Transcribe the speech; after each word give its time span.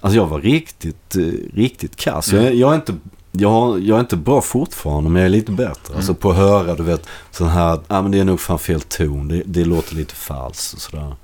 Alltså 0.00 0.16
jag 0.16 0.26
var 0.26 0.40
riktigt, 0.40 1.16
eh, 1.16 1.54
riktigt 1.54 1.96
kass. 1.96 2.32
Jag, 2.32 2.54
jag, 2.54 2.70
är 2.70 2.74
inte, 2.74 2.94
jag, 3.32 3.80
jag 3.80 3.96
är 3.96 4.00
inte 4.00 4.16
bra 4.16 4.40
fortfarande 4.40 5.10
men 5.10 5.22
jag 5.22 5.26
är 5.26 5.30
lite 5.30 5.52
bättre. 5.52 5.96
Alltså 5.96 6.14
på 6.14 6.30
att 6.30 6.36
höra, 6.36 6.74
du 6.74 6.82
vet, 6.82 7.06
sån 7.30 7.48
här, 7.48 7.80
ah, 7.88 8.02
men 8.02 8.10
det 8.10 8.18
är 8.18 8.24
nog 8.24 8.40
fan 8.40 8.58
fel 8.58 8.80
ton. 8.80 9.28
Det, 9.28 9.42
det 9.46 9.64
låter 9.64 9.94
lite 9.94 10.14
falskt 10.14 10.74
och 10.74 10.80
sådär. 10.80 11.14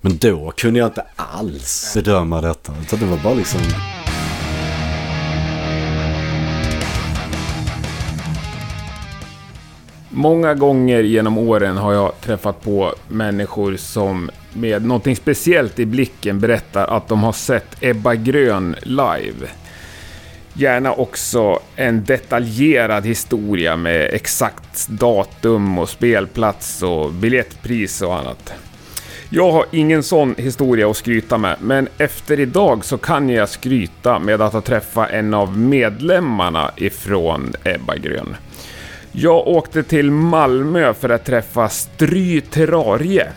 Men 0.00 0.16
då 0.16 0.52
kunde 0.56 0.78
jag 0.78 0.88
inte 0.88 1.04
alls 1.16 1.92
bedöma 1.94 2.40
detta. 2.40 2.72
Utan 2.82 2.98
det 2.98 3.06
var 3.06 3.16
bara 3.16 3.34
liksom... 3.34 3.60
Många 10.08 10.54
gånger 10.54 11.02
genom 11.02 11.38
åren 11.38 11.76
har 11.76 11.92
jag 11.92 12.20
träffat 12.20 12.62
på 12.62 12.94
människor 13.08 13.76
som 13.76 14.30
med 14.56 14.84
någonting 14.84 15.16
speciellt 15.16 15.78
i 15.78 15.86
blicken 15.86 16.40
berättar 16.40 16.86
att 16.86 17.08
de 17.08 17.22
har 17.22 17.32
sett 17.32 17.76
Ebba 17.80 18.14
Grön 18.14 18.76
live. 18.82 19.48
Gärna 20.52 20.92
också 20.92 21.60
en 21.76 22.04
detaljerad 22.04 23.06
historia 23.06 23.76
med 23.76 24.10
exakt 24.12 24.88
datum 24.88 25.78
och 25.78 25.88
spelplats 25.88 26.82
och 26.82 27.12
biljettpris 27.12 28.02
och 28.02 28.16
annat. 28.16 28.52
Jag 29.28 29.52
har 29.52 29.64
ingen 29.72 30.02
sån 30.02 30.34
historia 30.38 30.90
att 30.90 30.96
skryta 30.96 31.38
med, 31.38 31.56
men 31.60 31.88
efter 31.98 32.40
idag 32.40 32.84
så 32.84 32.98
kan 32.98 33.28
jag 33.28 33.48
skryta 33.48 34.18
med 34.18 34.40
att 34.40 34.52
ha 34.52 34.60
träffat 34.60 35.10
en 35.10 35.34
av 35.34 35.58
medlemmarna 35.58 36.70
ifrån 36.76 37.52
Ebba 37.64 37.96
Grön. 37.96 38.36
Jag 39.12 39.46
åkte 39.46 39.82
till 39.82 40.10
Malmö 40.10 40.94
för 40.94 41.08
att 41.08 41.24
träffa 41.24 41.68
Stry 41.68 42.40
Terrarie. 42.40 43.28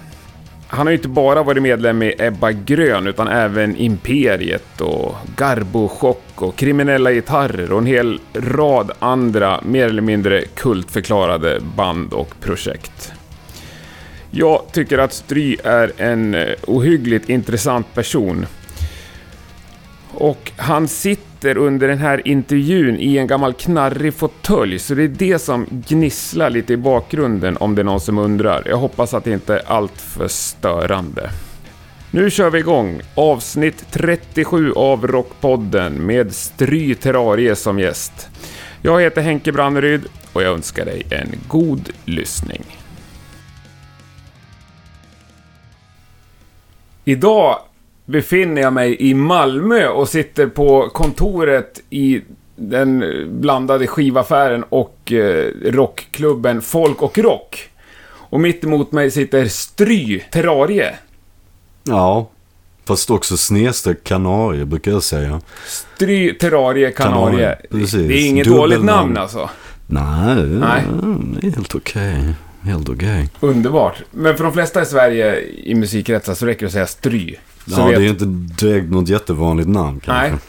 Han 0.71 0.87
har 0.87 0.91
ju 0.91 0.97
inte 0.97 1.07
bara 1.07 1.43
varit 1.43 1.63
medlem 1.63 2.03
i 2.03 2.13
Ebba 2.17 2.51
Grön 2.51 3.07
utan 3.07 3.27
även 3.27 3.75
Imperiet 3.75 4.81
och 4.81 5.15
Garbo 5.37 5.87
Chock 5.87 6.41
och 6.41 6.55
Kriminella 6.55 7.11
Gitarrer 7.11 7.71
och 7.71 7.77
en 7.79 7.85
hel 7.85 8.19
rad 8.33 8.91
andra 8.99 9.61
mer 9.65 9.85
eller 9.85 10.01
mindre 10.01 10.41
kultförklarade 10.41 11.59
band 11.75 12.13
och 12.13 12.33
projekt. 12.41 13.11
Jag 14.31 14.61
tycker 14.71 14.97
att 14.97 15.13
Stry 15.13 15.57
är 15.63 15.91
en 15.97 16.35
ohyggligt 16.67 17.29
intressant 17.29 17.93
person. 17.93 18.45
Och 20.19 20.51
han 20.57 20.87
sitter 20.87 21.57
under 21.57 21.87
den 21.87 21.97
här 21.97 22.27
intervjun 22.27 22.99
i 22.99 23.17
en 23.17 23.27
gammal 23.27 23.53
knarrig 23.53 24.13
fåtölj, 24.13 24.79
så 24.79 24.95
det 24.95 25.03
är 25.03 25.07
det 25.07 25.39
som 25.39 25.65
gnisslar 25.87 26.49
lite 26.49 26.73
i 26.73 26.77
bakgrunden 26.77 27.57
om 27.57 27.75
det 27.75 27.81
är 27.81 27.83
någon 27.83 27.99
som 27.99 28.17
undrar. 28.17 28.63
Jag 28.65 28.77
hoppas 28.77 29.13
att 29.13 29.23
det 29.23 29.31
inte 29.31 29.53
är 29.53 29.61
allt 29.67 30.01
för 30.01 30.27
störande. 30.27 31.29
Nu 32.11 32.29
kör 32.29 32.49
vi 32.49 32.59
igång 32.59 33.01
avsnitt 33.15 33.85
37 33.91 34.73
av 34.73 35.07
Rockpodden 35.07 36.05
med 36.05 36.35
Stry 36.35 36.95
Terrarie 36.95 37.55
som 37.55 37.79
gäst. 37.79 38.29
Jag 38.81 39.01
heter 39.01 39.21
Henke 39.21 39.51
Branneryd 39.51 40.05
och 40.33 40.43
jag 40.43 40.53
önskar 40.53 40.85
dig 40.85 41.03
en 41.09 41.29
god 41.47 41.89
lyssning. 42.05 42.63
Idag 47.05 47.59
befinner 48.09 48.61
jag 48.61 48.73
mig 48.73 48.95
i 48.99 49.13
Malmö 49.13 49.87
och 49.87 50.09
sitter 50.09 50.47
på 50.47 50.89
kontoret 50.93 51.81
i 51.89 52.21
den 52.55 53.03
blandade 53.41 53.87
skivaffären 53.87 54.63
och 54.69 55.11
eh, 55.11 55.51
rockklubben 55.65 56.61
Folk 56.61 57.01
och 57.01 57.17
Rock. 57.17 57.69
Och 58.09 58.39
mitt 58.39 58.63
emot 58.63 58.91
mig 58.91 59.11
sitter 59.11 59.45
Stry 59.45 60.19
Terrarie. 60.31 60.95
Ja, 61.83 62.29
fast 62.85 63.09
också 63.09 63.37
snedstreck 63.37 64.03
kanarie 64.03 64.65
brukar 64.65 64.91
jag 64.91 65.03
säga. 65.03 65.41
Stry 65.67 66.33
Terrarie 66.33 66.91
Kanarie. 66.91 67.57
Kanarie. 67.71 68.07
Det 68.07 68.13
är 68.13 68.27
inget 68.27 68.45
Dubbelnamn. 68.45 68.69
dåligt 68.69 68.85
namn 68.85 69.17
alltså. 69.17 69.49
Nej, 69.87 70.35
Nej. 70.45 70.83
det 71.41 71.47
är 71.47 71.51
helt 71.51 71.75
okej. 71.75 72.33
Helt 72.61 72.89
okej. 72.89 73.29
Underbart. 73.39 73.95
Men 74.11 74.37
för 74.37 74.43
de 74.43 74.53
flesta 74.53 74.81
i 74.81 74.85
Sverige 74.85 75.39
i 75.41 75.75
musikkretsar 75.75 76.33
så 76.33 76.45
räcker 76.45 76.59
det 76.61 76.65
att 76.67 76.73
säga 76.73 76.87
Stry. 76.87 77.35
Ja, 77.77 77.85
vet- 77.85 77.95
det 77.97 78.05
är 78.05 78.09
inte 78.09 78.25
direkt 78.65 78.89
något 78.91 79.09
jättevanligt 79.09 79.69
namn 79.69 79.99
kanske. 79.99 80.29
Nej. 80.29 80.39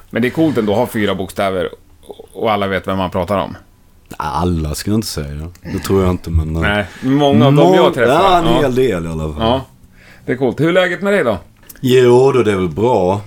Men 0.10 0.22
det 0.22 0.28
är 0.28 0.30
coolt 0.30 0.58
ändå 0.58 0.72
att 0.72 0.78
ha 0.78 0.86
fyra 0.86 1.14
bokstäver 1.14 1.68
och 2.32 2.52
alla 2.52 2.66
vet 2.66 2.86
vem 2.88 2.98
man 2.98 3.10
pratar 3.10 3.38
om. 3.38 3.56
Alla 4.16 4.74
ska 4.74 4.90
jag 4.90 4.98
inte 4.98 5.06
säga. 5.08 5.50
Det 5.72 5.78
tror 5.78 6.02
jag 6.02 6.10
inte, 6.10 6.30
men... 6.30 6.56
eh, 6.56 6.62
Nej, 6.62 6.86
många 7.02 7.46
av 7.46 7.52
dem 7.54 7.74
jag 7.74 7.94
träffar. 7.94 8.12
Ja, 8.14 8.38
en 8.38 8.44
Ja. 8.44 8.60
hel 8.60 8.74
del 8.74 9.04
i 9.04 9.08
alla 9.08 9.22
fall. 9.34 9.42
Ja, 9.42 9.64
det 10.26 10.32
är 10.32 10.36
coolt. 10.36 10.60
Hur 10.60 10.68
är 10.68 10.72
läget 10.72 11.02
med 11.02 11.12
dig 11.12 11.24
då? 11.24 11.38
Jo, 11.80 12.32
då 12.32 12.42
det 12.42 12.52
är 12.52 12.56
väl 12.56 12.68
bra. 12.68 13.20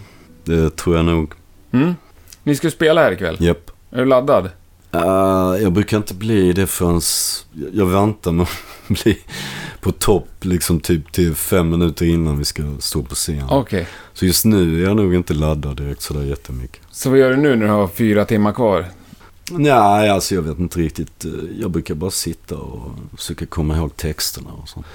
Det 0.44 0.70
tror 0.76 0.96
jag 0.96 1.06
nog. 1.06 1.34
Mm? 1.72 1.96
Ni 2.44 2.56
ska 2.56 2.72
spela 2.72 3.02
här 3.02 3.12
ikväll. 3.12 3.38
Japp. 3.40 3.72
Är 3.92 3.98
du 3.98 4.06
laddad? 4.06 4.50
Uh, 4.96 5.62
jag 5.64 5.72
brukar 5.72 5.98
inte 5.98 6.14
bli 6.14 6.54
det 6.54 6.68
förrän... 6.68 7.02
Jag 7.74 7.86
väntar 7.86 8.32
med 8.32 8.44
att 8.44 8.50
bli 9.04 9.18
på 9.82 9.92
topp 9.92 10.28
liksom 10.42 10.80
typ 10.80 11.12
till 11.12 11.36
fem 11.36 11.70
minuter 11.70 12.06
innan 12.06 12.38
vi 12.38 12.46
ska 12.46 12.64
stå 12.80 13.04
på 13.04 13.16
scen. 13.16 13.44
Okej. 13.50 13.88
Så 14.14 14.26
just 14.26 14.46
nu 14.46 14.82
är 14.84 14.88
jag 14.88 14.98
nog 14.98 15.16
inte 15.16 15.34
laddad 15.34 15.78
direkt 15.78 16.02
sådär 16.02 16.22
jättemycket. 16.24 16.82
Så 16.92 17.10
vad 17.10 17.20
gör 17.20 17.30
du 17.30 17.36
nu 17.38 17.56
när 17.56 17.66
du 17.66 17.72
har 17.72 17.88
fyra 17.88 18.26
timmar 18.26 18.52
kvar? 18.54 18.86
Nej, 19.52 20.10
alltså 20.10 20.36
jag 20.36 20.42
vet 20.42 20.60
inte 20.60 20.80
riktigt. 20.80 21.26
Eh, 21.26 21.32
Jag 21.60 21.72
brukar 21.72 21.96
bara 21.96 22.12
sitta 22.12 22.56
och 22.56 22.92
försöka 23.18 23.46
komma 23.46 23.78
ihåg 23.78 23.98
texterna 23.98 24.50
och 24.62 24.70
sånt. 24.70 24.86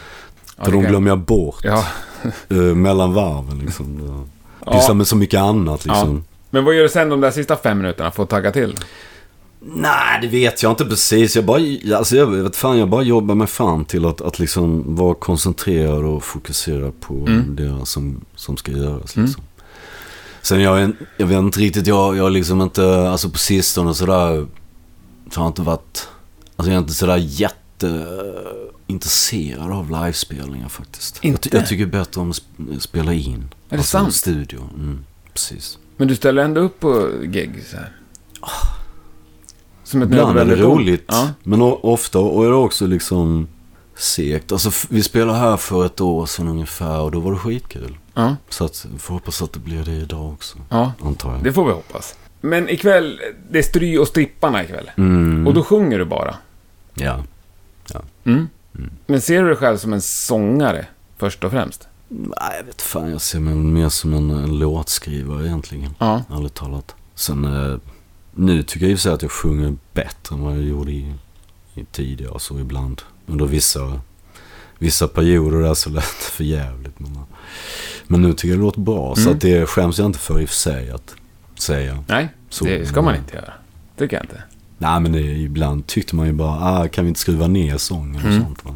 Ja, 0.56 0.65
För 0.65 0.70
det 0.72 0.76
de 0.76 0.82
kan- 0.82 0.91
glömmer 0.91 1.09
jag 1.10 1.19
bort 1.19 1.60
Ja. 1.62 1.84
eh, 2.48 2.56
mellan 2.56 3.15
varven 3.15 3.59
liksom. 3.59 4.00
Ja. 4.66 4.72
Pysslar 4.72 4.94
med 4.94 5.06
så 5.06 5.16
mycket 5.16 5.41
annat 5.41 5.84
liksom. 5.84 6.25
Men 6.50 6.65
vad 6.65 6.75
gör 6.75 6.82
du 6.82 6.88
sen 6.88 7.09
de 7.09 7.20
där 7.20 7.30
sista 7.30 7.56
fem 7.56 7.78
minuterna 7.78 8.10
för 8.10 8.22
att 8.22 8.28
tagga 8.28 8.50
till? 8.53 8.76
Nej, 9.61 10.19
det 10.23 10.29
vet 10.29 10.63
jag 10.63 10.73
inte 10.73 10.85
precis. 10.85 11.37
Jag 11.37 11.45
bara, 11.45 11.61
alltså 11.97 12.17
jag 12.17 12.27
vet 12.27 12.57
fan, 12.57 12.79
jag 12.79 12.89
bara 12.89 13.03
jobbar 13.03 13.35
mig 13.35 13.47
fram 13.47 13.85
till 13.85 14.07
att, 14.07 14.21
att 14.21 14.39
liksom 14.39 14.95
vara 14.97 15.15
koncentrerad 15.15 16.05
och 16.05 16.25
fokuserad 16.25 17.01
på 17.01 17.15
Mm. 17.15 17.57
det 17.57 17.87
som, 17.87 18.25
som 18.35 18.57
ska 18.57 18.73
göras 18.73 19.17
liksom. 19.17 19.43
Sen 20.43 20.61
jag, 20.61 20.93
jag 21.17 21.27
vet 21.27 21.39
inte 21.39 21.61
riktigt, 21.61 21.87
jag, 21.87 22.17
jag 22.17 22.23
har 22.23 22.31
liksom 22.31 22.63
inte, 22.63 23.11
alltså 23.11 23.31
på 23.31 23.39
sistone 23.39 23.95
sådär, 23.95 24.47
så 25.31 25.41
har 25.41 25.45
jag 25.45 25.51
inte 25.51 25.63
varit, 25.63 26.09
alltså 26.57 26.71
jag 26.71 26.77
är 26.77 26.81
inte 26.83 26.95
sådär 26.95 27.17
jätteintresserad 27.17 29.73
av 29.73 29.91
livespelningar 29.91 30.69
faktiskt. 30.69 31.19
Jag, 31.23 31.29
Inte? 31.31 31.57
jag 31.57 31.67
tycker 31.67 31.87
bättre 31.87 32.21
om 32.21 32.31
att 32.31 32.37
sp- 32.37 32.79
spela 32.79 33.13
in. 33.13 33.35
Är 33.35 33.41
det 33.69 33.77
alltså, 33.77 33.99
sant? 33.99 34.15
studio. 34.15 34.61
Mm, 34.75 35.05
precis. 35.33 35.79
Men 35.97 36.09
du 36.09 36.17
ställer 36.17 36.43
ändå 36.43 36.61
upp 36.61 36.81
på 36.81 37.11
gig 37.23 37.51
så 37.71 37.77
här? 37.77 37.93
Som 39.88 40.03
ett 40.03 40.09
Ibland 40.09 40.38
är 40.38 40.44
det 40.44 40.56
roligt. 40.56 41.04
Ja. 41.09 41.28
Men 41.43 41.62
ofta 41.62 42.19
och 42.19 42.44
är 42.44 42.49
det 42.49 42.54
också 42.54 42.87
liksom 42.87 43.49
segt. 43.97 44.53
Alltså 44.53 44.71
vi 44.91 45.03
spelade 45.03 45.38
här 45.38 45.56
för 45.56 45.87
ett 45.87 46.00
år 46.00 46.26
sedan 46.26 46.49
ungefär 46.49 47.00
och 47.00 47.10
då 47.10 47.21
var 47.21 47.32
det 47.32 47.38
skitkul. 47.38 47.97
Ja. 48.15 48.37
Så 48.48 48.65
att, 48.65 48.87
vi 48.93 48.98
får 48.98 49.15
hoppas 49.15 49.43
att 49.43 49.53
det 49.53 49.59
blir 49.59 49.84
det 49.84 49.93
idag 49.93 50.32
också. 50.32 50.59
ja, 50.69 50.93
Antar 51.04 51.32
jag. 51.32 51.44
det 51.44 51.53
får 51.53 51.65
vi 51.65 51.72
hoppas. 51.72 52.15
Men 52.41 52.69
ikväll, 52.69 53.21
det 53.50 53.59
är 53.59 53.62
Stry 53.62 53.98
och 53.98 54.09
Stripparna 54.09 54.65
ikväll. 54.65 54.91
Mm. 54.97 55.47
Och 55.47 55.54
då 55.54 55.62
sjunger 55.62 55.98
du 55.98 56.04
bara. 56.04 56.34
Ja. 56.94 57.19
Mm. 58.25 58.48
Men 59.06 59.21
ser 59.21 59.43
du 59.43 59.48
dig 59.48 59.56
själv 59.56 59.77
som 59.77 59.93
en 59.93 60.03
sångare, 60.03 60.87
först 61.16 61.44
och 61.44 61.50
främst? 61.50 61.88
Nej, 62.09 62.56
jag 62.59 62.65
vet 62.65 62.82
fan. 62.82 63.10
Jag 63.10 63.21
ser 63.21 63.41
mig 63.41 63.54
mer 63.54 63.88
som 63.88 64.15
en, 64.15 64.31
en 64.31 64.59
låtskrivare 64.59 65.47
egentligen. 65.47 65.91
Ja. 65.98 66.22
Ärligt 66.31 66.54
talat. 66.54 66.94
Sen 67.15 67.44
eh, 67.44 67.78
nu 68.38 68.62
tycker 68.62 68.87
jag 68.87 68.91
i 68.93 68.94
och 68.94 68.99
för 68.99 69.03
sig 69.03 69.12
att 69.12 69.22
jag 69.22 69.31
sjunger 69.31 69.76
bättre 69.93 70.34
än 70.34 70.41
vad 70.43 70.54
jag 70.54 70.62
gjorde 70.62 70.91
i, 70.93 71.15
i 71.75 71.84
tidigare. 71.93 72.41
Så 72.41 72.59
ibland. 72.60 73.03
Under 73.26 73.47
vissa, 73.47 74.00
vissa 74.78 75.09
perioder 75.09 75.59
där 75.62 75.75
så 75.75 75.91
lät 75.91 76.04
det 76.04 76.31
för 76.32 76.44
jävligt. 76.44 76.98
Men, 77.00 77.19
men 78.06 78.22
nu 78.22 78.32
tycker 78.32 78.48
jag 78.48 78.59
det 78.59 78.62
låter 78.62 78.81
bra. 78.81 79.15
Så 79.15 79.21
Mm. 79.21 79.34
att 79.34 79.41
det 79.41 79.66
skäms 79.69 79.98
jag 79.98 80.06
inte 80.06 80.19
för 80.19 80.41
i 80.41 80.44
och 80.44 80.48
för 80.48 80.56
sig 80.56 80.91
att 80.91 81.15
säga. 81.59 82.04
Nej, 82.09 82.28
Så, 82.51 82.65
det 82.65 82.86
ska 82.86 83.03
man 83.03 83.16
inte 83.16 83.34
göra. 83.36 83.53
Tycker 83.98 84.16
jag 84.16 84.24
inte. 84.24 84.42
Nej 84.78 85.01
men 85.01 85.13
det, 85.13 85.21
ibland 85.21 85.86
tyckte 85.86 86.16
man 86.16 86.27
ju 86.27 86.33
bara, 86.33 86.60
ah, 86.80 86.89
kan 86.89 87.04
vi 87.04 87.09
inte 87.09 87.21
skruva 87.21 87.47
ner 87.47 87.77
sången 87.78 88.16
och 88.16 88.30
Mm. 88.30 88.42
sånt 88.45 88.65
va. 88.65 88.74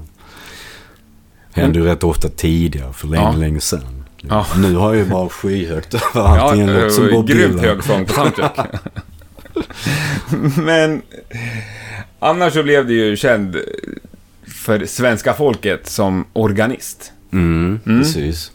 Hände 1.53 1.79
ju 1.79 1.85
rätt 1.85 2.05
ofta 2.05 2.29
tidigare, 2.29 2.93
för 2.93 3.09
länge, 3.09 3.23
Ja. 3.25 3.33
länge 3.33 3.61
sedan. 3.61 4.05
Ja. 4.21 4.47
Nu 4.57 4.75
har 4.75 4.95
jag 4.95 5.05
ju 5.05 5.11
bara 5.11 5.29
skyhögt 5.29 5.95
över 5.95 6.39
allting. 6.39 6.61
Ja, 6.61 6.67
låter 6.75 6.89
som 6.91 7.09
Bob 7.11 7.29
grymt 7.29 7.61
hög 7.61 7.85
sång 7.85 8.07
på 8.07 8.13
soundtrack. 8.13 8.59
Men 10.57 11.03
annars 12.19 12.53
så 12.53 12.63
blev 12.63 12.87
du 12.87 12.95
ju 12.95 13.17
känd 13.17 13.57
för 14.47 14.87
svenska 14.87 15.35
folket 15.35 15.87
som 15.89 16.25
organist. 16.33 17.13
Mm, 17.33 17.81
Mm. 17.87 18.01
precis. 18.03 18.53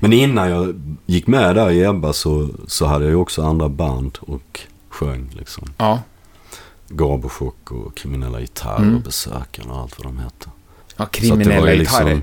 Men 0.00 0.12
innan 0.12 0.50
jag 0.50 0.80
gick 1.06 1.26
med 1.26 1.54
där 1.54 1.70
i 1.70 1.84
Ebba 1.84 2.12
så, 2.12 2.48
så 2.66 2.86
hade 2.86 3.04
jag 3.04 3.10
ju 3.10 3.16
också 3.16 3.42
andra 3.42 3.68
band 3.68 4.18
och 4.20 4.60
sjöng 4.88 5.30
liksom. 5.38 5.72
Ja. 5.78 6.02
Garbochock 6.88 7.70
och 7.72 7.96
Kriminella 7.96 8.40
Gitarrer 8.40 8.82
Mm. 8.82 8.96
och 8.96 9.02
Besökarna 9.02 9.72
och 9.72 9.80
allt 9.80 9.98
vad 9.98 10.06
de 10.06 10.18
heter. 10.18 10.50
Ja, 10.96 11.06
kriminella 11.06 11.66
det 11.66 11.72
ju 11.74 11.78
gitarrer. 11.80 12.14
liksom- 12.14 12.22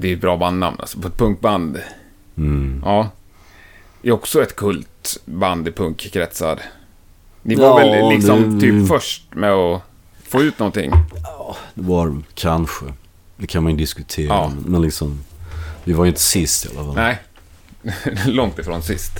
Det 0.00 0.08
är 0.08 0.14
ett 0.14 0.20
bra 0.20 0.36
bandnamn 0.36 0.76
alltså, 0.80 0.98
på 1.00 1.08
ett 1.08 1.16
punkband. 1.18 1.78
Mm. 2.36 2.82
Ja. 2.84 3.08
är 4.02 4.10
också 4.12 4.42
ett 4.42 4.56
kultband 4.56 5.68
i 5.68 5.72
punkkretsar. 5.72 6.60
Ni 7.48 7.54
var 7.54 7.80
Ja, 7.80 7.90
väl 7.90 8.08
liksom 8.14 8.54
det- 8.54 8.60
typ 8.60 8.88
först 8.88 9.34
med 9.34 9.52
att 9.52 9.82
få 10.28 10.42
ut 10.42 10.58
någonting? 10.58 10.90
Det 11.74 11.82
var 11.82 12.16
kanske. 12.34 12.84
Det 13.36 13.46
kan 13.46 13.62
man 13.62 13.72
ju 13.72 13.78
diskutera. 13.78 14.26
Ja. 14.26 14.52
Men 14.66 14.82
liksom, 14.82 15.20
vi 15.84 15.92
var 15.92 16.04
ju 16.04 16.08
inte 16.08 16.20
sist 16.20 16.66
i 16.66 16.68
alla 16.76 16.84
fall. 16.86 16.94
Nej, 16.94 17.18
långt 18.26 18.58
ifrån 18.58 18.82
sist. 18.82 19.12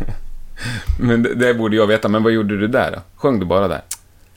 Men 1.00 1.22
det, 1.22 1.34
det 1.34 1.54
borde 1.54 1.76
jag 1.76 1.86
veta, 1.86 2.08
men 2.08 2.22
vad 2.22 2.32
gjorde 2.32 2.58
du 2.60 2.68
där 2.68 2.90
då? 2.92 2.98
Sjöng 3.16 3.40
du 3.40 3.46
bara 3.46 3.68
där? 3.68 3.80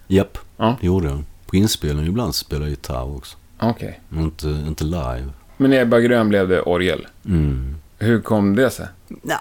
Japp, 0.08 0.38
Ja. 0.58 0.78
det 0.82 0.88
gjorde 0.88 1.08
jag. 1.08 1.24
På 1.46 1.56
inspelning 1.56 2.08
ibland 2.08 2.36
spelade 2.36 2.66
jag 2.66 2.70
gitarr 2.70 3.16
också. 3.18 3.38
Okej. 3.60 4.00
Men 4.10 4.24
inte, 4.24 4.48
inte 4.48 4.84
live. 4.84 5.30
Men 5.58 5.74
i 5.74 5.78
Ebba 5.78 6.00
Grön 6.00 6.30
blev 6.30 6.48
det 6.48 6.62
orgel. 6.62 7.08
Mm. 7.26 7.76
Hur 8.00 8.22
kom 8.22 8.56
det 8.56 8.70
sig? 8.70 8.88
Nah. 9.08 9.38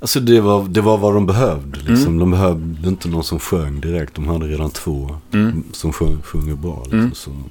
Alltså 0.00 0.20
det 0.20 0.40
var, 0.40 0.64
det 0.68 0.80
var 0.80 0.98
vad 0.98 1.14
de 1.14 1.26
behövde. 1.26 1.78
Liksom. 1.78 2.06
Mm. 2.06 2.18
De 2.18 2.30
behövde 2.30 2.88
inte 2.88 3.08
någon 3.08 3.24
som 3.24 3.38
sjöng 3.38 3.80
direkt. 3.80 4.14
De 4.14 4.28
hade 4.28 4.46
redan 4.46 4.70
två 4.70 5.16
Mm. 5.32 5.62
som 5.72 5.92
sjöng, 5.92 6.22
sjunger 6.22 6.54
bra. 6.54 6.82
Liksom. 6.90 7.32
Mm. 7.32 7.48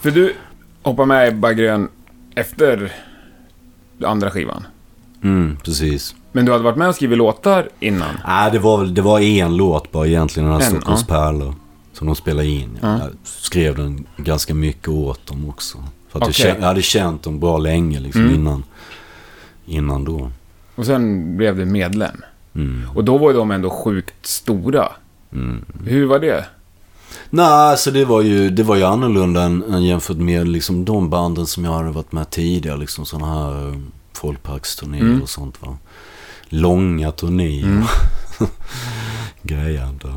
För 0.00 0.10
du 0.10 0.34
hoppade 0.82 1.06
med 1.06 1.26
i 1.26 1.28
Ebba 1.30 1.52
Grön 1.52 1.88
efter 2.34 2.92
andra 4.04 4.30
skivan. 4.30 4.64
mm, 5.22 5.56
precis. 5.64 6.14
Men 6.32 6.44
du 6.44 6.52
hade 6.52 6.64
varit 6.64 6.76
med 6.76 6.88
och 6.88 6.94
skrivit 6.94 7.18
låtar 7.18 7.68
innan? 7.80 8.14
Nej, 8.26 8.50
det 8.52 8.58
var, 8.58 8.84
det 8.84 9.02
var 9.02 9.20
en 9.20 9.56
låt 9.56 9.92
bara 9.92 10.06
egentligen. 10.06 10.48
Den 10.48 10.60
här 10.60 10.66
En, 10.66 10.70
Stockholms 10.72 11.04
ja. 11.08 11.14
pärlor. 11.14 11.54
Som 11.92 12.06
de 12.06 12.16
spelade 12.16 12.46
in. 12.48 12.78
Ja. 12.80 12.98
Jag 12.98 13.08
skrev 13.24 13.76
den 13.76 14.06
ganska 14.16 14.54
mycket 14.54 14.88
åt 14.88 15.26
dem 15.26 15.48
också. 15.48 15.78
För 16.08 16.18
att 16.20 16.28
Okej. 16.28 16.46
jag, 16.48 16.56
jag 16.58 16.62
hade 16.66 16.82
känt 16.82 17.22
dem 17.22 17.40
bra 17.40 17.58
länge 17.58 18.00
liksom 18.00 18.20
Mm. 18.22 18.34
innan, 18.34 18.64
innan 19.66 20.04
då. 20.04 20.30
Och 20.80 20.86
sen 20.86 21.36
blev 21.36 21.56
du 21.56 21.64
medlem. 21.64 22.22
Mm. 22.54 22.84
Och 22.94 23.04
då 23.04 23.18
var 23.18 23.30
ju 23.30 23.36
de 23.36 23.50
ändå 23.50 23.70
sjukt 23.70 24.26
stora. 24.26 24.88
Mm. 25.32 25.64
Hur 25.86 26.06
var 26.06 26.18
det? 26.18 26.44
Nej, 27.30 27.44
alltså 27.46 27.90
det 27.90 28.04
var 28.04 28.22
ju, 28.22 28.50
det 28.50 28.62
var 28.62 28.76
ju 28.76 28.84
annorlunda 28.84 29.42
än, 29.42 29.62
än 29.74 29.82
jämfört 29.84 30.16
med 30.16 30.48
liksom 30.48 30.84
de 30.84 31.10
banden 31.10 31.46
som 31.46 31.64
jag 31.64 31.72
hade 31.72 31.90
varit 31.90 32.12
med 32.12 32.30
tidigare. 32.30 32.76
Liksom 32.78 33.06
sådana 33.06 33.34
här 33.34 33.68
eh, 33.68 33.74
folkparksturnéer 34.12 35.02
Mm. 35.02 35.22
och 35.22 35.28
sånt 35.28 35.62
va. 35.62 35.76
Långa 36.48 37.12
turnéer. 37.12 37.64
Mm. 37.66 37.84
Grejande. 39.42 40.08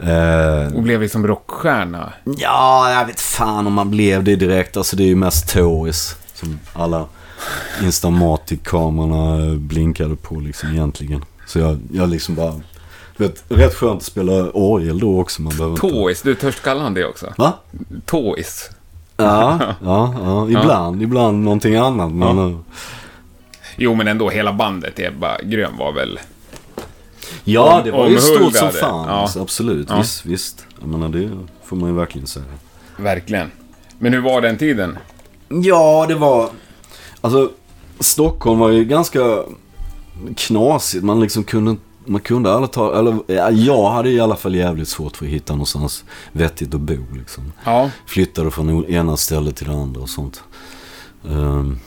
Eh, 0.00 0.74
Och 0.76 0.82
blev 0.82 1.00
liksom 1.00 1.26
rockstjärna. 1.26 2.12
ja, 2.24 2.90
jag 2.92 3.06
vet 3.06 3.20
fan 3.20 3.66
om 3.66 3.72
man 3.72 3.90
blev 3.90 4.24
det 4.24 4.36
direkt. 4.36 4.76
Alltså 4.76 4.96
det 4.96 5.02
är 5.02 5.08
ju 5.08 5.16
mest 5.16 5.48
Toys 5.52 6.16
som 6.34 6.58
alla 6.72 7.06
Instamatic-kamerorna 7.82 9.56
blinkade 9.58 10.16
på 10.16 10.34
liksom 10.40 10.68
egentligen. 10.70 11.24
Så 11.46 11.58
jag, 11.58 11.78
jag 11.92 12.08
liksom 12.08 12.34
bara... 12.34 12.54
Vet, 13.16 13.44
rätt 13.48 13.74
skönt 13.74 13.96
att 14.00 14.06
spela 14.06 14.50
orgel 14.50 14.98
då 14.98 15.20
också. 15.20 15.42
Man 15.42 15.56
behöver 15.56 15.74
inte... 15.74 15.88
Toys, 15.88 16.22
du 16.22 16.34
törs 16.34 16.60
kalla 16.60 16.82
han 16.82 16.94
det 16.94 17.04
också? 17.04 17.32
Va? 17.36 17.52
Toys. 18.06 18.70
Ja, 19.16 19.58
ja, 19.84 20.14
ja. 20.24 20.48
Ibland, 20.48 21.02
ibland 21.02 21.44
någonting 21.44 21.76
annat. 21.76 22.12
Men, 22.12 22.36
Ja. 22.38 22.58
Jo, 23.80 23.94
men 23.94 24.08
ändå 24.08 24.30
hela 24.30 24.52
bandet 24.52 24.98
Ebba 24.98 25.42
Grön 25.42 25.76
var 25.76 25.92
väl... 25.92 26.20
ja 27.44 27.80
det 27.84 27.90
var 27.90 28.08
ju 28.08 28.18
stort 28.18 28.54
som 28.56 28.70
fan. 28.70 29.08
Ja. 29.08 29.28
Absolut, 29.40 29.90
Ja. 29.90 29.98
visst, 29.98 30.26
visst. 30.26 30.66
Jag 30.80 30.88
menar, 30.88 31.08
det 31.08 31.30
får 31.64 31.76
man 31.76 31.88
ju 31.90 31.94
verkligen 31.96 32.26
säga. 32.26 32.44
Verkligen. 32.96 33.50
Men 33.98 34.12
hur 34.12 34.20
var 34.20 34.40
den 34.40 34.56
tiden? 34.58 34.98
Ja, 35.48 36.06
det 36.08 36.14
var... 36.14 36.50
Alltså, 37.20 37.50
Stockholm 38.00 38.58
var 38.58 38.68
ju 38.70 38.84
ganska 38.84 39.42
knasigt. 40.36 41.04
Man 41.04 41.20
liksom 41.20 41.44
kunde 41.44 41.76
man 42.04 42.20
kunde 42.20 42.52
aldrig 42.52 42.70
ta, 42.72 42.98
eller 42.98 43.18
ja, 43.26 43.50
jag 43.50 43.90
hade 43.90 44.10
i 44.10 44.20
alla 44.20 44.36
fall 44.36 44.54
jävligt 44.54 44.88
svårt 44.88 45.16
för 45.16 45.24
att 45.24 45.30
hitta 45.30 45.52
någonstans 45.52 46.04
vettigt 46.32 46.74
att 46.74 46.80
bo 46.80 46.96
liksom. 47.18 47.52
Ja. 47.64 47.90
Flyttade 48.06 48.50
från 48.50 48.84
ena 48.84 49.16
stället 49.16 49.56
till 49.56 49.66
det 49.66 49.72
andra 49.72 50.00
och 50.00 50.08
sånt. 50.08 50.42
Ehm, 51.30 51.78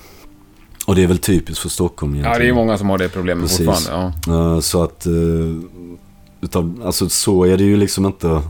och 0.85 0.95
det 0.95 1.03
är 1.03 1.07
väl 1.07 1.17
typiskt 1.17 1.61
för 1.61 1.69
Stockholm 1.69 2.13
egentligen. 2.13 2.33
Ja, 2.33 2.43
det 2.43 2.49
är 2.49 2.53
många 2.53 2.77
som 2.77 2.89
har 2.89 2.97
det 2.97 3.09
problemet 3.09 3.43
Precis. 3.43 3.65
fortfarande. 3.65 4.13
Ja. 4.27 4.53
Eh, 4.55 4.59
Så 4.59 4.83
att, 4.83 5.05
eh, 5.05 5.13
utav, 6.41 6.81
alltså 6.85 7.09
så 7.09 7.43
är 7.43 7.57
det 7.57 7.63
ju 7.63 7.77
liksom 7.77 8.05
inte 8.05 8.41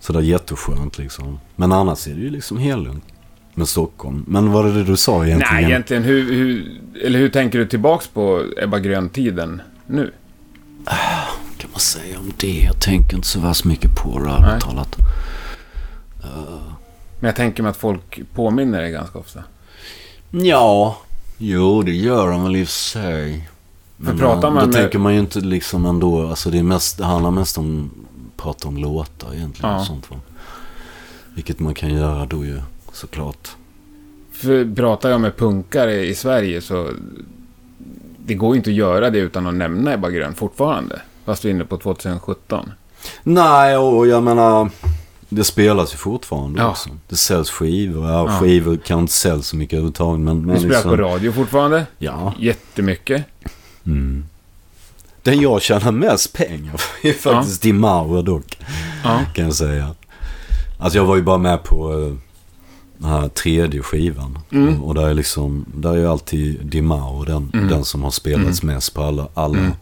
sådär 0.00 0.20
jätteskönt 0.20 0.98
liksom. 0.98 1.38
Men 1.56 1.72
annars 1.72 2.06
är 2.06 2.14
det 2.14 2.20
ju 2.20 2.30
liksom 2.30 2.58
helund 2.58 3.00
med 3.54 3.68
Stockholm. 3.68 4.24
Men 4.28 4.52
vad 4.52 4.66
är 4.68 4.72
det 4.74 4.84
du 4.84 4.96
sa 4.96 5.26
egentligen? 5.26 5.54
Nej, 5.54 5.64
egentligen 5.64 6.02
hur, 6.02 6.32
hur, 6.32 6.80
eller 7.04 7.18
hur 7.18 7.28
tänker 7.28 7.58
du 7.58 7.66
tillbaks 7.66 8.06
på 8.08 8.44
Ebba 8.62 8.78
Grön-tiden 8.78 9.62
nu? 9.86 10.12
kan 11.58 11.70
man 11.70 11.80
säga 11.80 12.18
om 12.18 12.32
det? 12.36 12.60
Jag 12.60 12.80
tänker 12.80 13.16
inte 13.16 13.28
så 13.28 13.40
värst 13.40 13.64
mycket 13.64 13.94
på 13.94 14.18
det 14.18 14.30
ärligt 14.30 14.64
talat. 14.64 14.96
Men 17.20 17.28
jag 17.28 17.36
tänker 17.36 17.62
mig 17.62 17.70
att 17.70 17.76
folk 17.76 18.20
påminner 18.34 18.80
dig 18.82 18.92
ganska 18.92 19.18
ofta. 19.18 19.42
Ja, 20.30 20.98
jo 21.38 21.82
det 21.82 21.92
gör 21.92 22.30
de 22.30 22.42
väl 22.44 22.56
i 22.56 22.62
och 22.64 22.68
för 22.68 22.72
sig. 22.72 23.48
Men 23.96 24.18
pratar 24.18 24.48
eh, 24.48 24.54
man 24.54 24.62
då 24.62 24.66
med- 24.66 24.76
tänker 24.76 24.98
man 24.98 25.14
ju 25.14 25.20
inte 25.20 25.40
liksom 25.40 25.86
ändå, 25.86 26.26
alltså 26.28 26.50
det, 26.50 26.58
är 26.58 26.62
mest, 26.62 26.98
det 26.98 27.04
handlar 27.04 27.30
mest 27.30 27.58
om 27.58 27.90
prata 28.36 28.68
om 28.68 28.76
låtar 28.76 29.34
egentligen 29.34 29.70
Ja. 29.72 29.80
och 29.80 29.86
sånt 29.86 30.10
va. 30.10 30.16
Vilket 31.34 31.60
man 31.60 31.74
kan 31.74 31.94
göra 31.94 32.26
då 32.26 32.44
ju 32.44 32.60
såklart. 32.92 33.48
För 34.32 34.74
pratar 34.74 35.10
jag 35.10 35.20
med 35.20 35.36
punkare 35.36 36.06
i 36.06 36.14
Sverige 36.14 36.60
så... 36.60 36.88
Det 38.26 38.34
går 38.34 38.54
ju 38.54 38.56
inte 38.58 38.70
att 38.70 38.76
göra 38.76 39.10
det 39.10 39.18
utan 39.18 39.46
att 39.46 39.54
nämna 39.54 39.92
Ebba 39.92 40.10
Grön 40.10 40.34
fortfarande. 40.34 41.00
Fast 41.24 41.44
vi 41.44 41.48
är 41.48 41.54
inne 41.54 41.64
på 41.64 41.76
2017. 41.76 42.70
Nej, 43.22 43.76
och 43.76 44.06
jag 44.06 44.22
menar, 44.22 44.70
det 45.28 45.44
spelas 45.44 45.94
ju 45.94 45.96
fortfarande 45.96 46.60
Ja. 46.60 46.70
också. 46.70 46.90
Det 47.08 47.16
säljs 47.16 47.50
skivor. 47.50 48.08
Ja, 48.10 48.26
Ja. 48.32 48.38
skivor 48.40 48.76
kan 48.76 48.98
inte 48.98 49.12
säljas 49.12 49.46
så 49.46 49.56
mycket 49.56 49.72
överhuvudtaget. 49.72 50.20
Men, 50.20 50.38
men 50.46 50.54
Vi 50.54 50.60
spelar 50.60 50.74
liksom, 50.74 50.90
på 50.90 50.96
radio 50.96 51.32
fortfarande. 51.32 51.86
Ja. 51.98 52.34
Jättemycket. 52.38 53.24
Mm. 53.86 54.24
Den 55.22 55.40
jag 55.40 55.62
tjänar 55.62 55.92
mest 55.92 56.32
pengar 56.32 56.72
på 56.72 57.08
är 57.08 57.12
faktiskt 57.12 57.62
Di 57.62 57.72
Mauro 57.72 58.22
dock. 58.22 58.58
Ja. 59.04 59.20
Kan 59.34 59.44
jag 59.44 59.54
säga. 59.54 59.94
Alltså 60.78 60.98
jag 60.98 61.04
var 61.04 61.16
ju 61.16 61.22
bara 61.22 61.38
med 61.38 61.62
på 61.62 61.92
eh, 61.92 62.14
den 63.02 63.10
här 63.10 63.28
tredje 63.28 63.82
skivan. 63.82 64.38
Mm. 64.50 64.82
Och, 64.82 64.94
där 64.94 65.08
är 65.08 65.14
liksom, 65.14 65.64
där 65.74 65.96
är 65.96 66.06
alltid 66.06 66.66
Di 66.66 66.82
Mauro 66.82 67.24
den, 67.24 67.50
Mm. 67.54 67.68
den 67.68 67.84
som 67.84 68.02
har 68.02 68.10
spelats 68.10 68.62
mest 68.62 68.94
på 68.94 69.02
alla, 69.02 69.28
alla 69.34 69.58
Mm. 69.58 69.72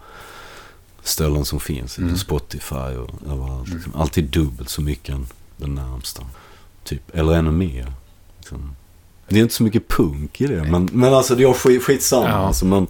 ställen 1.02 1.44
som 1.44 1.60
finns. 1.60 1.98
Mm. 1.98 2.08
Mm. 2.08 2.18
Spotify 2.18 2.74
och 2.76 3.10
överallt. 3.32 3.68
Liksom. 3.68 3.92
Alltid 3.94 4.24
dubbelt 4.24 4.68
så 4.68 4.82
mycket 4.82 5.14
än 5.14 5.26
den 5.56 5.74
närmsta. 5.74 6.22
Typ, 6.84 7.02
eller 7.16 7.32
ännu 7.32 7.50
mer. 7.50 7.92
Liksom. 8.38 8.76
Det 9.28 9.36
är 9.38 9.42
inte 9.42 9.54
så 9.54 9.62
mycket 9.62 9.88
punk 9.88 10.40
i 10.40 10.46
det. 10.46 10.64
Men, 10.64 10.88
men 10.92 11.14
alltså 11.14 11.34
det 11.34 11.42
är 11.42 11.52
skit, 11.52 11.82
skitsamma. 11.82 12.28
Ja. 12.28 12.34
Alltså, 12.34 12.64
men, 12.66 12.86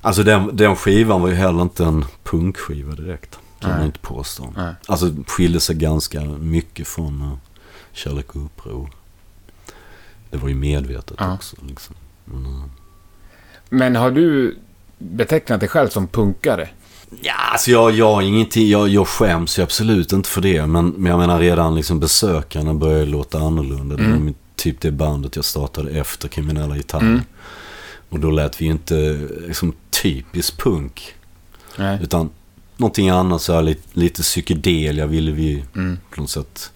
alltså 0.00 0.22
den, 0.22 0.56
den 0.56 0.76
skivan 0.76 1.22
var 1.22 1.28
ju 1.28 1.34
heller 1.34 1.62
inte 1.62 1.84
en 1.84 2.04
punkskiva 2.24 2.94
direkt. 2.94 3.38
Kan 3.60 3.70
Nej. 3.70 3.78
man 3.78 3.86
inte 3.86 3.98
påstå. 3.98 4.52
Nej. 4.56 4.74
Alltså 4.86 5.12
skilde 5.26 5.60
sig 5.60 5.76
ganska 5.76 6.20
mycket 6.24 6.88
från 6.88 7.22
uh, 7.22 7.32
Kärlek 7.92 8.36
och 8.36 8.44
uppror. 8.44 8.90
Det 10.30 10.36
var 10.36 10.48
ju 10.48 10.54
medvetet 10.54 11.16
Ja. 11.18 11.34
också. 11.34 11.56
Liksom. 11.68 11.94
Men, 12.24 12.46
uh, 12.46 12.62
Men 13.68 13.96
har 13.96 14.10
du 14.10 14.58
betecknat 14.98 15.60
dig 15.60 15.68
själv 15.68 15.88
som 15.88 16.06
punkare? 16.08 16.68
Ja, 17.22 17.34
alltså 17.52 17.70
jag, 17.70 17.90
jag, 17.90 18.22
ingenting, 18.22 18.68
jag, 18.68 18.88
jag 18.88 19.08
skäms 19.08 19.58
ju 19.58 19.62
absolut 19.62 20.12
inte 20.12 20.28
för 20.28 20.40
det. 20.40 20.66
Men, 20.66 20.88
men 20.88 21.10
jag 21.10 21.18
menar 21.18 21.40
redan 21.40 21.74
liksom 21.74 22.00
besökarna 22.00 22.74
börjar 22.74 23.06
låta 23.06 23.38
annorlunda. 23.38 23.96
Det 23.96 24.04
Mm. 24.04 24.24
var 24.26 24.34
typ 24.56 24.80
det 24.80 24.90
bandet 24.90 25.36
jag 25.36 25.44
startade 25.44 25.90
efter 25.90 26.28
Kriminella 26.28 26.76
Gitarrer. 26.76 27.02
Mm. 27.06 27.20
Och 28.08 28.20
då 28.20 28.30
lät 28.30 28.60
vi 28.60 28.64
inte 28.66 28.94
liksom 29.46 29.72
typiskt 30.02 30.58
punk. 30.58 31.14
Nej. 31.78 31.98
Utan 32.02 32.30
någonting 32.76 33.08
annat 33.10 33.42
så 33.42 33.52
här 33.52 33.62
lite, 33.62 33.82
lite 33.92 34.22
psykedelia 34.22 35.06
ville 35.06 35.32
vi 35.32 35.64
Mm. 35.74 35.98
på 36.14 36.20
något 36.20 36.30
sätt. 36.30 36.72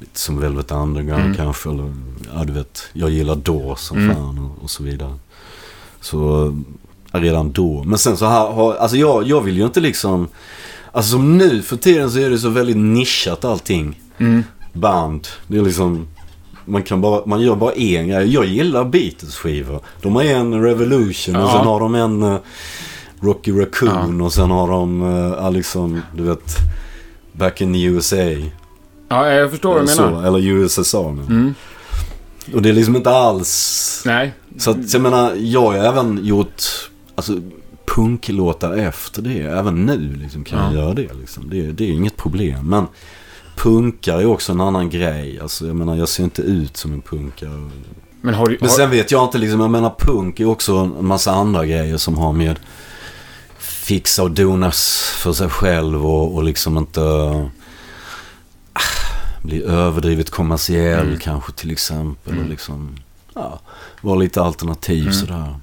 Lite 0.00 0.18
som 0.20 0.40
Velvet 0.40 0.70
Underground 0.72 1.24
Mm. 1.24 1.36
kanske. 1.36 1.68
Eller, 1.70 1.92
ja, 2.34 2.44
du 2.44 2.52
vet, 2.52 2.82
jag 2.92 3.10
gillar 3.10 3.36
då 3.36 3.76
som 3.76 3.96
Mm. 3.98 4.16
fan 4.16 4.38
och, 4.38 4.62
och 4.64 4.70
så 4.70 4.82
vidare. 4.82 5.14
Så 6.00 6.54
ja, 7.12 7.20
redan 7.20 7.52
då. 7.52 7.82
Men 7.86 7.98
sen 7.98 8.16
så 8.16 8.26
här, 8.26 8.46
har, 8.52 8.74
alltså 8.74 8.96
jag, 8.96 9.26
jag 9.26 9.40
vill 9.40 9.56
ju 9.56 9.64
inte 9.64 9.80
liksom. 9.80 10.28
Alltså 10.92 11.10
som 11.10 11.38
nu 11.38 11.62
för 11.62 11.76
tiden 11.76 12.10
så 12.10 12.18
är 12.18 12.30
det 12.30 12.38
så 12.38 12.48
väldigt 12.48 12.76
nischat 12.76 13.44
allting. 13.44 14.00
Mm. 14.18 14.44
Band. 14.72 15.28
Det 15.46 15.58
är 15.58 15.62
liksom. 15.62 16.06
Man, 16.64 16.82
kan 16.82 17.00
bara, 17.00 17.26
man 17.26 17.40
gör 17.40 17.56
bara 17.56 17.72
en 17.72 18.08
grej. 18.08 18.32
Jag 18.34 18.44
gillar 18.46 18.84
Beatles 18.84 19.36
skivor. 19.36 19.80
De 20.02 20.14
har 20.16 20.22
en 20.22 20.62
Revolution 20.62 21.36
och 21.36 21.42
Ja. 21.42 21.52
sen 21.52 21.66
har 21.66 21.80
de 21.80 21.94
en 21.94 22.22
uh, 22.22 22.38
Rocky 23.20 23.52
Raccoon 23.60 24.20
och 24.20 24.32
sen 24.32 24.50
har 24.50 24.68
de 24.68 25.02
uh, 25.02 25.34
ja, 25.38 25.50
liksom, 25.50 26.02
du 26.16 26.22
vet, 26.22 26.56
Back 27.32 27.60
in 27.60 27.72
the 27.72 27.82
USA. 27.82 28.16
Ja, 29.08 29.28
jag 29.30 29.50
förstår 29.50 29.74
vad 29.74 29.82
du 29.82 29.86
så, 29.88 30.02
menar. 30.02 30.26
eller 30.26 30.38
USSR 30.38 31.12
nu. 31.12 31.22
Mm. 31.22 31.54
Och 32.54 32.62
det 32.62 32.68
är 32.68 32.72
liksom 32.72 32.96
inte 32.96 33.10
alls... 33.10 34.02
Nej. 34.06 34.32
Så 34.58 34.70
att, 34.70 34.92
jag 34.92 35.02
menar, 35.02 35.34
jag 35.34 35.62
har 35.62 35.74
även 35.74 36.24
gjort 36.24 36.62
alltså 37.14 37.32
punklåtar 37.94 38.76
efter 38.76 39.22
det. 39.22 39.40
Även 39.42 39.86
nu 39.86 40.16
liksom, 40.22 40.44
kan 40.44 40.58
jag 40.64 40.72
Ja. 40.74 40.78
göra 40.84 40.94
det. 40.94 41.14
Liksom. 41.20 41.50
Det, 41.50 41.62
det 41.72 41.84
är 41.84 41.92
inget 41.92 42.16
problem. 42.16 42.68
Men 42.68 42.86
punkar 43.56 44.18
är 44.18 44.26
också 44.26 44.52
en 44.52 44.60
annan 44.60 44.90
grej. 44.90 45.40
Alltså, 45.40 45.66
jag 45.66 45.76
menar, 45.76 45.96
jag 45.96 46.08
ser 46.08 46.24
inte 46.24 46.42
ut 46.42 46.76
som 46.76 46.92
en 46.92 47.02
punkare. 47.02 47.70
Men 48.20 48.34
har 48.34 48.46
du... 48.46 48.56
Men 48.60 48.68
har, 48.70 48.76
sen 48.76 48.90
vet 48.90 49.10
jag 49.10 49.24
inte, 49.24 49.38
liksom, 49.38 49.60
jag 49.60 49.70
menar 49.70 49.94
punk 49.98 50.40
är 50.40 50.44
också 50.48 50.74
en 50.76 51.06
massa 51.06 51.32
andra 51.32 51.66
grejer 51.66 51.96
som 51.96 52.18
har 52.18 52.32
med 52.32 52.58
fixa 53.58 54.22
och 54.22 54.30
donas 54.30 55.00
för 55.16 55.32
sig 55.32 55.48
själv 55.48 56.06
och, 56.06 56.34
och 56.34 56.44
liksom 56.44 56.78
inte 56.78 57.00
bli 59.42 59.62
överdrivet 59.62 60.30
kommersiell 60.30 61.06
Mm. 61.06 61.18
kanske 61.18 61.52
till 61.52 61.70
exempel. 61.70 62.32
Mm. 62.32 62.44
Och 62.44 62.50
liksom, 62.50 62.96
ja, 63.34 63.60
vara 64.00 64.16
lite 64.16 64.42
alternativ 64.42 65.02
Mm. 65.02 65.12
sådär. 65.12 65.54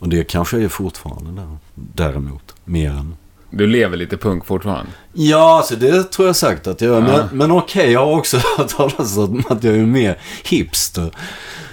Och 0.00 0.08
det 0.08 0.24
kanske 0.24 0.56
jag 0.56 0.64
är 0.64 0.68
fortfarande 0.68 1.42
där, 1.42 1.56
däremot. 1.74 2.54
Mer 2.64 2.90
än... 2.90 3.16
Du 3.50 3.66
lever 3.66 3.96
lite 3.96 4.16
punk 4.16 4.46
fortfarande. 4.46 4.90
Ja, 5.12 5.56
alltså 5.56 5.76
det 5.76 6.02
tror 6.12 6.28
jag 6.28 6.36
sagt 6.36 6.66
att 6.66 6.80
jag 6.80 6.88
gör. 6.90 7.00
Ja. 7.00 7.16
Men, 7.30 7.38
men 7.38 7.50
okej, 7.52 7.90
jag 7.92 8.06
har 8.06 8.16
också 8.16 8.36
hört 8.58 8.68
talas 8.68 9.16
om 9.18 9.42
att 9.50 9.64
jag 9.64 9.74
är 9.76 9.86
mer 9.86 10.18
hipster. 10.44 11.10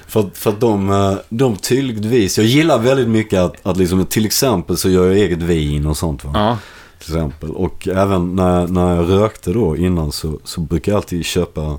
För, 0.07 0.29
för 0.33 0.49
att 0.49 0.59
de, 0.59 0.89
eh, 0.89 1.13
de 1.29 1.55
tydligtvis, 1.55 2.37
jag 2.37 2.47
gillar 2.47 2.79
väldigt 2.79 3.07
mycket 3.07 3.39
att, 3.39 3.65
att 3.65 3.77
liksom, 3.77 4.05
till 4.05 4.25
exempel 4.25 4.77
så 4.77 4.89
gör 4.89 5.07
jag 5.07 5.17
eget 5.17 5.41
vin 5.41 5.85
och 5.85 5.97
sånt 5.97 6.23
va. 6.25 6.31
Ja. 6.33 6.57
Till 7.05 7.15
exempel. 7.15 7.49
Och 7.51 7.87
även 7.87 8.35
när, 8.35 8.67
när 8.67 8.95
jag 8.95 9.09
rökte 9.09 9.53
då 9.53 9.77
innan 9.77 10.11
så, 10.11 10.39
så 10.43 10.61
brukar 10.61 10.91
jag 10.91 10.97
alltid 10.97 11.25
köpa 11.25 11.77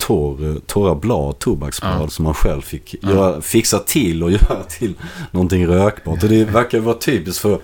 torr, 0.00 0.60
torra 0.66 0.94
blad, 0.94 1.38
tobaksblad 1.38 2.02
Ja. 2.02 2.08
som 2.08 2.24
man 2.24 2.34
själv 2.34 2.60
fick 2.62 2.94
Ja. 3.00 3.10
göra, 3.10 3.40
fixa 3.40 3.78
till 3.78 4.22
och 4.22 4.30
göra 4.40 4.62
till 4.68 4.94
någonting 5.30 5.66
rökbart. 5.66 6.22
Och 6.22 6.28
det 6.28 6.44
verkar 6.44 6.78
vara 6.80 6.94
typiskt 6.98 7.42
för 7.42 7.58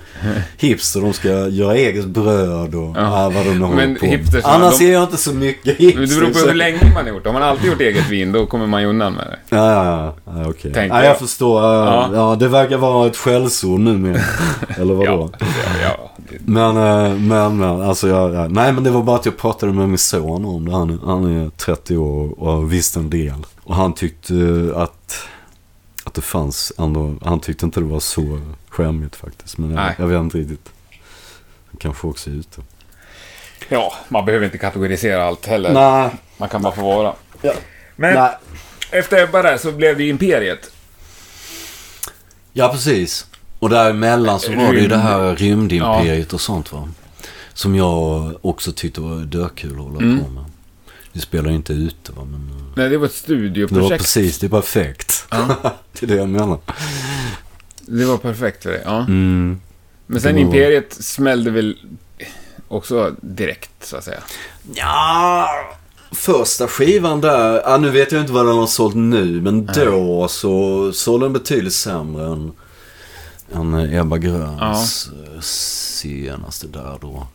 hipster. 0.59 1.01
De 1.01 1.13
ska 1.13 1.29
göra 1.49 1.75
eget 1.77 2.07
bröd 2.07 2.75
och 2.75 2.97
Ja. 2.97 3.23
ja. 3.23 3.31
vad 3.35 3.45
de 3.47 3.51
nu 3.51 3.59
Men 3.59 3.71
håller 3.71 3.95
på 3.95 4.07
hipsters, 4.07 4.45
Annars 4.45 4.79
de- 4.79 4.85
är 4.89 4.93
jag 4.93 5.03
inte 5.03 5.17
så 5.17 5.33
mycket 5.33 5.77
hipster. 5.77 6.01
det 6.01 6.07
beror 6.21 6.33
på 6.43 6.49
hur 6.49 6.55
länge 6.55 6.79
man 6.95 7.05
har 7.07 7.13
gjort 7.13 7.23
det. 7.25 7.29
Har 7.29 7.35
man 7.41 7.43
alltid 7.49 7.67
gjort 7.71 7.81
eget 7.81 8.09
vin, 8.11 8.33
då 8.33 8.47
kommer 8.47 8.67
man 8.67 8.83
ju 8.83 8.89
undan 8.89 9.13
med 9.13 9.27
det. 9.27 9.57
Ja, 9.57 9.73
ja, 9.85 10.15
ja. 10.25 10.49
okej. 10.49 10.73
Tänkte 10.73 10.97
Ja, 10.99 11.05
jag 11.05 11.19
förstår. 11.19 11.63
Ja. 11.63 12.11
Ja. 12.15 12.37
det 12.41 12.49
verkar 12.49 12.77
vara 12.77 13.07
ett 13.07 13.17
skällsord 13.17 13.81
numera. 13.81 14.21
Eller 14.77 14.95
vadå? 14.95 15.31
Ja, 15.41 15.47
ja, 15.83 16.11
Men, 16.41 16.77
eh, 16.77 17.19
men, 17.19 17.57
men, 17.57 17.83
alltså 17.83 18.09
jag, 18.09 18.35
ja, 18.35 18.49
nej 18.49 18.73
men 18.73 18.85
det 18.85 18.91
var 18.91 19.03
bara 19.03 19.17
att 19.17 19.27
jag 19.27 19.37
pratade 19.37 19.73
med 19.73 19.89
min 19.89 19.99
son 19.99 20.45
om 20.45 20.69
det. 20.69 20.73
Han, 20.73 21.01
han 21.05 21.25
är 21.25 21.51
30 21.51 21.97
år 21.97 22.41
och 22.41 22.53
har 22.53 22.63
visst 22.63 22.97
en 22.97 23.11
del. 23.11 23.47
Och 23.63 23.75
han 23.75 23.95
tyckte 23.95 24.35
att, 24.77 25.29
att 26.05 26.15
det 26.15 26.21
fanns 26.21 26.73
ändå, 26.79 27.15
han 27.25 27.41
tyckte 27.41 27.65
inte 27.65 27.81
det 27.81 27.87
var 27.87 28.01
så 28.01 28.41
skämmigt 28.69 29.17
faktiskt. 29.17 29.59
Men 29.59 29.71
jag, 29.71 29.93
jag 29.99 30.07
vet 30.07 30.19
inte 30.19 30.39
riktigt. 30.39 30.73
Han 31.71 31.77
kanske 31.79 32.07
också 32.07 32.31
är 32.31 32.35
ute. 32.35 32.61
ja, 33.69 33.95
man 34.09 34.25
behöver 34.25 34.45
inte 34.47 34.59
kategorisera 34.59 35.25
allt 35.25 35.47
heller. 35.47 35.73
Nej. 35.73 36.11
Man 36.37 36.49
kan 36.49 36.63
bara 36.63 36.73
få 36.73 36.83
vara. 36.83 37.15
Ja. 37.43 37.53
Men 37.97 38.15
nej. 38.15 38.31
efter 38.91 39.23
Ebba 39.25 39.43
där 39.43 39.57
så 39.57 39.73
blev 39.73 39.99
det 39.99 40.05
Imperiet. 40.05 40.71
Ja, 42.53 42.69
precis. 42.69 43.27
Och 43.59 43.71
däremellan 43.71 44.41
så 44.41 44.53
var 44.57 44.73
det 44.73 44.81
ju 44.81 44.89
det 44.89 44.97
här 44.97 45.37
rymdimperiet 45.37 46.33
och 46.33 46.41
sånt 46.41 46.73
va. 46.73 46.89
Som 47.55 47.75
jag 47.75 48.33
också 48.43 48.73
tyckte 48.73 49.01
var 49.01 49.17
dökul 49.17 49.71
att 49.73 49.79
hålla 49.85 49.99
Mm. 49.99 50.25
på 50.25 50.31
med. 50.31 50.45
Vi 51.13 51.21
spelar 51.21 51.51
ju 51.51 51.57
inte 51.57 51.73
ute 51.73 52.13
va, 52.13 52.25
men 52.25 52.35
eh, 52.59 52.65
Nej, 52.77 52.89
det 52.89 52.97
var 52.99 53.07
ett 53.07 53.25
det 53.27 53.33
var 53.35 53.39
studioprojekt. 53.39 54.03
precis, 54.03 54.39
det 54.39 54.47
är 54.47 54.51
perfekt. 54.51 55.27
Ja. 55.31 55.47
det 55.93 56.03
är 56.03 56.07
det 56.07 56.15
jag 56.17 56.29
menar. 56.29 56.59
Det 57.81 58.05
var 58.05 58.17
perfekt 58.19 58.63
för 58.63 58.71
dig. 58.71 58.83
Ja. 58.85 58.97
Mm. 58.99 59.61
Men 60.07 60.21
sen 60.21 60.35
var- 60.35 60.41
Imperiet 60.41 60.93
smällde 61.05 61.51
väl 61.51 61.77
också 62.69 63.15
direkt, 63.21 63.71
så 63.87 63.97
att 63.97 64.05
säga. 64.05 64.21
Ja, 64.75 65.49
första 66.13 66.69
skivan 66.69 67.21
där, 67.21 67.63
ja, 67.65 67.77
nu 67.77 67.91
vet 67.91 68.13
jag 68.13 68.21
inte 68.21 68.33
vad 68.33 68.47
den 68.47 68.57
har 68.57 68.67
sålt 68.67 68.95
nu, 68.95 69.41
men 69.41 69.67
då 69.67 70.29
så 70.29 70.93
sålde 70.93 71.27
den 71.27 71.33
betydligt 71.33 71.73
sämre 71.75 72.27
än, 72.27 72.53
än 73.53 73.75
Ebba 73.95 74.19
Gröns 74.19 75.11
eh, 75.35 75.41
senaste 75.41 76.67
där 76.67 76.99
då. 77.01 77.27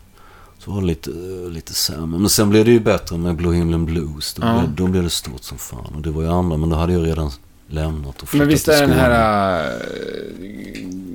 Så 0.57 0.71
var 0.71 0.81
det 0.81 0.87
lite, 0.87 1.09
lite 1.49 1.73
sämre. 1.73 2.19
Men 2.19 2.29
sen 2.29 2.49
blev 2.49 2.65
det 2.65 2.71
ju 2.71 2.79
bättre 2.79 3.17
med 3.17 3.35
Blue 3.35 3.55
Himlen 3.55 3.85
Blues. 3.85 4.33
Då, 4.33 4.47
Ja. 4.47 4.59
blev, 4.59 4.75
då 4.75 4.87
blev 4.87 5.03
det 5.03 5.09
stort 5.09 5.43
som 5.43 5.57
fan. 5.57 5.91
Och 5.95 6.01
det 6.01 6.11
var 6.11 6.21
ju 6.21 6.27
andra, 6.29 6.57
men 6.57 6.69
då 6.69 6.75
hade 6.75 6.93
jag 6.93 7.05
redan 7.07 7.31
lämnat 7.67 8.21
och 8.21 8.29
flyttat 8.29 8.39
Men 8.39 8.47
visst 8.47 8.67
är 8.67 8.81
den 8.81 8.91
här 8.91 9.63
äh, 9.63 9.71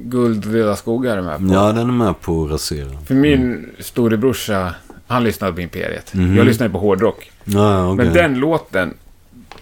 Guld 0.04 0.46
och 0.46 0.52
röda 0.52 0.76
skogar 0.76 1.22
med 1.22 1.38
på? 1.38 1.54
Ja, 1.54 1.72
den 1.72 1.88
är 1.88 1.92
med 1.92 2.20
på 2.20 2.46
Rasera. 2.46 2.88
För 3.06 3.14
min 3.14 3.70
storebrorsa, 3.80 4.74
han 5.06 5.24
lyssnade 5.24 5.52
på 5.52 5.60
Imperiet. 5.60 6.14
Mhm. 6.14 6.36
Jag 6.36 6.46
lyssnade 6.46 6.70
på 6.72 6.78
hårdrock. 6.78 7.30
Ja, 7.44 7.72
ja, 7.72 7.92
okej. 7.92 8.04
Men 8.04 8.14
den 8.14 8.34
låten, 8.34 8.94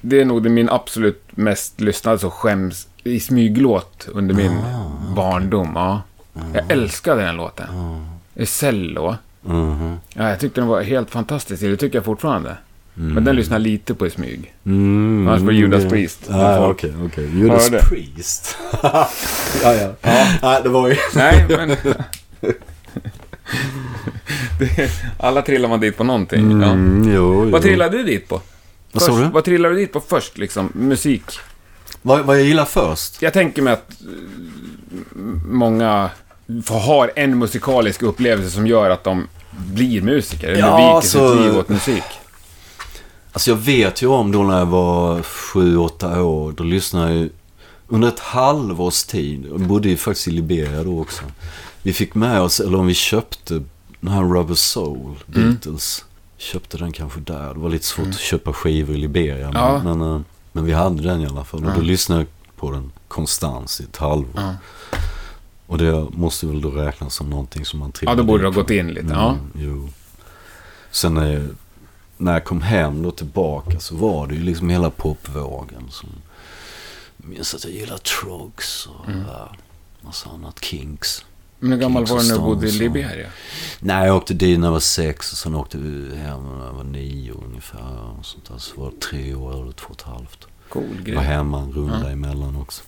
det 0.00 0.20
är 0.20 0.24
nog 0.24 0.42
det 0.42 0.48
min 0.48 0.68
absolut 0.68 1.22
mest 1.30 1.80
lyssnade 1.80 2.18
så 2.18 2.30
skäms 2.30 2.86
i 3.06 3.20
smyglåt 3.20 4.08
under 4.12 4.34
min 4.34 4.52
Ah, 4.52 5.14
barndom. 5.16 5.72
Ja. 5.74 6.02
Jag 6.54 6.70
älskade 6.72 7.22
den 7.22 7.36
låten. 7.36 7.66
Det 8.34 8.42
är 8.42 8.46
cello. 8.46 9.16
Mhm. 9.42 9.96
Ja, 10.14 10.28
jag 10.28 10.40
tyckte 10.40 10.60
den 10.60 10.68
var 10.68 10.82
helt 10.82 11.10
fantastisk. 11.10 11.62
Det 11.62 11.76
tycker 11.76 11.98
jag 11.98 12.04
fortfarande. 12.04 12.56
Mm. 12.96 13.14
Men 13.14 13.24
den 13.24 13.36
lyssnar 13.36 13.54
jag 13.54 13.62
lite 13.62 13.94
på 13.94 14.06
i 14.06 14.10
smyg. 14.10 14.54
Mm, 14.66 15.28
Annars 15.28 15.40
var 15.42 15.52
Judas 15.52 15.82
det- 15.82 15.88
Priest. 15.90 16.20
Ja, 16.28 16.66
okej, 16.68 16.92
okej. 17.06 17.38
Judas 17.40 17.70
Hörde. 17.70 17.82
Priest. 17.88 18.56
ja, 18.82 19.08
ja. 19.62 19.92
Nej, 20.42 20.60
det 20.62 20.68
var 20.68 20.88
ju... 20.88 20.96
Nej, 21.14 21.46
men... 21.48 21.68
det, 24.58 24.90
alla 25.18 25.42
trillar 25.42 25.68
man 25.68 25.80
dit 25.80 25.96
på 25.96 26.04
någonting. 26.04 26.60
Ja. 26.62 26.70
Mm, 26.70 27.12
jo, 27.14 27.44
jo. 27.44 27.50
Vad 27.50 27.62
trillade 27.62 27.96
du 27.96 28.02
dit 28.02 28.28
på? 28.28 28.40
Vad 28.92 29.02
sa 29.02 29.12
Först- 29.12 29.24
du? 29.24 29.30
Vad 29.30 29.44
trillade 29.44 29.74
du 29.74 29.80
dit 29.80 29.92
på 29.92 30.00
först, 30.00 30.38
liksom? 30.38 30.68
Musik? 30.74 31.24
Vad, 32.06 32.24
vad 32.24 32.38
jag 32.38 32.44
gillar 32.46 32.64
först? 32.64 33.22
Jag 33.22 33.32
tänker 33.32 33.62
mig 33.62 33.72
att 33.72 33.90
eh, 34.00 34.06
många 35.46 36.10
har 36.68 37.12
en 37.16 37.38
musikalisk 37.38 38.02
upplevelse 38.02 38.50
som 38.50 38.66
gör 38.66 38.90
att 38.90 39.04
de 39.04 39.28
blir 39.50 40.02
musiker. 40.02 40.48
Eller 40.48 40.58
Ja, 40.60 40.76
viker 40.96 41.08
så- 41.08 41.32
sitt 41.32 41.40
liv 41.40 41.56
åt 41.58 41.68
musik. 41.68 42.02
Alltså 43.32 43.50
jag 43.50 43.56
vet 43.56 44.02
ju 44.02 44.06
om 44.06 44.32
då 44.32 44.42
när 44.42 44.58
jag 44.58 44.66
var 44.66 45.22
sju, 45.22 45.76
åtta 45.76 46.22
år. 46.22 46.52
Då 46.52 46.64
lyssnade 46.64 47.08
jag 47.12 47.16
ju 47.20 47.30
under 47.88 48.08
ett 48.08 48.20
halvårs 48.20 49.04
tid. 49.04 49.46
Jag 49.50 49.60
bodde 49.60 49.88
ju 49.88 49.96
faktiskt 49.96 50.28
i 50.28 50.30
Liberia 50.30 50.84
då 50.84 51.00
också. 51.00 51.22
Vi 51.82 51.92
fick 51.92 52.14
med 52.14 52.40
oss, 52.40 52.60
eller 52.60 52.78
om 52.78 52.86
vi 52.86 52.94
köpte 52.94 53.62
den 54.00 54.12
här 54.12 54.22
Rubber 54.22 54.54
Soul, 54.54 55.14
Mm. 55.34 55.50
Beatles. 55.50 56.04
Köpte 56.38 56.76
den 56.78 56.92
kanske 56.92 57.20
där. 57.20 57.54
Det 57.54 57.60
var 57.60 57.68
lite 57.70 57.84
svårt 57.84 58.08
att 58.08 58.18
köpa 58.18 58.52
skivor 58.52 58.94
i 58.94 58.98
Liberia. 58.98 59.50
Men, 59.50 59.62
Ja. 59.62 59.82
men, 59.84 60.00
eh, 60.14 60.20
men 60.56 60.64
vi 60.64 60.72
hade 60.72 61.02
den 61.02 61.20
i 61.20 61.26
alla 61.26 61.44
fall. 61.44 61.64
Och 61.64 61.70
Ja. 61.70 61.74
då 61.74 61.80
lyssnade 61.80 62.20
jag 62.20 62.28
på 62.56 62.70
den 62.70 62.92
konstant 63.08 63.78
i 63.80 63.84
ett 63.84 63.96
halvår. 63.96 64.30
Ja. 64.36 64.54
Och 65.66 65.78
det 65.78 66.06
måste 66.10 66.46
väl 66.46 66.60
då 66.60 66.70
räknas 66.70 67.14
som 67.14 67.30
någonting 67.30 67.64
som 67.64 67.78
man 67.78 67.88
Ja, 67.88 67.98
trillade 67.98 68.22
då 68.22 68.26
borde 68.26 68.42
det 68.42 68.48
ha 68.48 68.54
gått 68.54 68.70
in 68.70 68.88
lite. 68.88 69.08
Ja. 69.12 69.28
Mm, 69.28 69.50
jo. 69.54 69.88
Sen 70.90 71.14
när 71.14 71.32
jag, 71.32 71.48
när 72.16 72.32
jag 72.32 72.44
kom 72.44 72.62
hem 72.62 73.02
då 73.02 73.10
tillbaka 73.10 73.80
så 73.80 73.96
var 73.96 74.26
det 74.26 74.34
ju 74.34 74.42
liksom 74.42 74.68
hela 74.68 74.90
popvågen. 74.90 75.84
Som, 75.90 76.08
jag 77.16 77.28
minns 77.28 77.54
att 77.54 77.64
jag 77.64 77.72
gillade 77.72 78.00
Trogs 78.00 78.86
och 78.86 79.08
Mm. 79.08 79.24
ja, 79.28 79.50
massa 80.00 80.30
annat. 80.30 80.64
Kinks. 80.64 81.24
Men 81.58 81.72
hur 81.72 81.78
gammal 81.78 82.06
var 82.06 82.18
du 82.20 82.28
när 82.28 82.34
du 82.34 82.40
bodde 82.40 82.68
i 82.68 82.72
Liberia? 82.72 83.28
Nej, 83.80 84.06
jag 84.06 84.16
åkte 84.16 84.34
dit 84.34 84.60
när 84.60 84.66
jag 84.66 84.72
var 84.72 84.80
sex 84.80 85.32
och 85.32 85.38
sen 85.38 85.54
åkte 85.54 85.78
vi 85.78 86.16
hem 86.16 86.58
när 86.58 86.66
jag 86.66 86.72
var 86.72 86.84
nio 86.84 87.32
ungefär. 87.32 88.00
Och 88.18 88.26
sånt 88.26 88.48
där. 88.48 88.58
Så 88.58 88.80
var 88.80 88.90
det 88.90 89.00
tre 89.00 89.34
år 89.34 89.62
eller 89.62 89.72
två 89.72 89.86
och 89.88 89.94
ett 89.96 90.02
halvt. 90.02 90.46
Cool 90.68 90.82
Jag 91.06 91.14
var 91.14 91.22
grej. 91.22 91.32
hemma 91.34 91.60
en 91.60 91.72
runda 91.72 92.00
Ja. 92.04 92.08
emellan 92.10 92.56
också. 92.56 92.82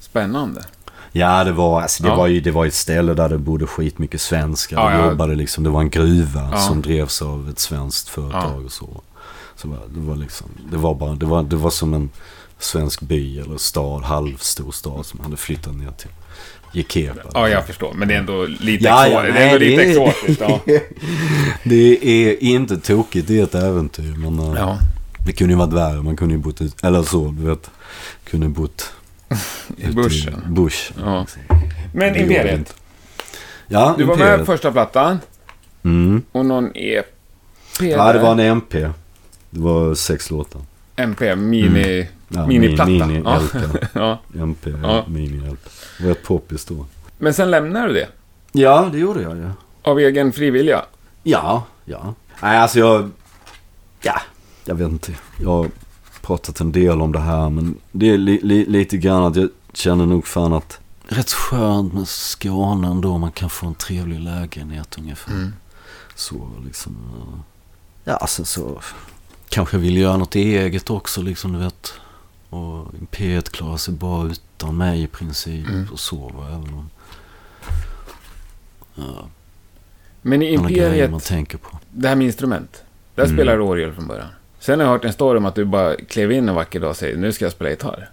Spännande. 0.00 0.64
Ja, 1.12 1.44
det 1.44 1.52
var, 1.52 1.82
alltså, 1.82 2.02
det, 2.02 2.08
Ja. 2.08 2.14
var 2.16 2.26
ju, 2.26 2.40
det 2.40 2.50
var 2.50 2.66
ett 2.66 2.74
ställe 2.74 3.14
där 3.14 3.28
det 3.28 3.38
bodde 3.38 3.66
skitmycket 3.66 4.20
svenskar. 4.20 4.76
Ja, 4.76 4.92
ja. 4.98 5.06
jobbade 5.10 5.34
liksom, 5.34 5.64
det 5.64 5.70
var 5.70 5.80
en 5.80 5.90
gruva 5.90 6.48
Ja. 6.52 6.58
som 6.60 6.82
drevs 6.82 7.22
av 7.22 7.48
ett 7.48 7.58
svenskt 7.58 8.08
företag 8.08 8.64
och 8.64 8.72
så. 8.72 9.00
Så 9.56 9.66
det 9.68 9.74
var- 9.76 9.86
det 9.94 10.00
var 10.00 10.16
liksom, 10.16 10.46
det 10.70 10.76
var 10.76 10.94
bara, 10.94 11.14
det 11.14 11.26
var, 11.26 11.42
det 11.42 11.56
var 11.56 11.70
som 11.70 11.94
en 11.94 12.10
svensk 12.58 13.00
by 13.00 13.38
eller 13.38 13.56
stad, 13.58 14.02
halvstor 14.02 14.72
stad 14.72 15.06
som 15.06 15.20
hade 15.20 15.36
flyttat 15.36 15.74
ner 15.74 15.90
till 15.90 16.10
Jekeba. 16.72 17.20
Ja, 17.34 17.48
jag 17.48 17.66
förstår. 17.66 17.92
Men 17.94 18.08
det 18.08 18.14
är 18.14 18.18
ändå 18.18 18.46
lite, 18.60 18.84
Ja, 18.84 19.08
ja, 19.08 19.22
exo- 19.22 19.32
det 19.32 19.38
är 19.38 19.46
ändå 19.46 19.58
lite 19.58 19.82
det 19.82 19.88
exotiskt. 19.90 20.40
Ja. 20.40 20.60
Det 21.64 22.04
är 22.04 22.42
inte 22.42 22.76
tokigt, 22.78 23.28
det 23.28 23.38
är 23.40 23.44
ett 23.44 23.54
äventyr. 23.54 24.14
Men 24.18 24.38
eh, 24.38 24.54
ja. 24.56 24.78
det 25.26 25.32
kunde 25.32 25.52
ju 25.54 25.58
varit 25.58 25.72
värre, 25.72 26.02
man 26.02 26.16
kunde 26.16 26.34
ju 26.34 26.40
bott 26.40 26.60
ut, 26.62 26.84
eller 26.84 27.02
så, 27.02 27.34
du 27.38 27.46
vet. 27.48 27.70
Kunde 28.24 28.48
bott 28.48 28.92
I 29.76 29.86
bushen. 29.86 30.42
bush. 30.48 30.92
Ja. 31.00 31.26
Men 31.94 32.16
Imperiet. 32.16 32.74
Ja, 33.68 33.94
Du 33.98 34.04
var 34.04 34.16
med 34.16 34.38
på 34.38 34.44
första 34.44 34.72
plattan. 34.72 35.18
Mm. 35.84 36.22
Och 36.32 36.46
någon 36.46 36.70
EP 36.74 37.06
Ja, 37.80 38.12
det 38.12 38.18
var 38.18 38.32
en 38.32 38.40
MP. 38.40 38.78
Det 39.50 39.60
var 39.60 39.94
sex 39.94 40.30
låtar. 40.30 40.60
MP, 40.96 41.36
mini... 41.36 42.08
Ja, 42.34 42.46
Miniplatta. 42.46 42.90
Mini 43.06 43.22
Ja. 43.24 43.40
Ja. 43.92 44.18
MP 44.42 44.70
Ja. 44.82 45.04
Mini 45.08 45.50
LP. 45.50 45.58
Det 45.98 46.04
var 46.04 46.10
ett 46.12 46.22
poppis 46.22 46.64
då. 46.64 46.86
Men 47.18 47.34
sen 47.34 47.50
lämnar 47.50 47.88
du 47.88 47.94
det. 47.94 48.08
Ja, 48.52 48.88
det 48.92 48.98
gjorde 48.98 49.22
jag 49.22 49.36
ju. 49.36 49.50
Av 49.82 49.98
egen 49.98 50.32
frivilliga. 50.32 50.82
Ja, 51.22 51.64
ja. 51.84 52.14
Nej, 52.42 52.58
alltså 52.58 52.78
jag... 52.78 53.10
Ja, 54.02 54.20
jag 54.64 54.74
vet 54.74 54.88
inte. 54.88 55.12
Jag 55.40 55.48
har 55.50 55.68
pratat 56.22 56.60
en 56.60 56.72
del 56.72 57.00
om 57.02 57.12
det 57.12 57.18
här, 57.20 57.50
men 57.50 57.74
det 57.92 58.10
är 58.10 58.18
li, 58.18 58.40
li, 58.42 58.64
lite 58.66 58.96
grann 58.96 59.24
att 59.24 59.36
jag 59.36 59.48
känner 59.72 60.06
nog 60.06 60.26
fan 60.26 60.52
att 60.52 60.78
rätt 61.08 61.30
skönt 61.32 61.92
med 61.94 62.08
Skåne 62.08 62.88
ändå. 62.88 63.18
Man 63.18 63.32
kan 63.32 63.50
få 63.50 63.66
en 63.66 63.74
trevlig 63.74 64.20
lägenhet 64.20 64.98
ungefär. 64.98 65.32
Mm. 65.32 65.52
Så 66.14 66.48
liksom... 66.66 66.96
eh, 67.16 67.38
Ja, 68.04 68.16
alltså 68.16 68.44
så... 68.44 68.80
Kanske 69.48 69.78
vill 69.78 69.96
göra 69.96 70.16
något 70.16 70.34
eget 70.34 70.90
också 70.90 71.22
liksom, 71.22 71.52
du 71.52 71.58
vet. 71.58 71.94
Och 72.52 72.94
Imperiet 73.00 73.50
klarar 73.52 73.76
sig 73.76 73.94
bra 73.94 74.26
utan 74.28 74.76
mig 74.76 75.02
i 75.02 75.06
princip. 75.06 75.68
Mm. 75.68 75.88
Och 75.92 76.32
va, 76.34 76.46
även 76.48 76.74
om... 76.74 76.90
Ja, 78.94 79.28
Men 80.22 80.42
i 80.42 80.46
grejer 80.46 80.58
man 80.58 80.70
Imperiet, 80.70 81.24
tänker 81.24 81.58
på. 81.58 81.78
det 81.90 82.08
här 82.08 82.16
med 82.16 82.26
instrument. 82.26 82.82
Där 83.14 83.24
Mm. 83.24 83.36
spelar 83.36 83.56
du 83.56 83.62
orgel 83.62 83.92
från 83.92 84.06
början. 84.08 84.26
Sen 84.60 84.78
har 84.80 84.86
jag 84.86 84.92
hört 84.92 85.04
en 85.04 85.12
story 85.12 85.38
om 85.38 85.44
att 85.46 85.54
du 85.54 85.64
bara 85.64 85.96
klev 85.96 86.32
in 86.32 86.48
en 86.48 86.54
vacker 86.54 86.80
dag 86.80 86.90
och 86.90 86.96
säger 86.96 87.16
nu 87.16 87.32
ska 87.32 87.44
jag 87.44 87.52
spela 87.52 87.70
gitarr. 87.70 88.10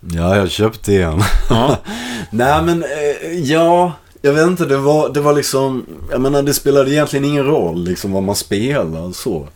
Ja, 0.00 0.36
jag 0.36 0.50
köpte 0.50 1.02
en. 1.02 1.20
Ja. 1.50 1.78
Nej, 2.30 2.62
men 2.62 2.82
eh, 2.82 3.32
ja, 3.38 3.92
jag 4.22 4.32
vet 4.32 4.46
inte. 4.46 4.64
Det 4.66 4.76
var, 4.76 5.08
det 5.14 5.20
var 5.20 5.32
liksom, 5.34 5.86
jag 6.10 6.20
menar 6.20 6.42
det 6.42 6.54
spelade 6.54 6.90
egentligen 6.90 7.24
ingen 7.24 7.44
roll 7.44 7.84
liksom 7.84 8.12
vad 8.12 8.22
man 8.22 8.36
spelade 8.36 9.14
så. 9.14 9.48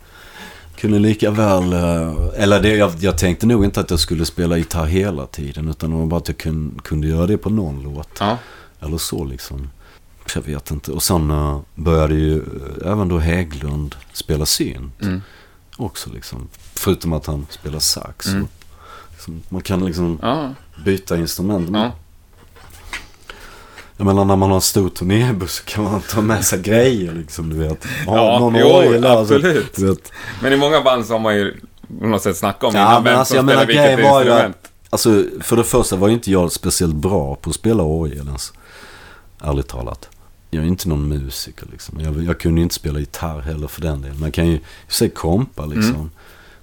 Kunde 0.77 0.99
lika 0.99 1.31
väl, 1.31 1.73
eh, 1.73 2.13
eller 2.35 2.61
det, 2.61 2.75
jag, 2.75 2.91
jag 2.99 3.17
tänkte 3.17 3.45
nog 3.45 3.65
inte 3.65 3.79
att 3.79 3.89
jag 3.91 3.99
skulle 3.99 4.25
spela 4.25 4.57
gitarr 4.57 4.85
hela 4.85 5.25
tiden. 5.25 5.67
Utan 5.69 6.09
bara 6.09 6.17
att 6.17 6.27
jag 6.27 6.37
kun, 6.37 6.79
kunde 6.83 7.07
göra 7.07 7.27
det 7.27 7.37
på 7.37 7.49
någon 7.49 7.83
låt. 7.83 8.09
ja. 8.19 8.37
Eller 8.79 8.97
så 8.97 9.25
liksom. 9.25 9.69
Jag 10.35 10.41
vet 10.41 10.71
inte. 10.71 10.91
Och 10.91 11.03
sen 11.03 11.31
eh, 11.31 11.59
började 11.75 12.13
ju 12.15 12.35
eh, 12.37 12.91
även 12.91 13.07
då 13.07 13.17
Hägglund 13.17 13.95
spela 14.13 14.45
synt. 14.45 15.01
Mm. 15.01 15.21
Också 15.77 16.09
liksom. 16.09 16.47
Förutom 16.73 17.13
att 17.13 17.25
han 17.25 17.45
spelar 17.49 17.79
sax. 17.79 18.27
Mm. 18.27 18.47
Liksom, 19.11 19.41
man 19.49 19.61
kan 19.61 19.85
liksom 19.85 20.19
Ja. 20.21 20.53
byta 20.85 21.17
instrument. 21.17 21.69
ja. 21.73 21.91
Jag 23.97 24.05
menar 24.05 24.25
när 24.25 24.35
man 24.35 24.49
har 24.49 24.55
en 24.55 24.61
stor 24.61 24.89
turnébuss 24.89 25.59
kan 25.59 25.83
man 25.83 26.01
ta 26.01 26.21
med 26.21 26.45
sig 26.45 26.61
grejer 26.61 27.13
liksom, 27.13 27.49
du 27.49 27.55
vet. 27.55 27.85
Ha 28.05 28.17
Ja, 28.17 28.39
någon 28.39 28.55
jo, 28.55 28.65
orgel 28.67 29.01
där, 29.01 29.13
så- 29.13 29.19
absolut. 29.19 29.79
Vet. 29.79 30.11
Men 30.41 30.53
i 30.53 30.57
många 30.57 30.81
band 30.81 31.05
så 31.05 31.13
har 31.13 31.19
man 31.19 31.35
ju 31.35 31.55
på 31.99 32.07
något 32.07 32.21
sätt 32.21 32.37
snackat 32.37 32.63
om 32.63 32.71
Ja, 32.75 32.81
innan 32.81 32.93
men 32.93 33.11
vem 33.11 33.19
alltså, 33.19 33.35
som 33.35 33.47
spelar 33.47 33.65
vilket 33.65 33.85
grejen 33.85 34.11
var 34.11 34.23
ju 34.23 34.29
instrument. 34.29 34.57
Alltså, 34.89 35.23
för 35.41 35.55
det 35.55 35.63
första 35.63 35.95
var 35.95 36.07
ju 36.07 36.13
inte 36.13 36.31
jag 36.31 36.51
speciellt 36.51 36.95
bra 36.95 37.35
på 37.35 37.49
att 37.49 37.55
spela 37.55 37.83
orgel 37.83 38.27
ens. 38.27 38.53
Ärligt 39.43 39.67
talat. 39.67 40.09
Jag 40.49 40.63
är 40.63 40.67
inte 40.67 40.89
någon 40.89 41.07
musiker 41.07 41.67
liksom. 41.71 41.99
Jag, 41.99 42.23
jag 42.23 42.39
kunde 42.39 42.59
ju 42.59 42.63
inte 42.63 42.75
spela 42.75 42.99
gitarr 42.99 43.39
heller 43.41 43.67
för 43.67 43.81
den 43.81 44.01
delen. 44.01 44.17
Jag 44.21 44.33
kan 44.33 44.47
ju 44.47 44.59
sig 44.87 45.09
kompa 45.09 45.65
liksom. 45.65 45.95
Mm. 45.95 46.09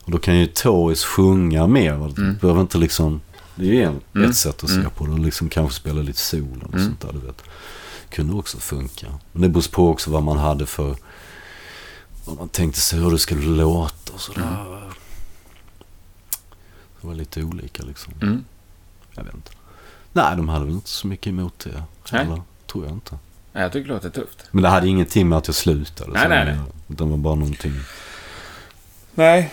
Och 0.05 0.11
då 0.11 0.19
kan 0.19 0.37
ju 0.39 0.47
Toris 0.47 1.05
sjunga 1.05 1.67
mer. 1.67 1.93
Mm. 1.95 2.37
Behöver 2.41 2.61
inte 2.61 2.79
liksom... 2.79 3.21
Det 3.57 3.65
är 3.65 3.73
ju 3.73 3.83
en, 3.83 4.01
Mm. 4.15 4.31
ett 4.31 4.37
sätt 4.37 4.65
att 4.65 4.71
se 4.71 4.77
Mm. 4.79 4.91
på 4.91 5.07
det. 5.07 5.13
Och 5.13 5.19
liksom 5.19 5.49
kanske 5.49 5.81
spela 5.81 6.03
lite 6.03 6.19
solo 6.19 6.67
och 6.67 6.75
Mm. 6.75 6.87
sånt 6.87 7.01
där, 7.01 7.13
du 7.13 7.27
vet. 7.27 7.43
Kunde 8.11 8.35
också 8.35 8.59
funka. 8.59 9.07
Men 9.33 9.43
det 9.43 9.49
beror 9.49 9.71
på 9.73 9.89
också 9.89 10.11
vad 10.11 10.23
man 10.23 10.39
hade 10.39 10.67
för... 10.67 10.97
Vad 12.25 12.37
man 12.39 12.49
tänkte 12.49 12.81
sig 12.81 12.99
hur 12.99 13.11
det 13.11 13.19
skulle 13.19 13.47
låta 13.47 14.13
och 14.13 14.21
sådär. 14.21 14.65
Mm. 14.67 14.81
Det 17.01 17.07
var 17.07 17.15
lite 17.15 17.43
olika 17.43 17.83
liksom. 17.83 18.13
Jag 19.15 19.25
vet 19.25 19.35
inte. 19.35 19.51
Nej, 20.13 20.37
de 20.37 20.49
hade 20.49 20.65
väl 20.65 20.75
inte 20.75 20.89
så 20.91 21.07
mycket 21.07 21.27
emot 21.27 21.59
det. 21.59 21.83
Nej. 22.13 22.23
Eller? 22.23 22.43
Tror 22.73 22.85
jag 22.85 22.93
inte. 22.93 23.19
Nej, 23.53 23.63
jag 23.63 23.73
tycker 23.73 23.89
det 23.89 23.95
låter 23.95 24.11
tufft. 24.11 24.45
Men 24.51 24.63
det 24.63 24.69
hade 24.69 24.89
ingenting 24.89 25.29
med 25.29 25.39
att 25.39 25.47
jag 25.49 25.55
slutade. 25.55 26.13
Nej, 26.13 26.29
nej, 26.29 26.45
nej. 26.45 26.59
Det 26.87 27.05
var 27.05 27.17
bara 27.17 27.35
någonting. 27.35 27.73
Nej, 29.15 29.53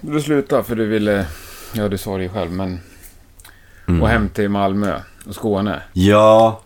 du 0.00 0.20
slutade 0.22 0.64
för 0.64 0.76
du 0.76 0.86
ville... 0.86 1.26
Ja, 1.72 1.88
du 1.88 1.98
sa 1.98 2.16
det 2.16 2.22
ju 2.22 2.28
själv, 2.28 2.50
men... 2.52 2.80
Mm. 3.88 4.02
Och 4.02 4.08
hem 4.08 4.28
till 4.28 4.48
Malmö 4.48 5.00
och 5.26 5.34
Skåne. 5.34 5.82
Ja. 5.92 6.60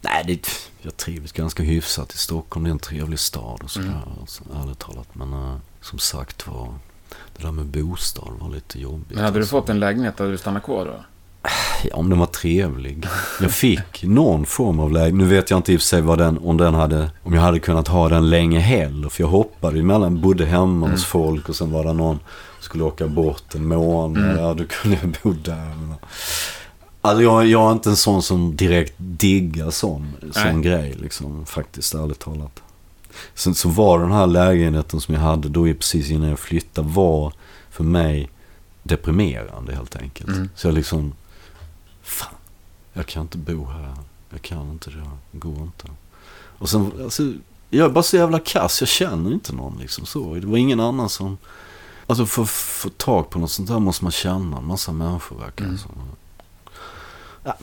Nej, 0.00 0.24
det, 0.26 0.48
jag 0.82 0.96
trivs 0.96 1.32
ganska 1.32 1.62
hyfsat 1.62 2.14
i 2.14 2.18
Stockholm. 2.18 2.64
Det 2.64 2.70
är 2.70 2.72
en 2.72 2.78
trevlig 2.78 3.18
stad 3.18 3.60
och 3.62 3.70
sådär. 3.70 3.86
Mm. 3.88 3.98
Alltså, 4.20 4.42
ärligt 4.62 4.78
talat. 4.78 5.08
Men 5.12 5.32
äh, 5.32 5.54
som 5.80 5.98
sagt 5.98 6.46
var. 6.46 6.74
Det 7.36 7.42
där 7.44 7.52
med 7.52 7.66
bostad 7.66 8.32
var 8.40 8.50
lite 8.50 8.80
jobbigt. 8.80 9.10
Men 9.10 9.24
hade 9.24 9.38
du 9.38 9.40
alltså. 9.42 9.60
fått 9.60 9.68
en 9.68 9.80
lägenhet, 9.80 10.18
hade 10.18 10.30
du 10.30 10.38
stannat 10.38 10.62
kvar 10.62 10.84
då? 10.84 11.04
Ja, 11.84 11.96
om 11.96 12.10
den 12.10 12.18
var 12.18 12.26
trevlig. 12.26 13.06
Jag 13.40 13.50
fick 13.50 14.04
någon 14.04 14.46
form 14.46 14.80
av 14.80 14.92
läge. 14.92 15.16
Nu 15.16 15.24
vet 15.24 15.50
jag 15.50 15.58
inte 15.58 15.72
i 15.72 15.76
och 15.76 15.80
för 15.80 15.86
sig 15.86 16.02
vad 16.02 16.18
den, 16.18 16.38
om 16.38 16.56
den 16.56 16.74
hade, 16.74 17.10
om 17.22 17.34
jag 17.34 17.42
hade 17.42 17.58
kunnat 17.58 17.88
ha 17.88 18.08
den 18.08 18.30
länge 18.30 18.58
heller. 18.58 19.08
För 19.08 19.22
jag 19.22 19.28
hoppade 19.28 19.78
emellan, 19.80 20.20
bodde 20.20 20.46
hemma 20.46 20.86
Mm. 20.86 20.90
hos 20.90 21.04
folk 21.04 21.48
och 21.48 21.56
sen 21.56 21.72
var 21.72 21.84
det 21.84 21.92
någon 21.92 22.18
skulle 22.68 22.84
åka 22.84 23.06
bort 23.06 23.54
en 23.54 23.68
månad. 23.68 24.24
Mm. 24.24 24.38
Ja, 24.38 24.54
då 24.54 24.64
kunde 24.64 24.98
jag 25.02 25.16
bo 25.22 25.32
där. 25.32 25.94
Alltså 27.00 27.22
jag, 27.22 27.46
jag 27.46 27.68
är 27.68 27.72
inte 27.72 27.90
en 27.90 27.96
sån 27.96 28.22
som 28.22 28.56
direkt 28.56 28.94
diggar 28.96 29.70
sån, 29.70 30.12
sån 30.32 30.62
grej 30.62 30.94
liksom. 31.00 31.46
Faktiskt, 31.46 31.94
ärligt 31.94 32.18
talat. 32.18 32.62
Sen 33.34 33.54
så 33.54 33.68
var 33.68 33.98
den 33.98 34.12
här 34.12 34.26
lägenheten 34.26 35.00
som 35.00 35.14
jag 35.14 35.22
hade 35.22 35.48
då 35.48 35.64
precis 35.64 36.10
innan 36.10 36.28
jag 36.28 36.38
flyttade 36.38 36.88
var 36.88 37.32
för 37.70 37.84
mig 37.84 38.30
deprimerande 38.82 39.74
helt 39.74 39.96
enkelt. 39.96 40.28
Mm. 40.28 40.48
Så 40.54 40.66
jag 40.66 40.74
liksom, 40.74 41.14
fan, 42.02 42.34
jag 42.92 43.06
kan 43.06 43.22
inte 43.22 43.38
bo 43.38 43.66
här. 43.66 43.94
Jag 44.30 44.42
kan 44.42 44.70
inte 44.70 44.90
det, 44.90 45.10
det 45.30 45.38
går 45.38 45.62
inte. 45.62 45.86
Och 46.58 46.68
sen, 46.68 46.92
alltså, 47.02 47.32
jag 47.70 47.88
är 47.88 47.90
bara 47.92 48.02
så 48.02 48.16
jävla 48.16 48.38
kass. 48.38 48.80
Jag 48.80 48.88
känner 48.88 49.32
inte 49.32 49.54
någon 49.54 49.78
liksom 49.78 50.06
så. 50.06 50.34
Det 50.34 50.46
var 50.46 50.56
ingen 50.56 50.80
annan 50.80 51.08
som, 51.08 51.38
alltså 52.08 52.26
för 52.26 52.42
att 52.42 52.48
få 52.50 52.88
tag 52.88 53.30
på 53.30 53.38
något 53.38 53.50
sånt 53.50 53.68
där 53.68 53.78
måste 53.78 54.04
man 54.04 54.12
känna 54.12 54.56
en 54.58 54.66
massa 54.66 54.92
människor 54.92 55.36
verkar 55.38 55.56
det 55.56 55.64
Mm. 55.64 55.78
som. 55.78 55.92
Ja. 57.44 57.56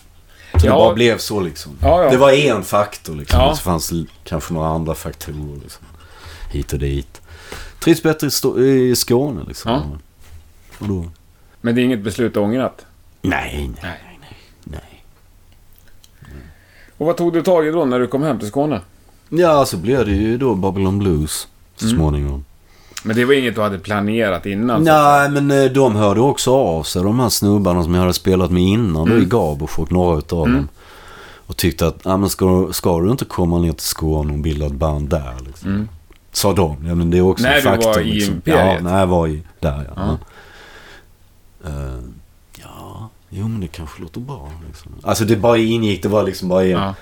Så 0.60 0.66
Ja. 0.68 0.72
det 0.74 0.78
bara 0.78 0.94
blev 0.94 1.18
så 1.18 1.40
liksom. 1.40 1.72
Ja, 1.82 2.04
ja. 2.04 2.10
Det 2.10 2.18
var 2.18 2.32
en 2.32 2.64
faktor 2.64 3.16
liksom. 3.16 3.40
Ja. 3.40 3.56
Så 3.56 3.62
fanns 3.62 3.90
det 3.90 4.06
kanske 4.24 4.54
några 4.54 4.68
andra 4.70 4.96
faktorer 4.96 5.60
liksom. 5.64 5.86
Hit 6.52 6.74
och 6.74 6.80
dit. 6.80 7.22
Trivs 7.80 8.04
bättre 8.04 8.28
i, 8.62 8.96
Skåne 8.96 9.44
liksom. 9.48 9.72
Ja. 9.72 9.84
Och 10.80 10.88
då? 10.88 11.06
Men 11.62 11.76
det 11.76 11.82
är 11.82 11.84
inget 11.84 12.04
beslut 12.04 12.38
ångrat? 12.38 12.86
Nej, 13.22 13.54
nej, 13.68 13.80
Nej. 13.84 14.20
nej, 14.22 14.38
nej. 14.64 15.04
Och 16.98 17.06
vad 17.06 17.18
tog 17.18 17.34
du 17.34 17.42
tag 17.42 17.68
i 17.68 17.72
då 17.72 17.86
när 17.86 18.00
du 18.00 18.08
kom 18.08 18.24
hem 18.24 18.40
till 18.40 18.48
Skåne? 18.48 18.82
Ja, 19.30 19.66
så 19.66 19.78
blev 19.78 20.06
det 20.06 20.12
ju 20.12 20.38
då 20.38 20.56
Babylon 20.56 21.00
Blues 21.00 21.48
så 21.76 21.86
Mm. 21.86 21.98
Men 23.06 23.16
det 23.16 23.26
var 23.26 23.34
inget 23.34 23.56
du 23.56 23.62
hade 23.62 23.80
planerat 23.80 24.46
innan? 24.46 24.84
Nej, 24.84 25.30
men 25.30 25.52
eh, 25.52 25.72
de 25.72 25.96
hörde 25.96 26.22
också 26.22 26.54
av 26.56 26.84
sig, 26.84 27.04
de 27.04 27.20
här 27.20 27.30
snubbarna 27.30 27.84
som 27.84 27.94
jag 27.94 28.02
hade 28.02 28.14
spelat 28.14 28.52
med 28.52 28.64
innan, 28.64 29.06
då 29.06 29.14
i 29.14 29.18
Mm. 29.18 29.30
Gabosch 29.30 29.92
några 29.92 30.18
utav 30.18 30.46
Mm. 30.46 30.56
dem. 30.58 30.68
Och 31.48 31.58
tyckte 31.58 31.88
att, 31.88 32.00
ja 32.04 32.18
men 32.18 32.30
ska, 32.30 32.70
ska 32.72 33.00
du 33.00 33.12
inte 33.12 33.26
komma 33.26 33.60
ner 33.60 33.72
till 33.72 33.86
Skåne 33.86 34.34
och 34.34 34.40
bilda 34.40 34.66
ett 34.66 34.72
band 34.74 35.10
där 35.10 35.34
liksom? 35.46 35.70
Mm. 35.70 35.90
Sa 36.32 36.54
de. 36.54 36.86
Ja 36.88 36.96
men 36.96 37.12
det 37.12 37.18
är 37.18 37.22
också 37.22 37.44
När 37.44 37.52
en 37.52 37.58
du 37.58 37.62
faktor. 37.62 37.90
var 37.94 38.00
i 38.00 38.12
liksom. 38.14 38.34
Imperiet? 38.34 38.76
Ja, 38.84 38.90
när 38.90 39.00
jag 39.00 39.08
var 39.08 39.28
i, 39.28 39.42
där 39.60 39.90
ja. 39.96 40.18
Ja. 41.64 41.70
Eh, 41.70 42.00
ja, 42.62 43.10
jo 43.30 43.48
men 43.48 43.60
det 43.62 43.68
kanske 43.68 44.02
låter 44.02 44.20
bra 44.22 44.52
liksom. 44.68 44.92
Alltså 45.04 45.26
det 45.26 45.36
bara 45.36 45.58
ingick, 45.58 46.04
det 46.04 46.10
var 46.10 46.24
liksom 46.24 46.50
bara 46.50 46.64
en, 46.64 46.70
Ja. 46.70 46.96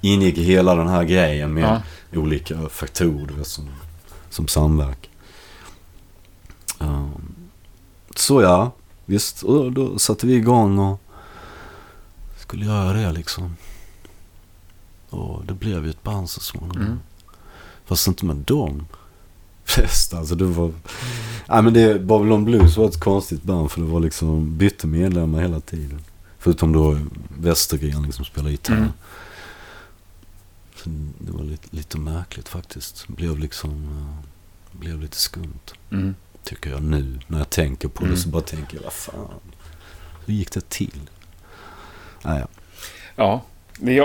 ingick 0.00 0.38
i 0.38 0.42
hela 0.42 0.74
den 0.74 0.88
här 0.88 1.04
grejen 1.04 1.54
med 1.54 1.80
Ja. 2.12 2.20
olika 2.20 2.56
faktorer 2.70 3.30
du 3.38 3.44
som, 3.44 3.68
som 4.30 4.48
samverk. 4.48 5.09
Um, 6.80 7.34
så 8.16 8.42
ja, 8.42 8.72
visst. 9.04 9.42
Och 9.42 9.72
då 9.72 9.98
satte 9.98 10.26
vi 10.26 10.34
igång 10.34 10.78
och 10.78 11.00
skulle 12.36 12.64
göra 12.64 12.92
det 12.92 13.12
liksom. 13.12 13.56
Och 15.10 15.44
det 15.44 15.54
blev 15.54 15.84
ju 15.84 15.90
ett 15.90 16.02
band 16.02 16.30
så 16.30 16.40
småningom. 16.40 16.82
Mm. 16.82 17.00
Fast 17.84 18.06
inte 18.06 18.24
med 18.24 18.36
dem. 18.36 18.86
Fest 19.64 20.14
alltså 20.14 20.34
det 20.34 20.44
var... 20.44 20.72
Nej 21.48 21.62
men 21.62 21.72
det, 21.72 21.98
Babylon 22.00 22.44
Blues 22.44 22.76
var 22.76 22.88
ett 22.88 23.00
konstigt 23.00 23.42
band 23.42 23.70
för 23.70 23.80
det 23.80 23.86
var 23.86 24.00
liksom 24.00 24.58
bytte 24.58 24.86
medlemmar 24.86 25.40
hela 25.40 25.60
tiden. 25.60 26.00
Förutom 26.38 26.72
då 26.72 26.98
Westergren 27.38 28.02
liksom 28.02 28.24
spelade 28.24 28.50
gitarr. 28.50 28.76
Mm. 28.76 28.92
Så 30.76 30.90
det 31.18 31.32
var 31.32 31.44
lite, 31.44 31.68
lite 31.70 31.98
märkligt 31.98 32.48
faktiskt. 32.48 33.04
Det 33.06 33.12
blev 33.12 33.38
liksom... 33.38 33.70
eh, 33.70 34.30
blev 34.72 35.00
lite 35.00 35.16
skumt. 35.16 35.74
Mm. 35.90 36.14
Tycker 36.50 36.70
jag 36.70 36.82
nu. 36.82 37.18
När 37.26 37.38
jag 37.38 37.50
tänker 37.50 37.88
på 37.88 38.02
Mm. 38.04 38.14
det 38.14 38.20
så 38.20 38.28
bara 38.28 38.42
tänker 38.42 38.76
jag, 38.76 38.82
vad 38.82 38.92
fan. 38.92 39.28
Hur 40.26 40.34
gick 40.34 40.52
det 40.52 40.68
till? 40.68 41.00
Nej, 42.24 42.40
ja. 42.40 42.48
Ja, 43.16 43.42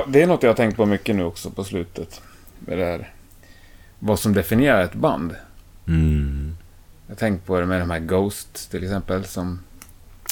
det 0.08 0.22
är, 0.22 0.28
något 0.28 0.44
jag 0.44 0.50
har 0.50 0.56
tänkt 0.56 0.76
på 0.78 0.86
mycket 0.86 1.16
nu 1.16 1.24
också 1.24 1.50
på 1.50 1.64
slutet. 1.64 2.22
Med 2.60 2.78
det 2.78 2.86
här. 2.86 3.14
Vad 4.00 4.20
som 4.20 4.34
definierar 4.34 4.84
ett 4.84 4.94
band. 4.94 5.36
Mm. 5.88 6.58
Jag 7.08 7.16
har 7.16 7.20
tänkt 7.20 7.46
på 7.46 7.60
det 7.60 7.66
med 7.66 7.82
de 7.82 7.90
här 7.90 8.00
Ghost 8.00 8.72
till 8.72 8.84
exempel 8.84 9.26
som 9.26 9.60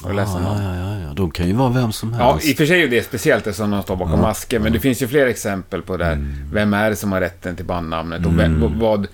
och 0.03 0.13
läsa 0.13 0.31
ja, 0.31 0.39
någon. 0.39 0.63
ja, 0.63 0.75
ja, 0.75 0.99
ja. 1.07 1.13
De 1.13 1.31
kan 1.31 1.47
ju 1.47 1.53
vara 1.53 1.69
vem 1.69 1.91
som 1.91 2.13
Ja, 2.19 2.31
helst. 2.31 2.47
i 2.47 2.53
och 2.53 2.57
för 2.57 2.65
sig 2.65 2.83
är 2.83 2.87
det 2.87 3.03
speciellt 3.05 3.47
eftersom 3.47 3.71
de 3.71 3.83
står 3.83 3.95
bakom 3.95 4.13
Ja, 4.19 4.21
masker, 4.21 4.59
men 4.59 4.73
det 4.73 4.79
finns 4.79 5.01
ju 5.01 5.07
fler 5.07 5.25
exempel 5.27 5.81
på 5.81 5.97
det 5.97 6.05
här. 6.05 6.13
Mm. 6.13 6.49
Vem 6.53 6.73
är 6.73 6.89
det 6.89 6.95
som 6.95 7.11
har 7.11 7.21
rätten 7.21 7.55
till 7.55 7.65
bandnamnet 7.65 8.25
och 8.25 8.39
vem, 8.39 8.79
vad... 8.79 9.07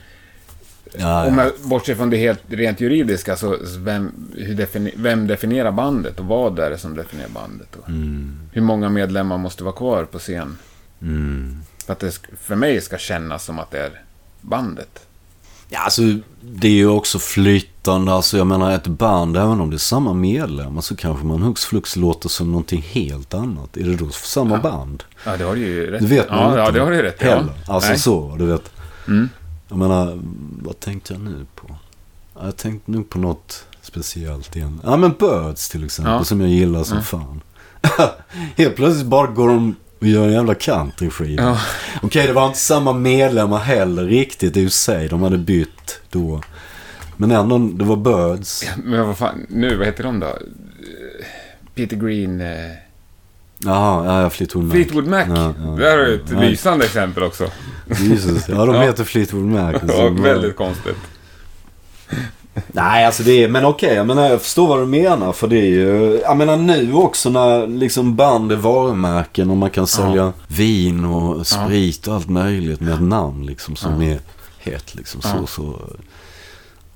ja, 0.97 1.25
Om 1.27 1.37
ja. 1.37 1.43
jag 1.43 1.53
bortser 1.69 1.95
från 1.95 2.09
det 2.09 2.17
helt 2.17 2.39
rent 2.47 2.81
juridiska, 2.81 3.35
så 3.37 3.57
vem, 3.77 4.11
defini, 4.57 4.93
vem 4.97 5.27
definierar 5.27 5.71
bandet 5.71 6.19
och 6.19 6.25
vad 6.25 6.59
är 6.59 6.69
det 6.69 6.77
som 6.77 6.95
definierar 6.95 7.29
bandet? 7.29 7.75
Och 7.81 7.89
Mm, 7.89 8.39
Hur 8.51 8.61
många 8.61 8.89
medlemmar 8.89 9.37
måste 9.37 9.63
vara 9.63 9.75
kvar 9.75 10.03
på 10.05 10.19
scen? 10.19 10.57
mm. 11.01 11.57
För 11.85 11.93
att 11.93 11.99
det 11.99 12.19
för 12.41 12.55
mig 12.55 12.81
ska 12.81 12.97
kännas 12.97 13.43
som 13.45 13.59
att 13.59 13.71
det 13.71 13.79
är 13.79 14.01
bandet. 14.41 14.99
Ja, 15.71 15.79
alltså 15.79 16.01
det 16.41 16.67
är 16.67 16.71
ju 16.71 16.87
också 16.87 17.19
flytande. 17.19 18.11
Alltså 18.11 18.37
jag 18.37 18.47
menar 18.47 18.71
ett 18.71 18.87
band, 18.87 19.37
även 19.37 19.61
om 19.61 19.69
det 19.69 19.75
är 19.75 19.77
samma 19.77 20.13
medlemmar 20.13 20.81
så 20.81 20.95
kanske 20.95 21.25
man 21.25 21.41
hux 21.41 21.65
flux 21.65 21.95
låter 21.95 22.29
som 22.29 22.51
någonting 22.51 22.81
helt 22.81 23.33
annat. 23.33 23.77
Är 23.77 23.83
det 23.83 23.95
då 23.95 24.09
samma 24.09 24.55
Ja. 24.55 24.61
band? 24.61 25.03
Ja, 25.25 25.37
det 25.37 25.43
har 25.43 25.55
du 25.55 25.61
ju 25.61 25.91
rätt 25.91 26.01
Det 26.01 26.07
vet 26.07 26.29
man 26.29 26.39
ja, 26.39 26.49
inte. 26.49 26.59
Ja, 26.59 26.71
det 26.71 26.79
har 26.79 26.89
du 26.91 26.95
ju 26.97 27.03
rätt 27.03 27.21
i, 27.21 27.25
Heller. 27.25 27.53
ja. 27.67 27.73
Alltså 27.73 27.89
Nej. 27.89 27.99
så, 27.99 28.35
du 28.39 28.45
vet. 28.45 28.71
Mm. 29.07 29.29
Jag 29.69 29.77
menar, 29.77 30.19
vad 30.63 30.79
tänkte 30.79 31.13
jag 31.13 31.21
nu 31.21 31.45
på? 31.55 31.75
Ja, 32.35 32.45
Jag 32.45 32.57
tänkte 32.57 32.91
nog 32.91 33.09
på 33.09 33.19
något 33.19 33.65
speciellt 33.81 34.55
igen. 34.55 34.81
Ja 34.83 34.97
men 34.97 35.13
Birds 35.19 35.69
till 35.69 35.85
exempel, 35.85 36.13
Ja. 36.13 36.23
som 36.23 36.41
jag 36.41 36.49
gillar 36.49 36.83
som 36.83 36.97
Ja. 36.97 37.03
fan. 37.03 37.41
Helt 38.57 38.75
plötsligt 38.75 39.07
bara 39.07 39.27
går 39.27 39.47
de 39.47 39.75
och 39.99 40.07
gör 40.07 40.27
en 40.27 40.33
jävla 40.33 40.55
countryskiva. 40.55 41.43
Ja. 41.43 41.57
Okej, 42.01 42.27
det 42.27 42.33
var 42.33 42.45
inte 42.47 42.59
samma 42.59 42.93
medlemmar 42.93 43.57
heller 43.57 44.03
riktigt 44.03 44.57
i 44.57 44.69
sig. 44.69 45.07
De 45.07 45.21
hade 45.21 45.37
bytt 45.37 46.01
då. 46.09 46.41
Men 47.17 47.31
ändå, 47.31 47.57
det 47.57 47.83
var 47.85 47.95
Birds. 47.95 48.63
Men 48.83 49.07
vad 49.07 49.17
fan, 49.17 49.45
nu, 49.49 49.75
vad 49.77 49.85
heter 49.87 50.03
de 50.03 50.19
då? 50.19 50.37
Peter 51.75 51.95
Green... 51.97 52.41
Eh, 52.41 52.71
Jaha, 53.59 54.05
ja, 54.05 54.21
ja, 54.21 54.29
Fleetwood 54.29 54.63
Mac. 54.65 54.71
Fleetwood 54.73 55.07
Mac. 55.07 55.25
Ja, 55.29 55.53
ja. 55.65 55.71
Där 55.71 55.97
har 55.97 55.97
du 56.05 56.15
ett 56.15 56.21
Ja. 56.31 56.39
lysande 56.41 56.85
exempel 56.85 57.23
också. 57.23 57.47
Jesus. 57.99 58.49
Ja, 58.49 58.65
de 58.65 58.75
Ja. 58.75 58.81
heter 58.81 59.03
Fleetwood 59.03 59.43
Mac. 59.45 59.73
Ja, 59.87 60.09
väldigt 60.09 60.55
konstigt. 60.55 60.95
Nej, 62.67 63.05
alltså 63.05 63.23
det 63.23 63.43
är, 63.43 63.47
men 63.49 63.65
okej, 63.65 63.93
jag 63.95 64.07
menar 64.07 64.29
jag 64.29 64.41
förstår 64.41 64.67
vad 64.67 64.79
du 64.79 64.85
menar. 64.85 65.31
För 65.33 65.47
det 65.47 65.57
är 65.57 65.65
ju, 65.65 66.19
jag 66.23 66.37
menar 66.37 66.57
nu 66.57 66.93
också 66.93 67.29
när 67.29 67.67
liksom 67.67 68.15
band 68.15 68.51
är 68.51 68.55
varumärken 68.55 69.49
och 69.51 69.57
man 69.57 69.69
kan 69.69 69.87
sälja 69.87 70.33
vin 70.47 71.05
och 71.05 71.47
sprit 71.47 72.07
och 72.07 72.15
allt 72.15 72.29
möjligt 72.29 72.79
med 72.79 72.93
ett 72.93 73.01
namn 73.01 73.45
liksom 73.45 73.75
som 73.75 74.01
är 74.01 74.19
hett 74.59 74.95
liksom 74.95 75.21
så. 75.21 75.47
Så. 75.47 75.81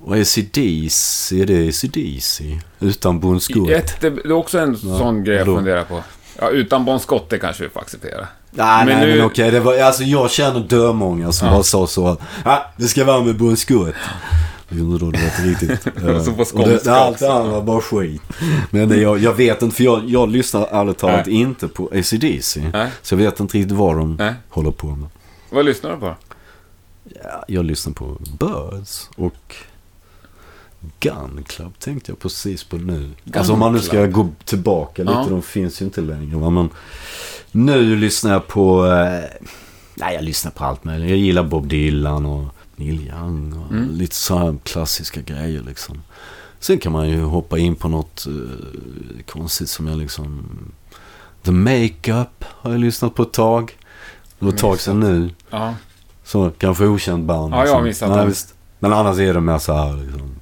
Och 0.05 0.15
ACDC, 0.15 1.41
är 1.41 1.45
det 1.45 1.67
ACDC? 1.69 2.59
Utan 2.79 3.19
Bon 3.19 3.39
Scott? 3.41 3.67
Det 3.99 4.07
är 4.07 4.31
också 4.31 4.59
en 4.59 4.77
sån 4.77 5.23
grej 5.23 5.37
jag 5.37 5.45
funderar 5.45 5.83
på. 5.83 6.03
Ja, 6.43 6.49
utan 6.49 6.85
Bon 6.85 6.99
Scott, 6.99 7.29
det 7.29 7.37
kanske 7.39 7.63
vi 7.63 7.69
får 7.69 7.79
acceptera. 7.81 8.27
Nej, 8.51 8.85
Men 8.85 8.99
nej, 8.99 9.07
nu- 9.09 9.17
men 9.17 9.25
okej. 9.25 9.51
Det 9.51 9.59
var, 9.59 9.77
alltså 9.77 10.03
jag 10.03 10.31
känner 10.31 10.59
dömånga 10.59 11.31
som 11.31 11.47
Ja. 11.47 11.53
bara 11.53 11.63
sa 11.63 11.87
så 11.87 12.07
att 12.07 12.19
ah, 12.45 12.57
det 12.77 12.87
ska 12.87 13.05
vara 13.05 13.23
med 13.23 13.37
Bon 13.37 13.57
Scott. 13.57 13.93
Gjorde 14.69 15.05
då, 15.05 15.11
det 15.11 15.17
var 15.19 15.25
inte 15.47 15.65
riktigt. 15.65 15.83
så 16.25 16.31
på 16.33 16.45
skånska 16.45 16.91
det, 16.91 16.95
allt 16.99 17.21
annat 17.21 17.51
var 17.51 17.61
bara 17.61 17.81
skit. 17.81 18.21
Men 18.69 18.89
det, 18.89 18.97
jag, 18.97 19.19
jag 19.19 19.33
vet 19.33 19.61
inte, 19.61 19.75
för 19.75 19.83
jag, 19.83 20.09
jag 20.09 20.29
lyssnar 20.29 20.67
ärligt 20.81 20.97
talat 20.97 21.25
Nej. 21.25 21.35
inte 21.35 21.67
på 21.67 21.89
ACDC. 21.93 22.69
Nej. 22.73 22.89
Så 23.01 23.13
jag 23.13 23.17
vet 23.19 23.39
inte 23.39 23.57
riktigt 23.57 23.77
vad 23.77 23.95
de 23.97 24.15
Nej. 24.15 24.33
håller 24.49 24.71
på 24.71 24.87
med. 24.87 25.09
Vad 25.49 25.65
lyssnar 25.65 25.91
du 25.91 25.97
på? 25.97 26.15
Ja, 27.23 27.43
jag 27.47 27.65
lyssnar 27.65 27.93
på 27.93 28.17
Birds 28.39 29.09
och 29.15 29.55
Gun 30.99 31.43
Club 31.47 31.79
tänkte 31.79 32.11
jag 32.11 32.19
precis 32.19 32.63
på 32.63 32.75
nu. 32.77 33.11
alltså 33.35 33.53
om 33.53 33.59
man 33.59 33.73
nu 33.73 33.79
ska 33.79 33.91
Club. 33.91 34.11
gå 34.11 34.29
tillbaka 34.45 35.01
lite, 35.01 35.13
Ja. 35.13 35.25
de 35.29 35.41
finns 35.41 35.81
ju 35.81 35.85
inte 35.85 36.01
längre. 36.01 36.37
Va? 36.37 36.49
Men 36.49 36.69
nu 37.51 37.95
lyssnar 37.95 38.31
jag 38.31 38.47
på, 38.47 38.85
eh, 38.85 39.29
nej 39.95 40.15
jag 40.15 40.23
lyssnar 40.23 40.51
på 40.51 40.63
allt 40.63 40.83
möjligt. 40.83 41.09
Jag 41.09 41.19
gillar 41.19 41.43
Bob 41.43 41.67
Dylan 41.67 42.25
och 42.25 42.45
Neil 42.75 43.07
Young 43.07 43.53
och 43.53 43.71
Mm. 43.71 43.91
lite 43.95 44.15
så 44.15 44.37
här 44.37 44.55
klassiska 44.63 45.21
grejer 45.21 45.61
liksom. 45.67 46.01
Sen 46.59 46.77
kan 46.79 46.91
man 46.91 47.09
ju 47.09 47.21
hoppa 47.23 47.57
in 47.57 47.75
på 47.75 47.87
något 47.87 48.25
eh, 48.27 49.23
konstigt 49.27 49.69
som 49.69 49.87
jag 49.87 49.97
liksom... 49.99 50.45
The 51.43 51.51
Makeup 51.51 52.45
har 52.45 52.71
jag 52.71 52.79
lyssnat 52.79 53.15
på 53.15 53.23
ett 53.23 53.33
tag. 53.33 53.77
Det 54.39 54.45
var 54.45 54.53
ett 54.53 54.59
tag 54.59 54.79
sedan 54.79 54.99
nu. 54.99 55.29
Ja. 55.49 55.73
Så 56.23 56.51
kanske 56.57 56.85
okänt 56.85 57.25
band. 57.25 57.53
Ja, 57.53 57.65
jag 57.65 57.73
har 57.75 57.83
liksom. 57.83 57.83
missat 57.83 58.09
Nej, 58.17 58.27
visst. 58.27 58.53
Men 58.79 58.93
annars 58.93 59.19
är 59.19 59.33
det 59.33 59.39
mer 59.41 59.57
så 59.57 59.73
här 59.73 59.93
liksom. 60.03 60.35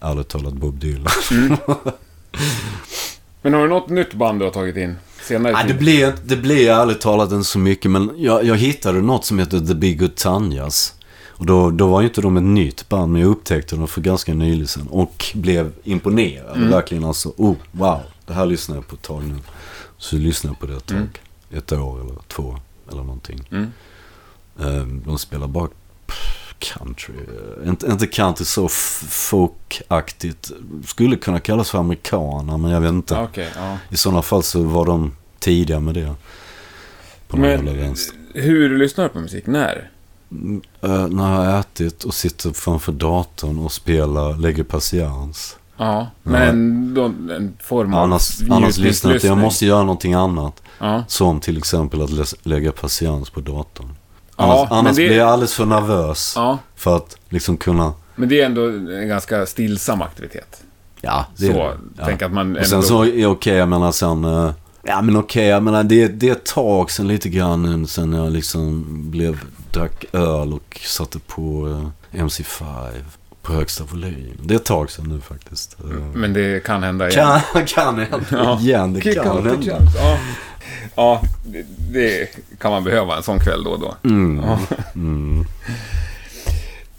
Ärligt 0.00 0.28
talat 0.28 0.54
Bob 0.54 0.78
Dylan. 0.78 1.06
Mm. 1.30 1.56
Men 3.42 3.54
har 3.54 3.62
du 3.62 3.68
något 3.68 3.88
nytt 3.88 4.14
band 4.14 4.40
du 4.40 4.44
har 4.44 4.52
tagit 4.52 4.76
in 4.76 4.96
senare 5.22 5.52
Nej, 5.52 5.64
det 5.68 5.74
blir, 5.74 6.14
det 6.24 6.36
blir 6.36 6.70
ärligt 6.70 7.00
talat 7.00 7.32
inte 7.32 7.44
så 7.48 7.58
mycket. 7.58 7.90
Men 7.90 8.10
jag, 8.16 8.44
jag 8.44 8.56
hittade 8.56 9.02
något 9.02 9.24
som 9.24 9.38
heter 9.38 9.60
The 9.60 9.74
Big 9.74 10.00
Good 10.00 10.14
Tanjas. 10.16 10.94
Och 11.28 11.46
då, 11.46 11.70
då 11.70 11.88
var 11.88 12.00
ju 12.00 12.08
inte 12.08 12.20
de 12.20 12.36
ett 12.36 12.42
nytt 12.42 12.88
band, 12.88 13.12
men 13.12 13.22
jag 13.22 13.30
upptäckte 13.30 13.76
dem 13.76 13.88
för 13.88 14.00
ganska 14.00 14.34
nyligen 14.34 14.66
sedan. 14.66 14.88
Och 14.90 15.24
blev 15.34 15.72
imponerad. 15.84 16.56
Mm. 16.56 16.70
Verkligen 16.70 17.04
alltså, 17.04 17.32
oh 17.36 17.56
wow. 17.72 18.00
Det 18.26 18.32
här 18.32 18.46
lyssnar 18.46 18.76
jag 18.76 18.88
på 18.88 18.94
ett 18.94 19.02
tag 19.02 19.24
nu. 19.24 19.34
Så 19.98 20.16
lyssnade 20.16 20.52
jag 20.52 20.60
på 20.60 20.66
det 20.66 20.76
ett 20.76 20.86
tag. 20.86 20.96
Mm. 20.96 21.10
Ett 21.50 21.72
år 21.72 22.00
eller 22.00 22.14
två 22.28 22.58
eller 22.90 23.02
någonting. 23.02 23.48
Mm. 23.50 23.72
Ehm, 24.60 25.02
De 25.06 25.18
spelar 25.18 25.46
bara 25.46 25.68
country. 26.58 27.14
Eh, 27.62 27.68
Inte, 27.68 27.86
inte 27.86 28.06
country 28.06 28.44
så 28.44 28.68
folkaktigt. 29.48 30.50
Skulle 30.86 31.16
kunna 31.16 31.40
kallas 31.40 31.70
för 31.70 31.78
amerikaner, 31.78 32.56
men 32.56 32.70
jag 32.70 32.80
vet 32.80 32.92
inte. 32.92 33.16
Okej, 33.18 33.48
ja. 33.56 33.78
I 33.90 33.96
sådana 33.96 34.22
fall 34.22 34.42
så 34.42 34.62
var 34.62 34.86
de 34.86 35.12
tidiga 35.38 35.80
med 35.80 35.94
det. 35.94 36.14
På 37.28 37.36
någon 37.36 37.40
Men- 37.40 37.50
jävla 37.66 37.72
vänster. 37.72 38.14
Hur 38.34 38.78
lyssnar 38.78 39.04
du 39.04 39.10
på 39.10 39.18
musik? 39.20 39.46
När? 39.46 39.90
Mm, 40.30 40.60
eh, 40.80 41.08
när 41.08 41.34
jag 41.44 41.52
har 41.52 41.60
ätit 41.60 42.04
och 42.04 42.14
sitter 42.14 42.50
framför 42.50 42.92
datorn 42.92 43.58
och 43.58 43.72
spelar, 43.72 44.36
lägger 44.36 44.64
patiens. 44.64 45.56
Ja, 45.76 46.06
men 46.22 46.42
ändå 46.42 47.04
en 47.04 47.56
form 47.62 47.94
av 47.94 48.02
Annars, 48.02 48.40
annars 48.50 48.78
lyssnar 48.78 49.10
jag 49.10 49.16
inte. 49.16 49.26
Jag 49.26 49.38
måste 49.38 49.66
göra 49.66 49.80
någonting 49.82 50.14
annat. 50.14 50.62
Ja, 50.78 51.04
Som 51.08 51.40
till 51.40 51.58
exempel 51.58 52.02
att 52.02 52.10
läs- 52.10 52.34
lägga 52.42 52.72
patiens 52.72 53.30
på 53.30 53.40
datorn. 53.40 53.94
Ja, 54.38 54.44
Annars, 54.44 54.68
men 54.70 54.78
annars 54.78 54.96
det- 54.96 55.06
blir 55.08 55.16
jag 55.18 55.28
alldeles 55.28 55.54
för 55.54 55.66
nervös. 55.66 56.32
ja, 56.36 56.58
För 56.76 56.96
att 56.96 57.16
liksom 57.28 57.56
kunna... 57.56 57.92
men 58.14 58.28
det 58.28 58.40
är 58.40 58.46
ändå 58.46 58.66
en 58.68 59.08
ganska 59.08 59.46
stillsam 59.46 60.02
aktivitet. 60.02 60.62
Ja, 61.00 61.26
det 61.36 61.46
Så, 61.46 61.52
är 61.52 61.68
det. 61.68 61.76
ja. 61.98 62.02
tänk 62.06 62.22
att 62.22 62.32
man 62.32 62.56
Och 62.56 62.66
sen 62.66 62.82
så 62.82 63.04
är 63.04 63.26
okej, 63.26 63.54
jag 63.56 63.68
menar 63.68 63.92
sen... 63.92 64.24
eh, 64.24 64.50
Ja 64.82 65.02
men 65.02 65.16
okej, 65.16 65.46
jag 65.46 65.62
menar 65.62 65.82
det, 65.84 66.08
det 66.08 66.28
är 66.28 66.32
ett 66.32 66.44
tag 66.46 66.90
sen 66.90 67.08
lite 67.08 67.28
grann 67.28 67.86
sen 67.86 68.12
jag 68.12 68.32
liksom 68.32 68.84
blev, 69.10 69.40
drack 69.72 70.04
öl 70.12 70.52
och 70.52 70.80
satte 70.86 71.18
på 71.18 71.68
eh, 72.12 72.22
MC5 72.24 72.90
på 73.42 73.52
högsta 73.52 73.84
volym. 73.84 74.38
Det 74.42 74.54
är 74.54 74.56
ett 74.56 74.64
tag 74.64 74.90
sen 74.90 75.04
nu 75.08 75.20
faktiskt. 75.20 75.76
Men 76.14 76.32
det 76.32 76.64
kan 76.64 76.82
hända 76.82 77.08
igen. 77.08 77.40
Kan, 77.52 77.66
kan 77.66 77.98
hända 77.98 78.20
Ja. 78.30 78.60
igen, 78.60 78.92
det 78.92 79.00
Kick 79.00 79.14
kan 79.22 79.46
hända. 79.46 79.56
Ja, 79.96 80.18
ja 80.94 81.22
det, 81.44 81.66
det 81.92 82.28
kan 82.58 82.70
man 82.70 82.84
behöva 82.84 83.16
en 83.16 83.22
sån 83.22 83.40
kväll 83.40 83.64
då 83.64 83.70
och 83.70 83.80
då. 83.80 83.94
Mm. 84.04 84.44
Ja. 84.44 84.58
Mm. 84.94 85.44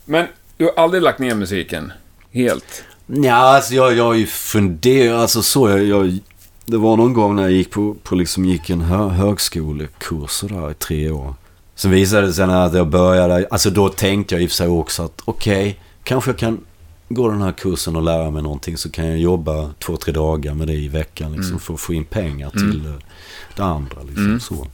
Men 0.06 0.28
du 0.58 0.66
har 0.66 0.84
aldrig 0.84 1.04
lagt 1.04 1.20
ner 1.20 1.36
musiken? 1.36 1.92
Helt? 2.32 2.84
Ja, 3.06 3.56
alltså 3.56 3.74
jag, 3.74 3.98
jag 3.98 4.04
har 4.04 4.14
ju 4.14 4.26
funderat, 4.26 5.22
alltså 5.22 5.42
så 5.42 5.70
jag, 5.70 5.84
jag 5.84 6.20
Det 6.66 6.78
var 6.78 6.98
någon 6.98 7.14
gång 7.14 7.36
när 7.36 7.44
jag 7.44 7.52
gick 7.52 7.72
på, 7.72 7.96
på 8.04 8.16
liksom 8.16 8.46
gick 8.46 8.70
en 8.70 8.82
hö, 8.82 9.08
högskolekurs 9.10 10.32
sådär 10.32 10.72
i 10.72 10.74
tre 10.74 11.12
år. 11.12 11.34
Sen 11.76 11.92
visade 11.92 12.28
det 12.28 12.34
sig 12.34 12.48
när 12.48 12.78
jag 12.78 12.88
började, 12.88 13.48
alltså 13.52 13.70
då 13.70 13.90
tänkte 13.90 14.36
jag 14.36 14.42
i 14.42 14.46
och 14.46 14.50
för 14.50 14.56
sig 14.56 14.68
också 14.68 15.04
att 15.04 15.22
okej, 15.26 15.80
kanske 16.04 16.32
jag 16.32 16.38
kan 16.38 16.60
gå 17.10 17.30
den 17.30 17.42
här 17.42 17.52
kursen 17.52 17.96
och 17.96 18.04
lära 18.04 18.32
mig 18.32 18.44
någonting 18.44 18.78
så 18.78 18.90
kan 18.92 19.08
jag 19.08 19.18
jobba 19.18 19.70
två, 19.80 19.98
tre 19.98 20.14
dagar 20.14 20.54
med 20.54 20.68
det 20.68 20.74
i 20.74 20.88
veckan 20.88 21.32
liksom 21.32 21.50
Mm. 21.52 21.60
för 21.60 21.74
att 21.74 21.80
få 21.80 21.94
in 21.94 22.06
pengar 22.06 22.52
Mm. 22.56 22.72
till 22.72 22.86
eh, 22.86 22.94
det 23.56 23.64
andra 23.64 24.02
liksom 24.04 24.26
Mm. 24.26 24.40
så. 24.40 24.68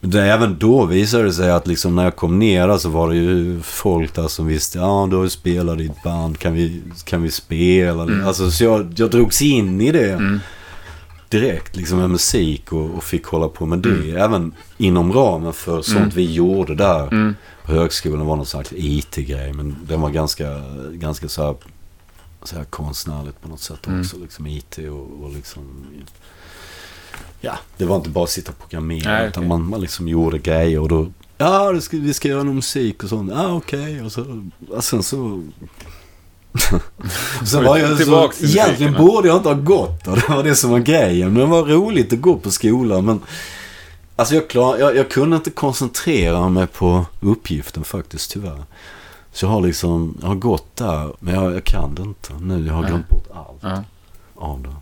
Men 0.00 0.10
det, 0.10 0.22
även 0.22 0.58
då 0.58 0.84
visade 0.86 1.24
det 1.24 1.32
sig 1.32 1.50
att 1.50 1.66
liksom 1.66 1.96
när 1.96 2.04
jag 2.04 2.16
kom 2.16 2.38
ner 2.38 2.78
så 2.78 2.88
var 2.88 3.08
det 3.10 3.16
ju 3.16 3.60
folk 3.62 4.14
där 4.14 4.28
som 4.28 4.46
visste, 4.46 4.78
ja 4.78 5.06
du 5.10 5.16
har 5.16 5.22
ju 5.24 5.30
spelat 5.30 5.80
i 5.80 5.86
ett 5.86 6.02
band, 6.02 6.38
kan 6.38 6.54
vi, 6.54 6.82
kan 7.04 7.22
vi 7.22 7.30
spela? 7.30 8.02
Mm. 8.02 8.26
Alltså 8.26 8.50
så 8.50 8.64
jag, 8.64 8.92
jag 8.96 9.10
drogs 9.10 9.42
in 9.42 9.80
i 9.80 9.92
det 9.92 10.12
Mm. 10.12 10.40
direkt 11.28 11.76
liksom 11.76 11.98
med 11.98 12.10
musik 12.10 12.72
och, 12.72 12.90
och 12.96 13.04
fick 13.04 13.24
hålla 13.26 13.48
på 13.48 13.66
med 13.66 13.78
det. 13.78 13.88
Mm. 13.90 14.16
Även 14.16 14.52
inom 14.78 15.12
ramen 15.12 15.52
för 15.52 15.82
sånt 15.82 15.98
Mm. 15.98 16.10
vi 16.14 16.32
gjorde 16.32 16.74
där 16.74 17.06
Mm. 17.12 17.34
Högskolan 17.70 18.26
var 18.26 18.36
någon 18.36 18.46
slags 18.46 18.72
IT-grej. 18.76 19.52
Men 19.52 19.76
den 19.88 20.00
var 20.00 20.10
ganska, 20.10 20.62
ganska 20.92 21.28
så 21.28 21.42
här, 21.46 21.54
så 22.42 22.56
här 22.56 22.64
konstnärligt 22.64 23.42
på 23.42 23.48
något 23.48 23.60
sätt 23.60 23.86
Mm. 23.86 24.00
också. 24.00 24.16
Liksom 24.18 24.46
IT 24.46 24.78
och, 24.78 25.24
och 25.24 25.32
liksom... 25.34 25.86
Ja, 27.40 27.58
det 27.76 27.84
var 27.84 27.96
inte 27.96 28.10
bara 28.10 28.24
att 28.24 28.30
sitta 28.30 28.50
och 28.52 28.58
programmera. 28.58 29.12
Nej, 29.12 29.28
utan 29.28 29.42
okej. 29.42 29.48
man, 29.48 29.68
man 29.68 29.80
liksom 29.80 30.08
gjorde 30.08 30.38
grejer 30.38 30.80
och 30.80 30.88
då... 30.88 31.10
Ja, 31.38 31.72
det 31.72 31.80
ska, 31.80 31.96
vi 31.96 32.14
ska 32.14 32.28
göra 32.28 32.42
någon 32.42 32.54
musik 32.54 33.02
och 33.02 33.08
sånt. 33.08 33.30
Ja, 33.34 33.52
okej. 33.54 34.02
Och 34.02 34.12
så, 34.12 34.42
och 34.68 34.84
sen 34.84 35.02
så... 35.02 35.42
så 37.46 37.62
var 37.62 37.78
jag 37.78 37.98
så, 37.98 38.32
egentligen 38.44 38.92
borde 38.94 39.28
jag 39.28 39.36
inte 39.36 39.48
ha 39.48 39.56
gått 39.56 40.06
och 40.06 40.16
det 40.16 40.28
var 40.28 40.42
det 40.42 40.54
som 40.54 40.70
var 40.70 40.78
grejen. 40.78 41.32
Men 41.32 41.40
det 41.40 41.46
var 41.46 41.62
roligt 41.64 42.12
att 42.12 42.20
gå 42.20 42.36
på 42.36 42.50
skolan 42.50 43.04
men 43.04 43.20
Alltså 44.20 44.34
jag, 44.34 44.48
klar, 44.48 44.76
jag, 44.78 44.96
jag 44.96 45.10
kunde 45.10 45.36
inte 45.36 45.50
koncentrera 45.50 46.48
mig 46.48 46.66
på 46.66 47.06
uppgiften 47.20 47.84
faktiskt 47.84 48.30
tyvärr. 48.30 48.62
Så 49.32 49.44
jag 49.46 49.50
har 49.50 49.60
liksom, 49.60 50.18
jag 50.20 50.28
har 50.28 50.34
gått 50.34 50.76
där 50.76 51.12
men 51.18 51.34
jag, 51.34 51.54
jag 51.54 51.64
kan 51.64 51.94
det 51.94 52.02
inte 52.02 52.32
nu. 52.40 52.66
Jag 52.66 52.74
har 52.74 52.86
glömt 52.86 53.08
bort 53.08 53.26
allt 53.34 53.58
Ja. 53.62 53.84
av 54.34 54.62
det. 54.62 54.74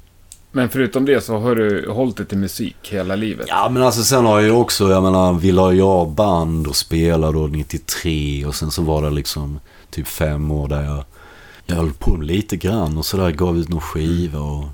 Men 0.52 0.68
förutom 0.68 1.04
det 1.04 1.24
så 1.24 1.38
har 1.38 1.54
du 1.54 1.90
hållit 1.90 2.16
dig 2.16 2.26
till 2.26 2.38
musik 2.38 2.76
hela 2.82 3.16
livet. 3.16 3.46
Ja 3.48 3.68
men 3.68 3.82
alltså 3.82 4.02
sen 4.02 4.26
har 4.26 4.38
jag 4.38 4.48
ju 4.48 4.54
också, 4.54 4.90
jag 4.90 5.02
menar, 5.02 5.32
vi 5.32 5.52
la 5.52 5.72
ju 5.72 5.82
av 5.82 6.14
band 6.14 6.66
och 6.66 6.76
spelade 6.76 7.32
då 7.38 7.46
93 7.46 8.44
och 8.46 8.54
sen 8.54 8.70
så 8.70 8.82
var 8.82 9.02
det 9.02 9.10
liksom 9.10 9.60
typ 9.90 10.06
fem 10.06 10.50
år 10.50 10.68
där 10.68 10.82
jag, 10.84 11.04
jag 11.66 11.76
höll 11.76 11.92
på 11.92 12.16
lite 12.16 12.56
grann 12.56 12.98
och 12.98 13.06
sådär, 13.06 13.30
gav 13.30 13.58
ut 13.58 13.68
någon 13.68 13.80
skiva 13.80 14.40
och 14.40 14.64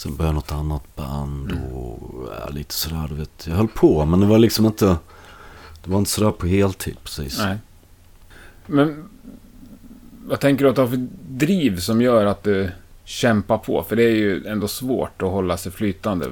sen 0.00 0.16
började 0.16 0.34
något 0.34 0.52
annat 0.52 0.96
band 0.96 1.58
och 1.72 2.28
ja, 2.40 2.48
lite 2.50 2.74
sådär 2.74 3.06
du 3.08 3.14
vet. 3.14 3.46
Jag 3.46 3.54
höll 3.54 3.68
på 3.68 4.04
men 4.04 4.20
det 4.20 4.26
var 4.26 4.38
liksom 4.38 4.66
inte, 4.66 4.86
det 5.84 5.90
var 5.90 5.98
inte 5.98 6.10
sådär 6.10 6.30
på 6.30 6.46
heltid 6.46 6.96
precis. 7.02 7.38
Nej. 7.38 7.56
Men 8.66 9.04
vad 10.26 10.40
tänker 10.40 10.64
du 10.64 10.70
att 10.70 10.76
du 10.76 10.82
har 10.82 10.88
för 10.88 11.08
driv 11.28 11.80
som 11.80 12.02
gör 12.02 12.26
att 12.26 12.42
du 12.42 12.70
kämpar 13.04 13.58
på? 13.58 13.82
För 13.88 13.96
det 13.96 14.02
är 14.02 14.14
ju 14.16 14.46
ändå 14.46 14.68
svårt 14.68 15.22
att 15.22 15.30
hålla 15.30 15.56
sig 15.56 15.72
flytande 15.72 16.26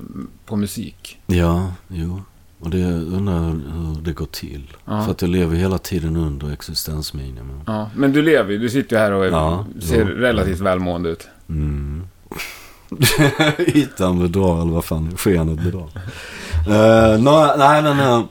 på 0.47 0.57
musik. 0.57 1.19
Ja, 1.27 1.73
jo. 1.89 2.23
Och 2.61 2.71
det 2.71 2.85
undrar 2.93 3.35
jag 3.35 3.43
hur 3.43 4.03
det 4.03 4.13
går 4.13 4.27
till. 4.27 4.77
Ja. 4.85 5.05
För 5.05 5.11
att 5.11 5.23
jag 5.23 5.31
lever 5.31 5.57
hela 5.57 5.79
tiden 5.79 6.17
under 6.17 6.53
existensminimum. 6.53 7.61
Ja, 7.67 7.91
men 7.97 8.13
du 8.13 8.23
lever 8.23 8.53
ju. 8.53 8.59
Du 8.59 8.69
sitter 8.69 8.97
ju 8.97 9.03
här 9.03 9.13
och 9.13 9.27
är, 9.27 9.31
Ja, 9.31 9.67
ser 9.81 10.01
ja. 10.01 10.07
relativt 10.07 10.61
välmående 10.61 11.09
ut. 11.09 11.29
Mm. 11.49 12.03
Ytan 13.59 14.19
bedrar, 14.19 14.63
eller 14.63 14.73
vad 14.73 14.85
fan, 14.85 15.17
skenet 15.17 15.59
bedrar. 15.59 15.89
Uh, 16.69 17.23
no, 17.23 17.57
nej, 17.59 17.83
men... 17.83 18.01
Uh, 18.01 18.25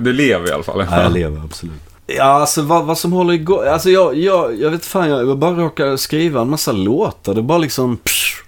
Du 0.00 0.12
lever 0.12 0.48
i 0.48 0.52
alla 0.52 0.62
fall. 0.62 0.78
nej, 0.90 1.02
jag 1.02 1.12
lever 1.12 1.40
absolut. 1.44 1.80
Ja, 2.06 2.24
alltså 2.24 2.62
vad, 2.62 2.84
vad 2.84 2.98
som 2.98 3.12
håller 3.12 3.34
igång. 3.34 3.66
Alltså 3.66 3.90
jag, 3.90 4.16
jag, 4.18 4.60
jag 4.60 4.70
vet 4.70 4.84
fan, 4.84 5.08
jag, 5.10 5.28
jag 5.28 5.38
bara 5.38 5.54
råkar 5.54 5.96
skriva 5.96 6.40
en 6.40 6.50
massa 6.50 6.72
låtar. 6.72 7.34
Det 7.34 7.40
är 7.40 7.42
bara 7.42 7.58
liksom... 7.58 7.96
Psh, 7.96 8.42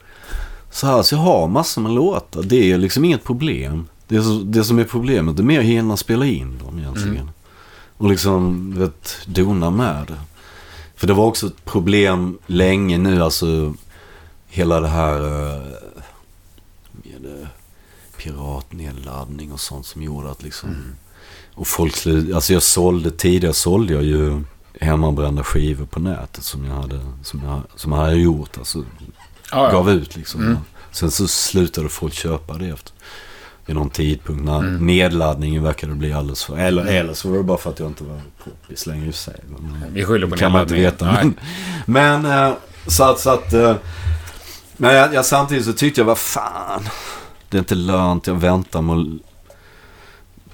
så 0.71 0.87
här, 0.87 1.03
så 1.03 1.15
jag 1.15 1.21
har 1.21 1.49
massor 1.49 1.83
med 1.83 1.93
låtar. 1.93 2.43
Det 2.43 2.73
är 2.73 2.79
liksom 2.79 3.05
inget 3.05 3.25
problem. 3.25 3.87
Det, 4.09 4.17
är 4.17 4.23
så, 4.23 4.41
det 4.45 4.65
som 4.65 4.79
är 4.79 4.85
problemet, 4.85 5.37
det 5.37 5.43
är 5.43 5.45
mer 5.45 5.59
att 5.59 5.65
hinna 5.65 5.97
spela 5.97 6.27
in 6.27 6.59
dem 6.65 6.79
egentligen. 6.79 7.17
Mm. 7.17 7.29
Och 7.97 8.11
liksom, 8.11 8.73
vet, 8.79 9.19
dona 9.27 9.71
med 9.71 10.05
det. 10.09 10.21
För 10.97 11.07
det 11.07 11.13
var 11.15 11.27
också 11.27 11.47
ett 11.47 11.65
problem 11.65 12.39
länge 12.47 12.99
nu, 12.99 13.23
alltså 13.23 13.75
hela 14.55 14.81
det 14.81 14.89
här 14.89 15.21
eh, 15.21 15.63
med 16.93 17.41
eh, 17.41 17.49
piratnedladdning 18.17 19.53
och 19.53 19.61
sånt 19.61 19.87
som 19.87 20.03
gjorde 20.03 20.31
att 20.31 20.43
liksom... 20.43 20.77
Och 21.55 21.67
folk 21.67 21.95
slu- 21.95 22.35
Alltså 22.35 22.53
jag 22.53 22.63
sålde, 22.63 23.11
tidigare 23.11 23.55
sålde 23.55 23.93
jag 23.95 24.03
ju 24.03 24.43
hemmabrända 24.81 25.45
skivor 25.45 25.87
på 25.87 26.01
nätet 26.01 26.45
som 26.45 26.65
jag 26.65 26.75
hade, 26.75 27.01
som 27.23 27.43
jag, 27.45 27.61
som 27.77 27.93
jag 27.93 27.99
hade 27.99 28.15
gjort. 28.17 28.59
Alltså 28.59 28.85
Ja, 29.51 29.71
gav 29.71 29.89
ja. 29.89 29.95
ut 29.95 30.17
liksom. 30.17 30.41
Mm. 30.43 30.57
Sen 30.93 31.11
så 31.11 31.29
slutade 31.29 31.89
folk 31.89 32.15
köpa 32.15 32.59
det 32.59 32.67
efter 32.69 32.93
vid 33.67 33.77
någon 33.77 33.91
tidpunkt 33.91 34.45
när 34.45 34.59
Mm. 34.59 34.87
nedladdningen 34.87 35.63
verkade 35.63 35.95
bli 35.95 36.13
alldeles 36.13 36.45
för... 36.45 36.59
Eller, 36.59 36.85
eller 36.87 37.15
så 37.15 37.29
var 37.31 37.37
det 37.37 37.43
bara 37.43 37.59
för 37.59 37.71
att 37.71 37.79
jag 37.79 37.89
inte 37.89 38.05
var 38.05 38.21
poppis 38.45 38.87
längre 38.87 39.09
i 39.09 39.13
sig. 39.13 39.41
Men, 39.49 39.85
Vi 39.95 40.05
skyller 40.05 40.27
på 40.27 40.37
kan 40.37 40.53
man 40.53 40.63
inte 40.63 40.75
nedladdningen. 40.75 41.35
veta. 41.35 41.45
Men, 41.87 42.23
men 42.23 42.49
eh, 42.49 42.55
så 42.87 43.05
att... 43.05 43.21
Så 43.21 43.31
att 43.31 43.53
men 44.77 44.95
jag, 44.95 45.15
jag, 45.15 45.27
samtidigt 45.27 45.65
så 45.65 45.73
tyckte 45.73 46.01
jag, 46.01 46.07
vad 46.07 46.19
fan. 46.19 46.89
Det 47.49 47.57
är 47.57 47.59
inte 47.59 47.75
lönt, 47.75 48.27
jag 48.27 48.35
väntar 48.35 48.83
med 48.83 49.19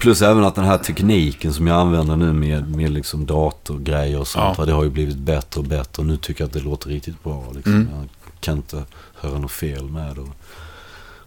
Plus 0.00 0.22
även 0.22 0.44
att 0.44 0.54
den 0.54 0.64
här 0.64 0.78
tekniken 0.78 1.52
som 1.52 1.66
jag 1.66 1.80
använder 1.80 2.16
nu 2.16 2.33
med, 2.33 2.76
med 2.76 2.90
liksom 2.90 3.26
datorgrejer 3.26 4.20
och 4.20 4.26
sånt. 4.26 4.59
Ja. 4.59 4.64
Det 4.64 4.72
har 4.72 4.85
ju 4.85 4.90
blivit 4.90 5.16
bättre 5.16 5.61
och 5.61 5.66
bättre. 5.66 6.00
Och 6.02 6.06
nu 6.06 6.16
tycker 6.16 6.40
jag 6.40 6.46
att 6.48 6.52
det 6.52 6.61
låter 6.61 6.88
riktigt 6.88 7.22
bra. 7.22 7.44
Liksom. 7.54 7.74
Mm. 7.74 7.88
Jag 7.92 8.09
kan 8.40 8.56
inte 8.56 8.85
höra 9.14 9.38
något 9.38 9.50
fel 9.50 9.85
med 9.85 10.16
det. 10.16 10.26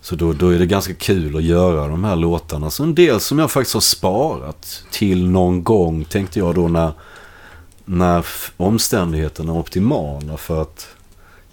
Så 0.02 0.16
då, 0.16 0.34
då 0.34 0.50
är 0.50 0.60
det 0.60 0.66
ganska 0.66 0.94
kul 0.94 1.36
att 1.36 1.44
göra 1.44 1.88
de 1.88 2.04
här 2.04 2.16
låtarna. 2.16 2.70
Så 2.70 2.84
en 2.84 2.96
del 2.96 3.20
som 3.20 3.40
jag 3.40 3.52
faktiskt 3.52 3.74
har 3.74 3.82
sparat 3.82 4.84
till 4.92 5.30
någon 5.30 5.64
gång 5.64 6.06
tänkte 6.06 6.40
jag 6.40 6.56
då 6.56 6.68
när, 6.68 6.92
när 7.86 8.26
omständigheterna 8.58 9.52
är 9.52 9.58
optimala 9.58 10.38
för 10.38 10.62
att 10.62 10.88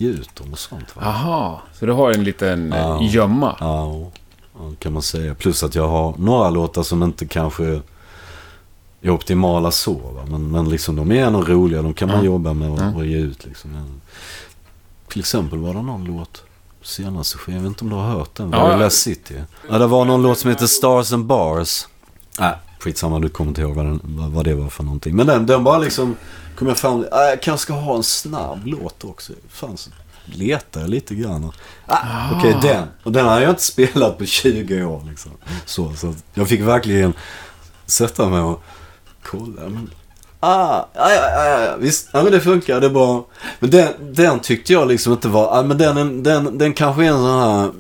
ge 0.01 0.09
ut 0.09 0.35
dem 0.37 0.53
och 0.53 0.59
sånt. 0.59 0.97
Va? 0.97 1.03
Aha, 1.03 1.63
så 1.79 1.87
du 1.87 1.93
har 1.93 2.11
en 2.13 2.25
liten 2.25 2.73
Ja. 2.77 2.79
ja. 2.79 3.03
gömma? 3.03 3.57
Ja, 3.61 3.95
ja, 4.59 4.71
kan 4.79 4.93
man 4.93 5.03
säga. 5.03 5.35
Plus 5.35 5.63
att 5.63 5.75
jag 5.75 5.89
har 5.89 6.15
några 6.19 6.51
låtar 6.51 6.83
som 6.83 7.03
inte 7.03 7.27
kanske 7.27 7.81
är 9.03 9.11
optimala 9.11 9.71
så. 9.71 9.93
Va? 9.93 10.23
Men, 10.29 10.51
men 10.51 10.69
liksom 10.69 10.97
de 10.97 11.13
är 11.13 11.25
ändå 11.27 11.43
roliga. 11.43 11.83
De 11.83 11.95
kan 11.95 12.09
man 12.09 12.19
Ja. 12.19 12.25
jobba 12.25 12.53
med 12.53 12.71
och, 12.71 12.79
Ja. 12.79 12.95
och 12.97 13.07
ge 13.07 13.17
ut. 13.17 13.45
Liksom. 13.45 13.71
Ja. 13.75 13.81
Till 15.09 15.21
exempel 15.21 15.59
var 15.59 15.75
det 15.75 15.83
någon 15.83 16.05
låt 16.05 16.43
senaste 16.83 17.39
skivan. 17.39 17.57
Jag 17.57 17.63
vet 17.63 17.69
inte 17.69 17.85
om 17.85 17.91
du 17.91 17.97
har 17.97 18.09
hört 18.11 18.35
den. 18.35 18.51
Ja. 18.53 18.65
Varilla 18.69 18.91
City. 18.91 19.35
Ja, 19.71 19.79
det 19.79 19.87
var 19.87 20.05
någon 20.05 20.23
låt 20.23 20.39
som 20.39 20.51
heter 20.51 20.67
Stars 20.67 21.13
and 21.13 21.25
Bars. 21.25 21.87
Nej, 22.39 22.55
skitsamma. 22.81 23.19
Du 23.19 23.29
kommer 23.29 23.49
inte 23.49 23.61
ihåg 23.61 23.75
vad, 23.75 23.85
den, 23.85 24.01
vad, 24.05 24.45
det 24.45 24.55
var 24.55 24.69
för 24.69 24.85
någonting. 24.85 25.17
Men 25.17 25.27
den, 25.27 25.47
den 25.47 25.65
bara 25.65 25.79
liksom... 25.79 26.17
Kom 26.57 26.69
jag 26.69 26.79
fram... 26.79 27.05
Äh, 27.05 27.19
jag 27.19 27.43
kanske 27.43 27.63
ska 27.63 27.73
ha 27.73 27.97
en 27.97 28.03
snabb 28.03 28.67
låt 28.67 29.05
också. 29.05 29.33
Fan, 29.49 29.77
så 29.77 29.91
letar 30.25 30.81
jag 30.81 30.91
lite 30.91 31.15
grann. 31.15 31.53
Ah, 31.87 32.31
Okej, 32.39 32.57
den. 32.63 32.89
Och 33.03 33.13
den 33.13 33.27
har 33.27 33.41
jag 33.41 33.51
inte 33.51 33.63
spelat 33.73 34.19
på 34.19 34.25
20 34.25 34.85
år. 34.85 35.07
Liksom. 35.09 35.33
Så, 35.67 35.95
så 35.95 36.15
jag 36.35 36.49
fick 36.49 36.61
verkligen 36.61 37.13
sätta 37.87 38.29
mig 38.29 38.41
och 38.41 38.63
kolla. 39.23 39.63
Men, 39.63 39.91
ah, 40.41 40.85
ja, 40.95 41.13
ja, 41.13 41.45
ja, 41.45 41.61
ja, 41.61 41.77
visst. 41.77 42.09
Ja, 42.13 42.23
men 42.23 42.33
det 42.33 42.41
funkar. 42.41 42.81
Det 42.81 42.87
är 42.87 42.91
bra. 42.91 43.27
Men 43.61 43.71
den, 43.71 44.15
den 44.15 44.41
tyckte 44.41 44.73
jag 44.73 44.89
liksom 44.89 45.13
inte 45.13 45.29
var... 45.29 45.59
Ah, 45.59 45.63
men 45.63 45.79
den, 45.79 46.23
den, 46.23 46.59
den 46.59 46.73
kanske 46.73 47.05
är 47.05 47.09
en 47.09 47.19
sån 47.19 47.41
här... 47.41 47.71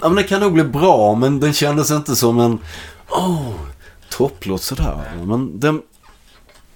Ja, 0.00 0.08
men 0.08 0.14
den 0.14 0.24
kan 0.24 0.40
nog 0.40 0.52
bli 0.52 0.64
bra, 0.64 1.14
men 1.14 1.40
den 1.40 1.52
kändes 1.52 1.90
inte 1.90 2.16
som 2.16 2.40
en... 2.40 2.58
Oh, 3.08 3.52
topplåt 4.28 4.62
sådär. 4.62 5.10
Men 5.24 5.60
den... 5.60 5.82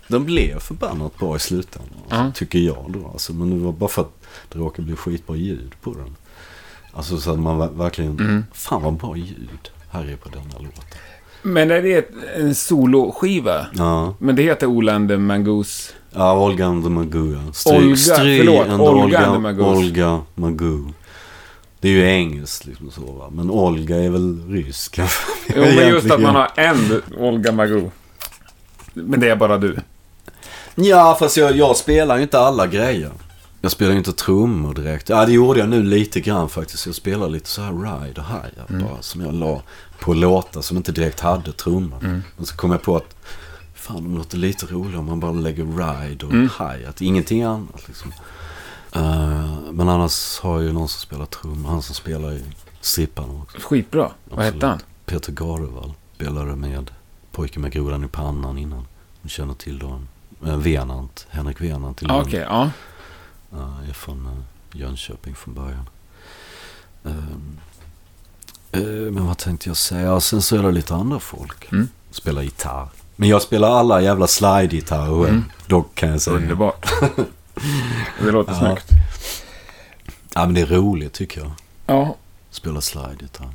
Den 0.09 0.25
blev 0.25 0.59
förbannat 0.59 1.19
bra 1.19 1.37
i 1.37 1.39
slutändan. 1.39 1.99
Alltså. 2.09 2.39
Tycker 2.39 2.59
jag 2.59 2.85
då. 2.89 3.11
Alltså, 3.13 3.33
men 3.33 3.51
det 3.51 3.65
var 3.65 3.73
bara 3.73 3.89
för 3.89 4.03
att 4.03 4.27
det 4.53 4.59
råkade 4.59 4.87
bli 4.87 4.97
skitbra 4.97 5.37
ljud 5.37 5.73
på 5.83 5.93
den. 5.93 6.17
Alltså 6.93 7.19
så 7.19 7.31
att 7.33 7.39
man 7.39 7.61
ver- 7.61 7.79
verkligen... 7.79 8.21
Mm. 8.21 8.45
Fan 8.53 8.83
vad 8.83 8.95
bra 8.95 9.17
ljud 9.17 9.71
här 9.91 10.09
är 10.09 10.17
på 10.17 10.29
denna 10.29 10.59
låten. 10.59 10.85
Men 11.43 11.71
är 11.71 11.83
det 11.83 12.11
en 12.37 12.55
soloskiva? 12.55 13.67
Ja. 13.75 14.15
Men 14.19 14.37
det 14.37 14.43
heter 14.43 14.67
Ola 14.67 14.95
and 14.95 15.09
the 15.09 15.17
Mangoose. 15.17 15.93
Ja, 16.11 16.39
Olga 16.39 16.67
and 16.67 16.85
the 16.85 16.91
Magoo. 16.91 17.53
Stry, 17.53 17.77
Olga, 17.77 17.97
stry 17.97 18.39
förlåt, 18.39 18.81
Olga 18.81 19.05
Olga, 19.05 19.19
and 19.19 19.35
the 19.35 19.41
Magoos. 19.41 19.79
Olga 19.79 20.21
Magoo. 20.35 20.93
Det 21.85 21.89
är 21.89 21.93
ju 21.93 22.07
engelskt 22.09 22.65
liksom 22.67 22.91
så 22.91 23.01
va. 23.13 23.31
Men 23.33 23.51
Olga 23.51 23.97
är 23.97 24.11
väl 24.11 24.49
rysk. 24.49 24.99
Jo, 25.57 25.63
men 25.77 25.89
just 25.89 26.11
att 26.11 26.21
man 26.21 26.35
har 26.35 26.51
en 26.57 27.03
Olga 27.19 27.53
Magoo. 27.53 27.91
Men 28.93 29.21
det 29.21 29.29
är 29.29 29.37
bara 29.37 29.59
du. 29.59 29.77
Ja, 30.75 31.17
fast 31.21 31.37
jag, 31.37 31.57
jag 31.57 31.77
spelar 31.77 32.17
ju 32.17 32.23
inte 32.23 32.39
alla 32.39 32.67
grejer. 32.67 33.11
Jag 33.61 33.71
spelar 33.73 33.93
ju 33.93 33.99
inte 33.99 34.13
trummor 34.13 34.75
direkt. 34.75 35.09
Ja, 35.09 35.27
det 35.27 35.33
gjorde 35.33 35.61
jag 35.61 35.69
nu 35.69 35.83
lite 35.83 36.21
grann 36.21 36.49
faktiskt. 36.49 36.87
Jag 36.87 36.95
spelar 36.95 37.29
lite 37.29 37.49
så 37.49 37.63
här 37.63 37.73
ride 37.73 38.21
och 38.21 38.27
hi 38.27 38.75
Mm. 38.75 38.83
bara. 38.87 39.03
Som 39.03 39.21
jag 39.21 39.35
la 39.35 39.63
på 40.01 40.15
låtar 40.15 40.61
som 40.61 40.77
inte 40.77 40.93
direkt 40.93 41.21
hade 41.21 41.53
trummor. 41.53 41.99
Mm. 42.05 42.23
Men 42.37 42.47
så 42.47 42.57
kom 42.57 42.71
jag 42.71 42.83
på 42.83 42.97
att 42.97 43.17
fan, 43.75 44.13
det 44.13 44.19
låter 44.19 44.39
lite 44.39 44.67
roligare 44.67 44.99
om 44.99 45.07
man 45.07 45.21
bara 45.21 45.33
lägger 45.33 45.65
ride 45.65 46.27
och 46.27 46.33
Mm. 46.33 46.49
hi. 46.99 47.07
Ingenting 47.07 47.43
annat 47.43 47.83
liksom. 47.89 48.13
Eh, 48.95 49.73
men 49.73 49.89
annars 49.89 50.41
har 50.41 50.55
jag 50.55 50.65
ju 50.65 50.73
någon 50.73 50.89
som 50.89 51.01
spelar 51.01 51.27
trummor. 51.27 51.71
Han 51.71 51.83
som 51.83 51.95
spelar 51.95 52.33
i 52.33 52.43
Stripparna 52.81 53.43
också. 53.43 53.59
Skitbra. 53.61 54.11
Vad 54.25 54.45
hette 54.45 54.67
han? 54.67 54.81
Peter 55.07 55.33
Garevall 55.33 55.93
spelade 56.15 56.57
med 56.57 56.91
Pojken 57.33 57.63
med 57.63 57.73
grodan 57.73 58.05
i 58.05 58.09
pannan 58.09 58.59
innan. 58.59 58.87
Ni 59.23 59.31
känner 59.31 59.55
till 59.55 59.79
dem. 59.79 60.09
Eh, 60.47 60.57
Venant, 60.57 61.27
Henrik 61.31 61.61
Venant 61.61 62.03
Ja, 62.03 62.09
Lund. 62.09 62.27
Okej, 62.27 62.41
ja. 62.41 62.71
Uh, 63.53 63.89
är 63.89 63.93
från 63.93 64.27
uh, 64.27 64.81
Jönköping 64.81 65.35
från 65.35 65.55
början. 65.55 65.89
Men 69.13 69.27
vad 69.27 69.39
tänkte 69.39 69.69
jag 69.69 69.77
säga? 69.77 70.21
Sen 70.21 70.43
så 70.43 70.57
är 70.57 70.63
det 70.63 70.73
lite 70.73 70.95
andra 70.95 71.21
folk. 71.21 71.73
Mm. 71.73 71.89
Spelar 72.11 72.43
gitarr. 72.43 72.89
Men 73.17 73.29
jag 73.29 73.43
spelar 73.43 73.69
alla 73.69 74.01
jävla 74.01 74.27
slide-gitarrer. 74.27 75.29
Mm. 75.29 75.45
Dock 75.67 75.95
kan 75.95 76.09
jag 76.11 76.23
säga. 76.23 76.37
Underbart. 76.37 76.93
det 78.25 78.31
låter 78.31 78.53
Ja. 78.53 78.59
snyggt. 78.59 78.91
Ja 80.35 80.45
men 80.45 80.55
det 80.55 80.61
är 80.61 80.67
roligt 80.67 81.13
tycker 81.13 81.41
jag. 81.41 81.53
Ja. 81.87 82.17
Spela 82.51 82.81
slide-gitarr. 82.81 83.49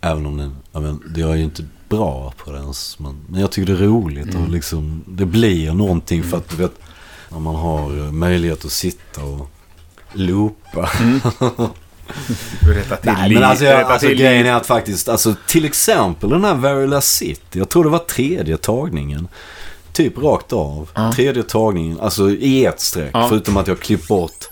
Även 0.00 0.26
om 0.26 0.36
det, 0.36 0.50
jag, 0.72 0.82
men, 0.82 1.02
det 1.14 1.20
är 1.20 1.34
ju 1.34 1.44
inte 1.44 1.64
bra 1.88 2.32
på 2.36 2.52
det 2.52 2.58
ens. 2.58 2.98
Men, 2.98 3.16
men 3.28 3.40
jag 3.40 3.50
tycker 3.52 3.72
det 3.72 3.84
är 3.84 3.86
roligt. 3.86 4.34
Mm. 4.34 4.42
Och 4.42 4.48
liksom, 4.48 5.04
det 5.06 5.26
blir 5.26 5.72
någonting 5.72 6.22
för 6.22 6.36
att 6.36 6.48
du 6.48 6.56
vet. 6.56 6.72
När 7.28 7.38
man 7.38 7.54
har 7.54 7.98
eh, 7.98 8.12
möjlighet 8.12 8.64
att 8.64 8.72
sitta 8.72 9.24
och 9.24 9.50
loopa. 10.12 10.90
Till 12.60 12.84
Nej, 13.02 13.34
men 13.34 13.44
alltså, 13.44 13.64
jag, 13.64 13.82
alltså 13.82 14.08
grejen 14.08 14.46
är 14.46 14.52
att 14.52 14.66
faktiskt, 14.66 15.08
alltså 15.08 15.34
till 15.46 15.64
exempel 15.64 16.30
den 16.30 16.44
här 16.44 16.54
Very 16.54 16.86
Last 16.86 17.16
City. 17.16 17.58
Jag 17.58 17.68
tror 17.68 17.84
det 17.84 17.90
var 17.90 17.98
tredje 17.98 18.56
tagningen. 18.56 19.28
Typ 19.94 20.18
rakt 20.18 20.52
av. 20.52 20.90
Ja. 20.94 21.12
Tredje 21.12 21.42
tagningen, 21.42 22.00
alltså 22.00 22.30
i 22.30 22.64
ett 22.64 22.80
streck. 22.80 23.10
Ja. 23.14 23.28
Förutom 23.28 23.56
att 23.56 23.66
jag 23.66 23.80
klippt 23.80 24.08
bort 24.08 24.48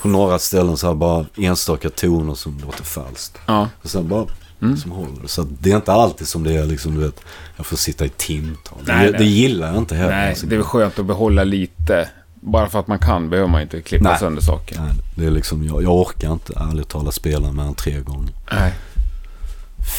på 0.00 0.08
några 0.08 0.38
ställen 0.38 0.76
så 0.76 0.86
här 0.86 0.94
bara 0.94 1.26
enstaka 1.36 1.90
toner 1.90 2.34
som 2.34 2.58
låter 2.66 2.84
falskt. 2.84 3.38
Ja. 3.46 3.68
Och 3.82 3.90
sen 3.90 4.08
bara 4.08 4.26
Mm. 4.62 4.76
som 4.76 4.90
håller. 4.90 5.26
Så 5.26 5.42
det 5.60 5.72
är 5.72 5.76
inte 5.76 5.92
alltid 5.92 6.28
som 6.28 6.44
det 6.44 6.54
är 6.54 6.64
liksom, 6.64 6.94
du 6.94 7.00
vet, 7.00 7.20
jag 7.56 7.66
får 7.66 7.76
sitta 7.76 8.04
i 8.04 8.08
timtal. 8.08 8.78
Nej, 8.84 9.12
det, 9.12 9.18
det 9.18 9.24
gillar 9.24 9.66
jag 9.68 9.76
inte 9.76 9.94
heller. 9.94 10.10
Nej, 10.16 10.28
alltså. 10.30 10.46
det 10.46 10.54
är 10.54 10.56
väl 10.56 10.66
skönt 10.66 10.98
att 10.98 11.06
behålla 11.06 11.44
lite. 11.44 12.08
Bara 12.40 12.68
för 12.68 12.80
att 12.80 12.86
man 12.86 12.98
kan 12.98 13.30
behöver 13.30 13.48
man 13.50 13.62
inte 13.62 13.80
klippa 13.82 14.08
Nej. 14.10 14.18
sönder 14.18 14.42
saker. 14.42 14.80
Nej, 14.80 14.90
det 15.16 15.24
är 15.26 15.30
liksom, 15.30 15.64
jag, 15.64 15.82
jag 15.82 15.92
orkar 15.94 16.32
inte 16.32 16.52
ärligt 16.56 16.88
talat 16.88 17.14
spela 17.14 17.52
mer 17.52 17.62
än 17.62 17.74
tre 17.74 18.00
gånger. 18.00 18.30
Nej. 18.52 18.72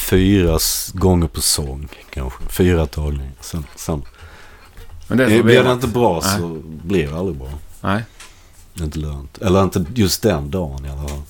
Fyra 0.10 0.60
gånger 0.94 1.28
på 1.28 1.42
sång 1.42 1.88
kanske. 2.14 2.44
Fyra 2.50 2.86
tagningar. 2.86 3.32
Sen, 3.42 3.66
sen. 3.76 4.02
Men 5.16 5.30
det 5.30 5.36
Eh, 5.38 5.44
blir 5.44 5.56
det 5.56 5.64
det 5.64 5.72
inte 5.74 5.88
bra 5.88 6.22
Nej. 6.24 6.40
så 6.40 6.48
blir 6.66 7.08
det 7.08 7.18
aldrig 7.18 7.38
bra. 7.38 7.50
Nej. 7.82 8.04
Inte 8.80 9.00
lönt. 9.00 9.38
Eller 9.38 9.64
inte 9.64 9.86
just 9.96 10.22
den 10.24 10.52
dagen 10.52 10.86
i 10.86 10.90
alla 10.90 11.08
fall. 11.08 11.22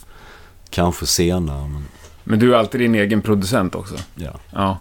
Kanske 0.70 1.06
senare 1.06 1.68
men 1.68 1.84
Men 2.24 2.40
du 2.40 2.54
är 2.54 2.58
alltid 2.60 2.82
din 2.82 2.96
egen 2.96 3.22
producent 3.22 3.76
också. 3.76 3.96
ja. 4.16 4.40
Ja. 4.52 4.78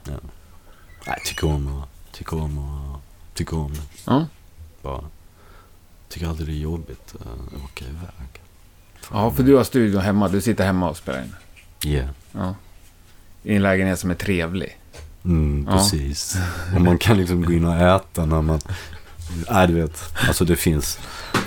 Nej, 1.07 1.19
tycker 1.27 1.47
om 1.47 1.77
och, 1.83 1.88
tycker 2.12 2.37
om 2.43 2.59
och, 2.59 3.01
tycker 3.35 3.57
om 3.59 3.73
det. 3.73 3.81
Ja. 4.07 4.27
Bara. 4.83 5.05
Tycker 6.09 6.27
alltid 6.29 6.47
det 6.47 6.53
är 6.53 6.57
jobbigt 6.57 7.15
eh, 7.21 7.33
att 7.57 7.65
åka 7.65 7.85
iväg. 7.85 8.41
Ja, 9.12 9.31
för 9.31 9.43
du 9.43 9.55
har 9.57 9.65
studion 9.65 10.01
hemma. 10.01 10.29
Du 10.29 10.41
sitter 10.41 10.65
hemma 10.65 10.91
och 10.91 10.97
spelar 10.97 11.19
in. 11.23 11.35
Yeah. 11.91 12.09
Ja. 12.33 12.55
I 13.43 13.57
en 13.57 13.62
lägenhet 13.62 13.99
som 13.99 14.11
är 14.11 14.15
trevlig. 14.15 14.79
Mm, 15.24 15.66
Ja. 15.70 15.76
precis. 15.76 16.37
Och 16.74 16.80
man 16.80 16.98
kan 16.98 17.16
liksom 17.18 17.42
gå 17.44 17.52
in 17.52 17.64
och 17.64 17.76
äta 17.76 18.26
när 18.26 18.42
man... 18.42 18.61
Nej, 19.50 19.66
du 19.68 19.74
vet. 19.74 20.02
Alltså 20.28 20.44
det 20.44 20.56
finns 20.56 20.98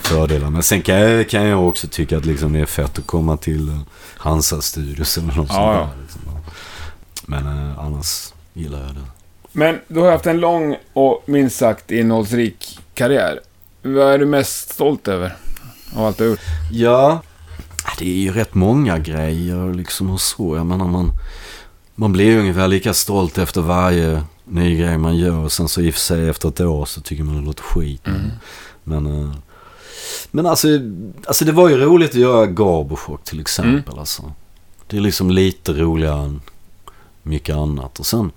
fördelar. 0.01 0.49
Men 0.49 0.63
sen 0.63 0.81
kan 0.81 0.95
jag, 0.95 1.29
kan 1.29 1.43
jag 1.45 1.67
också 1.67 1.87
tycka 1.87 2.17
att 2.17 2.25
liksom 2.25 2.53
det 2.53 2.59
är 2.59 2.65
fett 2.65 2.99
att 2.99 3.07
komma 3.07 3.37
till 3.37 3.79
Hansa 4.17 4.61
Studios 4.61 5.17
eller 5.17 5.27
något 5.33 5.47
Ja, 5.49 5.53
sånt 5.55 5.65
ja. 5.75 5.89
där. 5.95 6.01
Liksom. 6.01 6.21
Men 7.25 7.69
eh, 7.69 7.79
annars 7.79 8.33
gillar 8.53 8.79
jag 8.81 8.95
det. 8.95 9.01
Men 9.51 9.79
du 9.87 9.99
har 9.99 10.11
haft 10.11 10.25
en 10.25 10.39
lång 10.39 10.77
och 10.93 11.23
minst 11.25 11.57
sagt 11.57 11.91
innehållsrik 11.91 12.79
karriär. 12.93 13.39
Vad 13.81 14.13
är 14.13 14.17
du 14.17 14.25
mest 14.25 14.69
stolt 14.73 15.07
över? 15.07 15.35
Av 15.95 16.05
allt 16.05 16.17
du 16.17 16.23
har 16.23 16.29
gjort? 16.29 16.39
Ja, 16.71 17.21
det 17.99 18.05
är 18.09 18.17
ju 18.19 18.31
rätt 18.33 18.53
många 18.53 18.97
grejer 18.99 19.73
liksom 19.73 20.09
och 20.09 20.21
så. 20.21 20.55
Jag 20.55 20.65
menar 20.65 20.85
man, 20.87 21.11
man 21.95 22.11
blir 22.11 22.25
ju 22.25 22.39
ungefär 22.39 22.67
lika 22.67 22.93
stolt 22.93 23.37
efter 23.37 23.61
varje 23.61 24.23
ny 24.43 24.77
grej 24.77 24.97
man 24.97 25.17
gör. 25.17 25.37
Och 25.37 25.51
sen 25.51 25.67
så 25.67 25.81
i 25.81 25.89
och 25.89 25.93
för 25.93 26.01
sig 26.01 26.29
efter 26.29 26.49
ett 26.49 26.61
år 26.61 26.85
så 26.85 27.01
tycker 27.01 27.23
man 27.23 27.35
det 27.35 27.45
låter 27.45 27.63
skit. 27.63 28.07
Mm. 28.07 28.21
Men, 28.83 29.05
eh, 29.05 29.35
men 30.31 30.45
alltså, 30.45 30.67
alltså 31.27 31.45
det 31.45 31.51
var 31.51 31.69
ju 31.69 31.77
roligt 31.77 32.09
att 32.09 32.15
göra 32.15 32.45
Garbochock 32.45 33.23
till 33.23 33.39
exempel. 33.39 33.99
Alltså. 33.99 34.33
Det 34.87 34.97
är 34.97 35.01
liksom 35.01 35.31
lite 35.31 35.73
roligare 35.73 36.23
än 36.23 36.41
mycket 37.23 37.55
annat. 37.55 37.99
Och 37.99 38.05
sen 38.05 38.31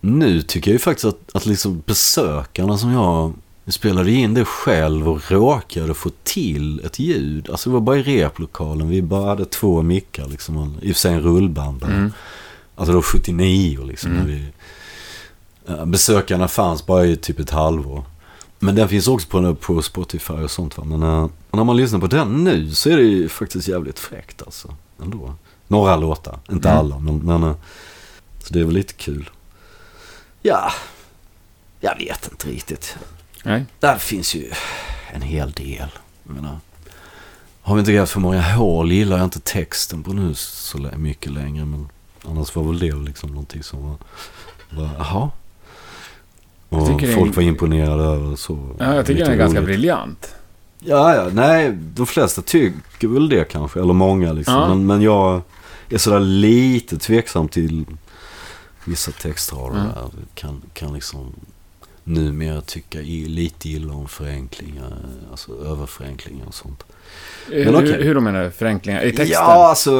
nu 0.00 0.42
tycker 0.42 0.70
jag 0.70 0.72
ju 0.72 0.78
faktiskt 0.78 1.04
att, 1.04 1.36
att 1.36 1.46
liksom 1.46 1.82
besökarna 1.86 2.78
som 2.78 2.92
jag 2.92 3.32
spelade 3.66 4.10
in 4.10 4.34
det 4.34 4.44
själv 4.44 5.08
och 5.08 5.30
råkade 5.30 5.94
få 5.94 6.10
till 6.22 6.80
ett 6.84 6.98
ljud. 6.98 7.50
Alltså 7.50 7.70
det 7.70 7.74
var 7.74 7.80
bara 7.80 7.98
i 7.98 8.02
replokalen. 8.02 8.88
Vi 8.88 9.02
bara 9.02 9.28
hade 9.28 9.44
två 9.44 9.82
mickar 9.82 10.26
liksom. 10.26 10.74
I 10.82 10.92
och 10.92 10.96
för 10.96 11.00
sig 11.00 11.12
en 11.12 11.20
rullband. 11.20 11.80
där. 11.80 11.86
Mm. 11.86 12.12
Alltså 12.78 12.92
var 12.94 13.02
79 13.02 13.84
liksom. 13.84 14.10
Mm. 14.12 14.26
Vi, 14.26 14.52
besökarna 15.86 16.48
fanns 16.48 16.86
bara 16.86 17.06
i 17.06 17.16
typ 17.16 17.38
ett 17.38 17.50
halvår. 17.50 18.04
Men 18.58 18.74
den 18.74 18.88
finns 18.88 19.08
också 19.08 19.28
på, 19.28 19.54
på 19.54 19.82
Spotify 19.82 20.32
och 20.32 20.50
sånt 20.50 20.78
va. 20.78 20.84
Men 20.84 21.02
eh, 21.02 21.28
när 21.50 21.64
man 21.64 21.76
lyssnar 21.76 21.98
på 21.98 22.06
den 22.06 22.44
nu 22.44 22.70
så 22.74 22.90
är 22.90 22.96
det 22.96 23.02
ju 23.02 23.28
faktiskt 23.28 23.68
jävligt 23.68 23.98
fräckt 23.98 24.42
alltså. 24.42 24.74
Ändå. 25.02 25.34
Några 25.68 25.96
låtar, 25.96 26.38
inte 26.50 26.68
Mm. 26.68 26.78
alla. 26.80 26.98
Men, 26.98 27.18
men 27.18 27.42
eh, 27.42 27.56
så 28.44 28.54
det 28.54 28.60
är 28.60 28.64
väl 28.64 28.74
lite 28.74 28.92
kul. 28.94 29.30
Ja, 30.42 30.72
jag 31.80 31.96
vet 31.98 32.28
inte 32.30 32.48
riktigt. 32.48 32.96
Nej. 33.44 33.64
Där 33.80 33.98
finns 33.98 34.34
ju 34.34 34.50
en 35.12 35.22
hel 35.22 35.52
del. 35.52 35.88
Jag 36.26 36.34
menar, 36.34 36.58
har 37.62 37.74
vi 37.74 37.80
inte 37.80 37.92
grävt 37.92 38.10
för 38.10 38.20
många 38.20 38.42
hål 38.42 38.92
gillar 38.92 39.16
jag 39.16 39.24
inte 39.24 39.40
texten 39.40 40.02
på 40.02 40.12
nu 40.12 40.34
så 40.34 40.78
mycket 40.96 41.32
längre. 41.32 41.64
Men 41.64 41.88
annars 42.28 42.56
var 42.56 42.62
väl 42.64 42.78
det 42.78 42.92
liksom 42.92 43.30
någonting 43.30 43.62
som 43.62 43.82
var, 43.82 43.96
var 44.70 44.90
jaha. 44.98 45.30
Och 46.68 47.02
folk 47.14 47.36
var 47.36 47.42
imponerade 47.42 48.02
över 48.04 48.36
så. 48.36 48.76
Ja, 48.78 48.94
jag 48.94 49.06
tycker 49.06 49.24
den 49.24 49.32
är 49.32 49.36
ganska 49.36 49.58
roligt. 49.58 49.66
briljant. 49.66 50.34
Ja, 50.80 51.14
ja, 51.14 51.28
nej, 51.32 51.72
de 51.94 52.06
flesta 52.06 52.42
tycker 52.42 53.08
väl 53.08 53.28
det 53.28 53.44
kanske. 53.44 53.80
Eller 53.80 53.92
många 53.92 54.32
liksom. 54.32 54.54
Ja. 54.54 54.68
Men, 54.68 54.86
men 54.86 55.02
jag 55.02 55.42
är 55.88 55.98
sådär 55.98 56.20
lite 56.20 56.98
tveksam 56.98 57.48
till 57.48 57.84
vissa 58.84 59.12
textrader 59.12 59.76
Mm. 59.80 59.88
där. 59.94 60.10
Kan, 60.34 60.62
kan 60.72 60.94
liksom 60.94 61.34
numera 62.04 62.60
tycka 62.60 63.00
i, 63.00 63.28
lite 63.28 63.68
illa 63.68 63.92
om 63.92 64.08
förenklingar. 64.08 64.96
Alltså 65.30 65.52
överförenklingar 65.64 66.46
och 66.46 66.54
sånt. 66.54 66.84
hur, 67.46 67.64
Men 67.64 67.76
okej. 67.76 68.02
hur 68.02 68.14
då 68.14 68.20
menar 68.20 68.44
du? 68.44 68.50
Förenklingar? 68.50 69.02
I 69.04 69.10
texten? 69.12 69.28
Ja, 69.28 69.68
alltså... 69.68 69.90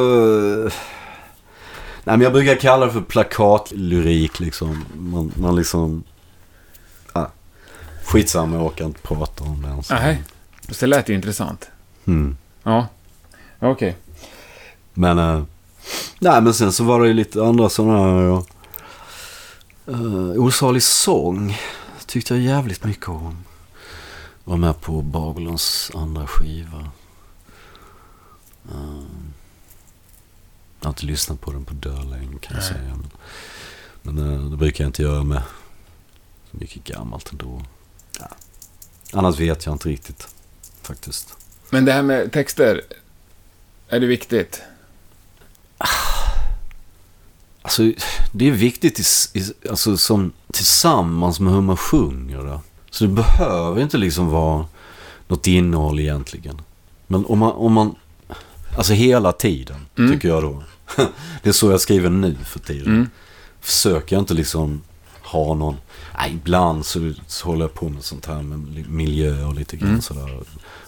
Nej, 2.03 2.17
men 2.17 2.21
jag 2.21 2.33
brukar 2.33 2.55
kalla 2.55 2.85
det 2.85 2.91
för 2.91 3.01
plakatlyrik 3.01 4.39
liksom. 4.39 4.85
Man, 4.97 5.31
man 5.35 5.55
liksom... 5.55 6.03
Ah, 7.13 7.25
skitsamma, 8.03 8.55
jag 8.55 8.65
orkar 8.65 8.85
inte 8.85 9.01
prata 9.01 9.43
om 9.43 9.61
det 9.61 9.67
ens. 9.67 9.89
Nej. 9.89 10.23
Det 10.79 10.87
lät 10.87 11.09
ju 11.09 11.13
intressant. 11.13 11.69
Mm. 12.05 12.37
Ja. 12.63 12.87
Okej. 13.59 13.97
Men, 14.93 15.19
eh, 15.19 15.43
nej 16.19 16.41
men 16.41 16.53
sen 16.53 16.71
så 16.71 16.83
var 16.83 17.01
det 17.01 17.07
ju 17.07 17.13
lite 17.13 17.43
andra 17.43 17.69
sådana 17.69 17.97
här, 17.97 18.43
uh, 19.87 20.45
Osalig 20.45 20.83
sång 20.83 21.57
tyckte 22.05 22.33
jag 22.33 22.43
jävligt 22.43 22.83
mycket 22.83 23.09
om. 23.09 23.37
Var 24.43 24.57
med 24.57 24.81
på 24.81 25.01
Babylons 25.01 25.91
andra 25.95 26.27
skiva. 26.27 26.91
Eh, 28.71 29.03
jag 30.79 30.85
har 30.85 30.89
inte 30.89 31.05
lyssnat 31.05 31.41
på 31.41 31.51
den 31.51 31.65
på 31.65 31.73
dörrlänge 31.73 32.39
kan 32.41 32.55
jag 32.55 32.63
säga. 32.63 32.99
Men, 33.01 33.09
men 34.01 34.33
eh, 34.33 34.49
det 34.49 34.57
brukar 34.57 34.83
jag 34.83 34.89
inte 34.89 35.01
göra 35.01 35.23
med 35.23 35.41
så 36.51 36.57
mycket 36.57 36.83
gammalt 36.83 37.31
ändå. 37.31 37.61
Ja. 38.19 38.27
Annars 39.13 39.39
vet 39.39 39.65
jag 39.65 39.75
inte 39.75 39.89
riktigt 39.89 40.27
faktiskt. 40.81 41.33
Men 41.69 41.85
det 41.85 41.91
här 41.91 42.01
med 42.01 42.31
texter. 42.31 42.81
Är 43.89 43.99
det 43.99 44.07
viktigt? 44.07 44.61
Alltså, 47.61 47.91
det 48.31 48.47
är 48.47 48.51
viktigt 48.51 48.99
i, 48.99 49.03
i, 49.39 49.53
alltså, 49.69 49.97
som, 49.97 50.31
tillsammans 50.53 51.39
med 51.39 51.53
hur 51.53 51.61
man 51.61 51.77
sjunger 51.77 52.43
det. 52.43 52.59
Så 52.89 53.03
det 53.03 53.09
behöver 53.09 53.81
inte 53.81 53.97
liksom 53.97 54.29
vara 54.29 54.65
något 55.27 55.47
innehåll 55.47 55.99
egentligen. 55.99 56.61
Men 57.07 57.25
om 57.25 57.39
man, 57.39 57.51
om 57.51 57.73
man 57.73 57.95
alltså 58.79 58.93
hela 58.93 59.31
tiden, 59.31 59.85
Mm. 59.97 60.11
tycker 60.11 60.27
jag 60.27 60.43
då. 60.43 60.63
det 61.43 61.49
är 61.49 61.53
så 61.53 61.71
jag 61.71 61.81
skriver 61.81 62.09
nu 62.09 62.35
för 62.45 62.59
tiden. 62.59 62.87
Mm. 62.87 63.09
Försöker 63.61 64.15
jag 64.15 64.21
inte 64.21 64.33
liksom 64.33 64.81
ha 65.23 65.53
någon, 65.53 65.75
nej, 66.17 66.31
ibland 66.33 66.85
så, 66.85 67.13
så 67.27 67.45
håller 67.47 67.61
jag 67.61 67.73
på 67.73 67.89
med 67.89 68.03
sånt 68.03 68.25
här 68.25 68.41
med 68.41 68.89
miljö 68.89 69.43
och 69.45 69.53
lite 69.53 69.77
grann 69.77 69.89
Mm. 69.89 70.01
sådär. 70.01 70.39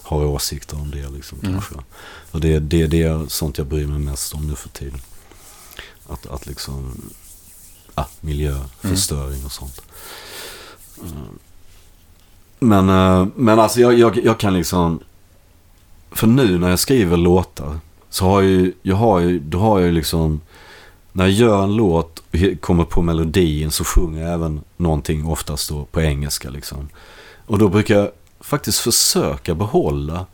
Har 0.02 0.24
åsikter 0.24 0.76
om 0.80 0.90
det 0.90 1.08
liksom 1.08 1.38
Mm. 1.38 1.52
kanske. 1.52 1.74
Och 2.30 2.40
det, 2.40 2.58
det, 2.58 2.86
det 2.86 3.02
är 3.02 3.26
sånt 3.28 3.58
jag 3.58 3.66
bryr 3.66 3.86
mig 3.86 3.98
mest 3.98 4.34
om 4.34 4.46
nu 4.48 4.54
för 4.54 4.68
tiden. 4.68 5.00
Att, 6.08 6.26
att 6.26 6.46
liksom, 6.46 7.02
ja, 7.94 8.08
miljöförstöring 8.20 9.44
och 9.44 9.52
sånt. 9.52 9.82
Mm. 11.00 11.38
Men, 12.58 12.88
eh, 12.88 13.26
men 13.36 13.58
alltså 13.58 13.80
jag, 13.80 13.98
jag, 13.98 14.24
jag 14.24 14.38
kan 14.40 14.54
liksom, 14.54 15.00
för 16.14 16.26
nu 16.26 16.58
när 16.58 16.70
jag 16.70 16.78
skriver 16.78 17.16
låtar 17.16 17.78
så 18.10 18.24
har 18.24 18.42
jag 18.42 18.50
ju, 18.50 18.72
jag 18.82 18.96
har 18.96 19.20
ju, 19.20 19.38
då 19.38 19.58
har 19.58 19.78
jag 19.78 19.86
ju 19.86 19.92
liksom, 19.92 20.40
när 21.12 21.24
jag 21.24 21.32
gör 21.32 21.62
en 21.62 21.76
låt 21.76 22.18
och 22.18 22.60
kommer 22.60 22.84
på 22.84 23.02
melodin 23.02 23.70
så 23.70 23.84
sjunger 23.84 24.22
jag 24.22 24.32
även 24.32 24.60
någonting 24.76 25.26
oftast 25.26 25.68
då 25.68 25.84
på 25.84 26.00
engelska 26.00 26.50
liksom. 26.50 26.88
Och 27.46 27.58
då 27.58 27.68
brukar 27.68 27.96
jag 27.96 28.10
faktiskt 28.40 28.78
försöka 28.78 29.54
behålla 29.54 30.26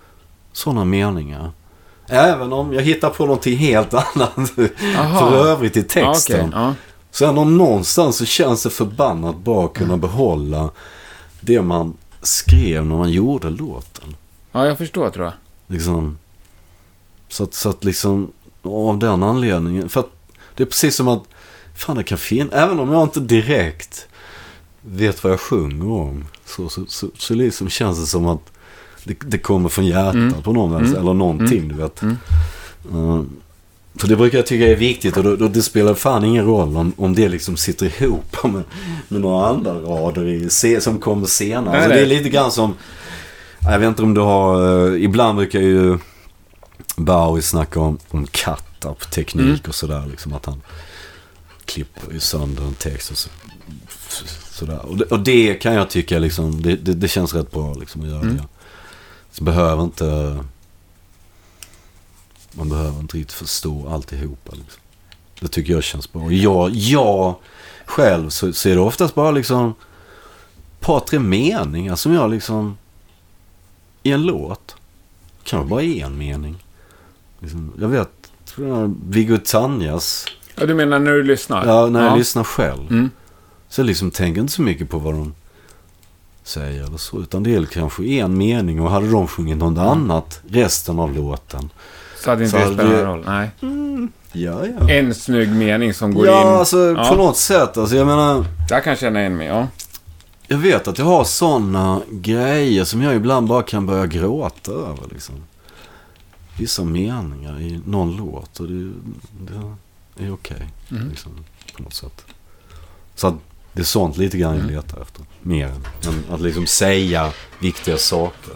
sådana 0.53 0.85
meningar. 0.85 1.51
Även 2.09 2.53
om 2.53 2.73
jag 2.73 2.83
hittar 2.83 3.11
på 3.11 3.27
någonting 3.27 3.57
helt 3.57 3.95
annat 4.17 4.39
Aha. 4.99 5.19
för 5.31 5.47
övrigt 5.47 5.77
i 5.77 5.83
texten. 5.83 6.41
okej. 6.49 6.51
Ja. 6.61 6.75
Sen 7.11 7.39
om 7.39 7.59
någonstans 7.59 8.17
så 8.17 8.25
känns 8.25 8.63
det 8.63 8.71
förbannat 8.71 9.37
bra 9.37 9.65
att 9.65 9.75
kunna 9.75 9.97
behålla 9.97 10.71
det 11.41 11.63
man 11.63 11.97
skrev 12.23 12.87
när 12.87 12.97
man 12.97 13.11
gjorde 13.11 13.51
låten. 13.51 14.17
ja, 14.53 14.67
jag 14.67 14.79
förstår 14.79 15.11
tror 15.11 15.25
jag. 15.25 15.35
Liksom, 15.69 16.19
Så 17.29 17.45
att, 17.45 17.55
så 17.55 17.69
att 17.69 17.85
liksom, 17.85 18.33
av 18.63 18.99
den 18.99 19.23
anledningen. 19.23 19.89
För 19.89 20.01
att 20.01 20.11
det 20.55 20.63
är 20.63 20.67
precis 20.67 20.97
som 20.97 21.09
att, 21.09 21.23
fan 21.77 21.97
det 21.97 22.03
kan 22.05 22.19
finnas, 22.19 22.53
även 22.53 22.79
om 22.81 22.93
jag 22.93 23.03
inte 23.03 23.21
direkt 23.21 24.07
vet 24.81 25.25
vad 25.25 25.33
jag 25.33 25.41
sjunger 25.41 25.91
om. 25.91 26.25
Så, 26.47 26.69
så, 26.69 26.87
så, 26.89 27.09
så 27.19 27.35
liksom 27.35 27.69
känns 27.69 28.01
det 28.01 28.07
som 28.07 28.27
att 28.27 28.41
det, 29.05 29.17
det 29.27 29.39
kommer 29.39 29.69
från 29.69 29.87
hjärtat 29.87 30.15
Mm. 30.15 30.43
på 30.43 30.53
någon 30.53 30.85
Mm. 30.85 30.97
eller 30.97 31.15
någonting 31.15 31.59
Mm. 31.59 31.69
du 31.69 31.75
vet. 31.75 32.03
Uh, 32.93 33.23
för 33.97 34.09
det 34.09 34.17
brukar 34.17 34.39
jag 34.39 34.47
tycka 34.47 34.67
är 34.67 34.77
viktigt 34.77 35.17
och 35.17 35.25
då, 35.25 35.37
då 35.37 35.49
det 35.49 35.63
spelar 35.63 35.95
fan 35.95 36.25
ingen 36.25 36.45
roll 36.47 36.77
om, 36.77 36.93
om 36.97 37.15
det 37.15 37.29
liksom 37.29 37.57
sitter 37.57 38.03
ihop 38.03 38.37
med, 38.45 38.63
med 39.09 39.21
några 39.21 39.47
andra 39.49 39.75
rader 39.75 40.25
i, 40.29 40.51
som 40.81 40.99
kommer 40.99 41.27
senare. 41.27 41.65
Nej, 41.73 41.77
alltså, 41.77 41.91
det 41.91 42.01
är 42.01 42.07
lite 42.07 42.29
grann 42.29 42.53
som, 42.53 42.75
jag 43.63 43.79
vet 43.79 43.89
inte 43.89 44.03
om 44.03 44.15
du 44.15 44.21
har, 44.21 44.87
eh, 44.89 45.03
ibland 45.05 45.37
brukar 45.39 45.61
ju 45.61 45.99
Bowie 46.97 47.43
snacka 47.43 47.81
om, 47.81 47.99
om 48.09 48.27
cut-up-teknik 48.27 49.45
Mm. 49.47 49.61
och 49.69 49.75
sådär. 49.75 50.07
Liksom 50.11 50.33
att 50.33 50.47
han 50.47 50.63
klipper 51.65 52.13
ju 52.13 52.21
sönder 52.21 52.63
en 52.63 52.75
text 52.75 53.11
och 53.11 53.17
så, 53.19 53.29
sådär. 54.51 54.87
Och 54.87 54.97
det, 54.97 55.05
och 55.05 55.21
det 55.21 55.55
kan 55.55 55.75
jag 55.75 55.91
tycka 55.91 56.19
liksom, 56.19 56.63
det, 56.63 56.77
det, 56.77 56.95
det 56.95 57.09
känns 57.09 57.35
rätt 57.35 57.51
bra 57.51 57.75
liksom 57.75 58.03
att 58.03 58.09
göra 58.09 58.21
Mm. 58.21 58.37
det. 58.37 58.43
Så 59.33 59.45
behöver 59.45 59.83
inte, 59.85 60.39
man 62.53 62.69
behöver 62.69 63.01
inte 63.01 63.17
riktigt 63.17 63.33
förstå 63.33 63.89
alltihopa. 63.89 64.53
Liksom. 64.53 64.81
Det 65.41 65.49
tycker 65.49 65.73
jag 65.73 65.85
känns 65.85 66.13
bra. 66.13 66.23
Och 66.23 66.33
jag, 66.33 66.71
jag 66.71 67.35
själv 67.87 68.31
så, 68.31 68.53
så 68.53 68.69
är 68.69 68.75
det 68.75 68.81
oftast 68.81 69.15
bara 69.15 69.31
liksom 69.31 69.69
ett 69.69 70.81
par, 70.87 71.01
tre 71.01 71.19
meningar 71.19 71.97
som 71.97 72.13
jag 72.13 72.31
liksom 72.31 72.77
i 74.09 74.13
en 74.13 74.23
låt. 74.23 74.77
Kanske 75.45 75.69
bara 75.71 75.83
en 75.83 76.19
mening. 76.19 76.65
Liksom, 77.41 77.73
jag 77.81 77.89
vet, 77.89 78.09
tror 78.45 78.69
jag, 78.69 78.95
Viggo 79.09 79.39
Tanjas, 79.45 80.25
Ja, 80.55 80.67
du 80.67 80.75
menar 80.75 80.99
när 80.99 81.11
du 81.13 81.23
lyssnar? 81.23 81.67
ja, 81.67 81.87
när 81.87 82.07
jag 82.07 82.19
lyssnar 82.19 82.45
själv. 82.45 82.91
Mm. 82.91 83.11
Så 83.69 83.81
jag 83.81 83.87
liksom 83.87 84.11
tänker 84.11 84.41
inte 84.41 84.53
så 84.53 84.63
mycket 84.63 84.91
på 84.91 84.99
vad 84.99 85.15
de 85.15 85.35
säger 86.45 86.85
eller 86.85 86.97
så. 86.99 87.21
Utan 87.21 87.43
det 87.43 87.55
är 87.55 87.65
kanske 87.65 88.05
en 88.05 88.39
mening 88.39 88.81
och 88.81 88.91
hade 88.91 89.11
de 89.11 89.27
sjungit 89.29 89.57
något 89.57 89.79
annat 89.79 90.41
resten 90.49 90.99
av 90.99 91.15
låten. 91.17 91.71
Så 92.25 92.31
hade 92.31 92.45
inte 92.45 92.57
det 92.59 92.63
spelat 92.75 92.79
det- 92.91 93.05
någon 93.05 93.07
roll? 93.07 93.25
Nej. 93.27 93.51
Ja, 94.33 94.61
ja. 94.81 94.91
En 94.91 95.15
snygg 95.15 95.49
mening 95.51 95.95
som 95.95 96.15
går 96.15 96.27
Ja, 96.27 96.41
in. 96.43 96.47
alltså 96.49 96.79
Ja. 96.97 97.05
på 97.11 97.15
något 97.17 97.37
sätt. 97.37 97.77
Alltså 97.77 97.97
jag 97.97 98.07
menar, 98.07 98.45
Jag 98.71 98.85
kan 98.85 98.97
känna 98.97 99.21
igen 99.21 99.37
mig, 99.37 99.47
ja. 99.47 99.67
Jag 100.49 100.59
vet 100.59 100.89
att 100.89 100.99
jag 100.99 101.05
har 101.05 101.25
sådana 101.25 102.01
grejer 102.11 102.85
som 102.85 103.03
jag 103.03 103.15
ibland 103.17 103.49
bara 103.49 103.63
kan 103.63 103.87
börja 103.87 104.07
gråta 104.07 104.73
över 104.73 105.03
liksom. 105.13 105.35
Vissa 106.59 106.85
meningar 106.85 107.61
i 107.61 107.81
någon 107.87 108.17
låt 108.17 108.61
och 108.61 108.67
det, 108.69 108.93
det 110.17 110.25
är 110.25 110.33
okej. 110.33 110.69
Mm. 110.91 111.09
liksom, 111.09 111.33
på 111.77 111.83
något 111.83 111.95
sätt. 111.95 112.25
Så 113.15 113.27
att 113.27 113.35
det 113.73 113.81
är 113.81 113.85
sånt 113.85 114.17
lite 114.17 114.39
grann 114.39 114.55
jag 114.55 114.63
Mm. 114.65 114.75
letar 114.77 115.01
efter. 115.03 115.25
Mer 115.43 115.67
än 116.07 116.25
att 116.31 116.41
liksom 116.41 116.67
säga 116.67 117.33
viktiga 117.59 117.97
saker. 117.99 118.55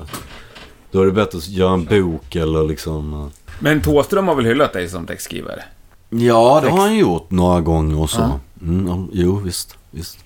Då 0.90 1.03
är 1.03 1.07
det 1.07 1.12
bättre 1.12 1.38
att 1.38 1.49
göra 1.49 1.72
en 1.74 1.84
bok 1.84 2.36
eller 2.36 2.64
liksom... 2.68 3.12
eh, 3.22 3.28
Men 3.61 3.82
Thåström 3.82 4.28
har 4.28 4.34
väl 4.34 4.45
hyllat 4.45 4.72
dig 4.72 4.88
som 4.88 5.07
textskrivare? 5.07 5.64
Ja, 6.11 6.61
det 6.64 6.70
har 6.70 6.78
han 6.78 6.97
gjort 6.97 7.30
några 7.30 7.61
gånger 7.61 7.99
och 8.01 8.11
så. 8.11 8.40
Mm, 8.62 9.09
jo, 9.12 9.36
visst. 9.36 9.76
visst. 9.90 10.18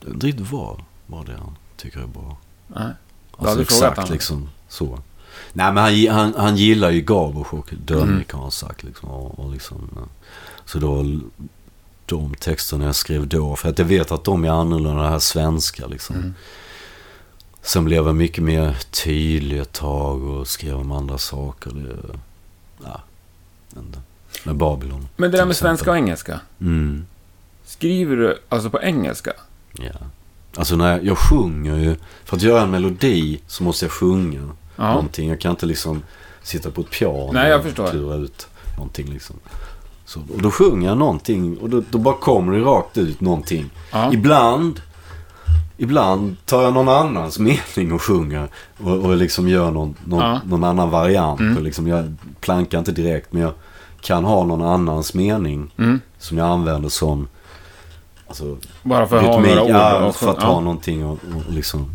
Det 0.00 0.08
är 0.10 0.14
inte 0.14 0.26
riktigt 0.26 0.50
vad, 0.52 0.80
vad 1.06 1.26
det 1.26 1.32
är 1.32 1.36
han 1.36 1.56
tycker 1.76 2.00
är 2.00 2.06
bra. 2.06 2.36
Nej. 2.68 2.92
Alltså 3.32 3.48
hade 3.48 3.62
exakt 3.62 3.98
han. 3.98 4.08
liksom 4.08 4.48
så. 4.68 4.98
Nej 5.52 5.72
men 5.72 5.76
han, 5.84 6.16
han, 6.16 6.34
han 6.36 6.56
gillar 6.56 6.90
ju 6.90 7.00
Garbage 7.00 7.54
och 7.54 7.70
Dönvik 7.84 8.08
Mm. 8.32 8.36
har 8.36 8.42
han 8.42 8.50
sagt 8.50 8.82
liksom. 8.82 9.08
Och, 9.08 9.38
och 9.38 9.52
liksom 9.52 10.08
så 10.64 10.78
då 10.78 11.04
de 12.06 12.34
texterna 12.34 12.84
jag 12.84 12.94
skrev 12.94 13.28
då. 13.28 13.56
För 13.56 13.68
att 13.68 13.78
jag 13.78 13.86
vet 13.86 14.12
att 14.12 14.24
de 14.24 14.44
är 14.44 14.50
annorlunda 14.50 15.02
det 15.02 15.08
här 15.08 15.18
svenska 15.18 15.86
liksom. 15.86 16.16
Mm. 16.16 16.34
Sen 17.62 17.84
blev 17.84 18.06
jag 18.06 18.14
mycket 18.14 18.44
mer 18.44 18.76
tydlig 18.90 19.58
ett 19.60 19.72
tag 19.72 20.22
och 20.22 20.48
skrev 20.48 20.76
om 20.76 20.92
andra 20.92 21.18
saker. 21.18 21.70
Det, 21.70 22.18
ja, 22.84 23.00
inte. 23.76 23.98
Med 24.44 24.56
Babylon. 24.56 25.08
Men 25.16 25.30
det 25.30 25.36
där 25.36 25.46
med 25.46 25.56
svenska 25.56 25.90
och 25.90 25.96
exempel. 25.96 26.08
engelska. 26.08 26.40
Mm. 26.60 27.06
Skriver 27.64 28.16
du 28.16 28.38
alltså 28.48 28.70
på 28.70 28.82
engelska? 28.82 29.32
Ja. 29.72 29.90
Alltså 30.56 30.76
när 30.76 30.90
jag, 30.92 31.04
jag 31.04 31.18
sjunger 31.18 31.76
ju. 31.76 31.96
För 32.24 32.36
att 32.36 32.42
göra 32.42 32.62
en 32.62 32.70
melodi 32.70 33.40
så 33.46 33.64
måste 33.64 33.84
jag 33.84 33.92
sjunga 33.92 34.40
Ja. 34.76 34.88
någonting. 34.92 35.28
Jag 35.28 35.40
kan 35.40 35.50
inte 35.50 35.66
liksom 35.66 36.02
sitta 36.42 36.70
på 36.70 36.80
ett 36.80 36.90
piano 36.90 37.30
Nej, 37.32 37.50
jag 37.50 37.66
och 37.66 37.90
klura 37.90 38.14
ut 38.14 38.46
någonting 38.76 39.06
liksom. 39.12 39.36
Så, 40.04 40.20
och 40.34 40.42
då 40.42 40.50
sjunger 40.50 40.88
jag 40.88 40.98
någonting 40.98 41.58
och 41.58 41.70
då, 41.70 41.82
då 41.90 41.98
bara 41.98 42.14
kommer 42.16 42.52
det 42.52 42.60
rakt 42.64 42.98
ut 42.98 43.20
någonting. 43.20 43.70
ja. 43.92 44.12
Ibland, 44.12 44.80
ibland 45.76 46.36
tar 46.46 46.62
jag 46.62 46.74
någon 46.74 46.88
annans 46.88 47.38
mening 47.38 47.92
och 47.92 48.02
sjunger. 48.02 48.48
Och, 48.78 48.92
och 48.98 49.16
liksom 49.16 49.48
gör 49.48 49.70
någon, 49.70 49.94
någon, 50.04 50.20
Ja. 50.24 50.40
någon 50.46 50.64
annan 50.64 50.90
variant. 50.90 51.40
Mm. 51.40 51.56
Och 51.56 51.62
liksom 51.62 51.88
jag 51.88 52.14
plankar 52.40 52.78
inte 52.78 52.92
direkt 52.92 53.32
men 53.32 53.42
jag 53.42 53.52
kan 54.00 54.24
ha 54.24 54.44
någon 54.44 54.62
annans 54.62 55.14
mening 55.14 55.70
Mm. 55.78 56.00
som 56.18 56.38
jag 56.38 56.46
använder 56.48 56.88
som 56.88 57.28
alltså, 58.42 58.68
Bara 58.82 59.06
för 59.06 59.16
att 59.16 59.22
ha 59.24 59.40
några 59.40 59.62
ord. 59.62 59.70
ja, 59.70 60.12
för 60.12 60.30
att 60.30 60.36
ja. 60.40 60.46
ha 60.46 60.60
någonting 60.60 61.04
och, 61.04 61.12
och 61.12 61.52
liksom. 61.52 61.90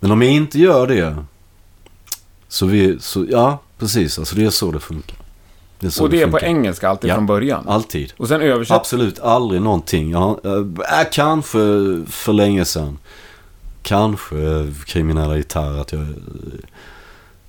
Men 0.00 0.10
om 0.10 0.22
jag 0.22 0.32
inte 0.32 0.58
gör 0.58 0.86
det. 0.86 1.16
Så 2.48 2.66
vi, 2.66 2.96
så 3.00 3.26
ja 3.30 3.58
precis. 3.78 4.18
Alltså 4.18 4.36
det 4.36 4.44
är 4.44 4.50
så 4.50 4.70
det 4.70 4.80
funkar. 4.80 5.16
Det 5.80 5.86
är 5.86 5.90
så 5.90 6.02
Och 6.04 6.10
det 6.10 6.22
är 6.22 6.26
på 6.26 6.38
engelska 6.40 6.88
alltid 6.88 7.10
Ja. 7.10 7.14
från 7.14 7.26
början? 7.26 7.68
Alltid. 7.68 8.12
Och 8.16 8.28
sen 8.28 8.40
översätt... 8.40 8.76
Absolut 8.76 9.20
aldrig 9.20 9.62
någonting. 9.62 10.10
Jag, 10.10 10.18
har- 10.18 10.40
äh, 11.00 11.06
kanske 11.12 11.58
för 12.06 12.32
länge 12.32 12.64
sedan. 12.64 12.98
Kanske 13.82 14.72
kriminella 14.86 15.36
gitarr 15.36 15.80
att 15.80 15.92
jag 15.92 16.00
äh, 16.00 16.06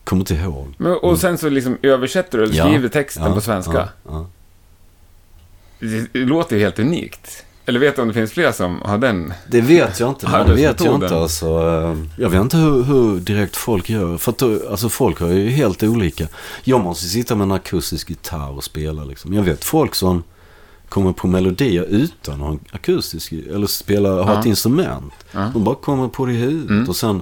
kommer 0.04 0.22
inte 0.22 0.34
ihåg. 0.34 0.74
Men, 0.78 0.92
och 0.94 1.20
sen 1.20 1.38
så 1.38 1.50
liksom 1.50 1.78
översätter 1.82 2.38
du 2.38 2.44
eller 2.44 2.56
Ja. 2.56 2.66
skriver 2.66 2.90
texten 2.90 3.24
Ja, 3.24 3.34
på 3.34 3.42
svenska. 3.42 3.74
Ja, 3.74 3.88
ja. 4.12 4.28
Det, 5.80 6.14
det 6.14 6.20
låter 6.20 6.56
ju 6.56 6.62
helt 6.62 6.80
unikt. 6.80 7.46
Eller 7.70 7.80
vet 7.80 7.96
du 7.96 8.02
om 8.02 8.08
det 8.08 8.14
finns 8.14 8.32
fler 8.32 8.52
som 8.52 8.82
har 8.82 8.98
den? 8.98 9.34
Det 9.48 9.62
vet 9.62 10.00
jag 10.00 10.10
inte. 10.10 10.44
Det 10.48 10.54
vet 10.54 10.84
jag 10.84 10.94
inte 10.96 11.16
alltså. 11.16 11.46
eh, 11.46 11.98
Jag 12.24 12.30
vet 12.30 12.42
inte 12.42 12.58
hur, 12.58 12.84
hur 12.84 13.20
direkt 13.20 13.56
folk 13.56 13.90
gör. 13.90 14.18
För 14.18 14.32
att 14.32 14.38
då- 14.38 14.60
alltså 14.72 14.90
folk 14.90 15.20
har 15.20 15.28
ju 15.28 15.50
helt 15.50 15.84
olika. 15.84 16.28
Jag 16.64 16.80
måste 16.82 17.06
sitta 17.06 17.36
med 17.36 17.46
en 17.46 17.52
akustisk 17.52 18.10
gitarr 18.10 18.52
och 18.58 18.64
spela 18.64 19.04
liksom. 19.04 19.34
Jag 19.34 19.44
vet 19.44 19.64
folk 19.64 19.96
som 19.96 20.24
kommer 20.90 21.12
på 21.14 21.28
melodier 21.28 21.84
utan 21.90 22.34
att 22.34 22.40
ha 22.40 22.50
en 22.50 22.60
akustisk, 22.72 23.32
eller 23.32 23.68
spela, 23.68 24.10
ha 24.10 24.34
Ja. 24.34 24.40
ett 24.40 24.46
instrument. 24.46 25.14
Ja. 25.32 25.52
De 25.54 25.64
bara 25.64 25.76
kommer 25.76 26.08
på 26.08 26.26
det 26.26 26.32
i 26.34 26.36
huvudet 26.36 26.70
Mm. 26.70 26.90
och 26.90 26.96
sen 26.96 27.22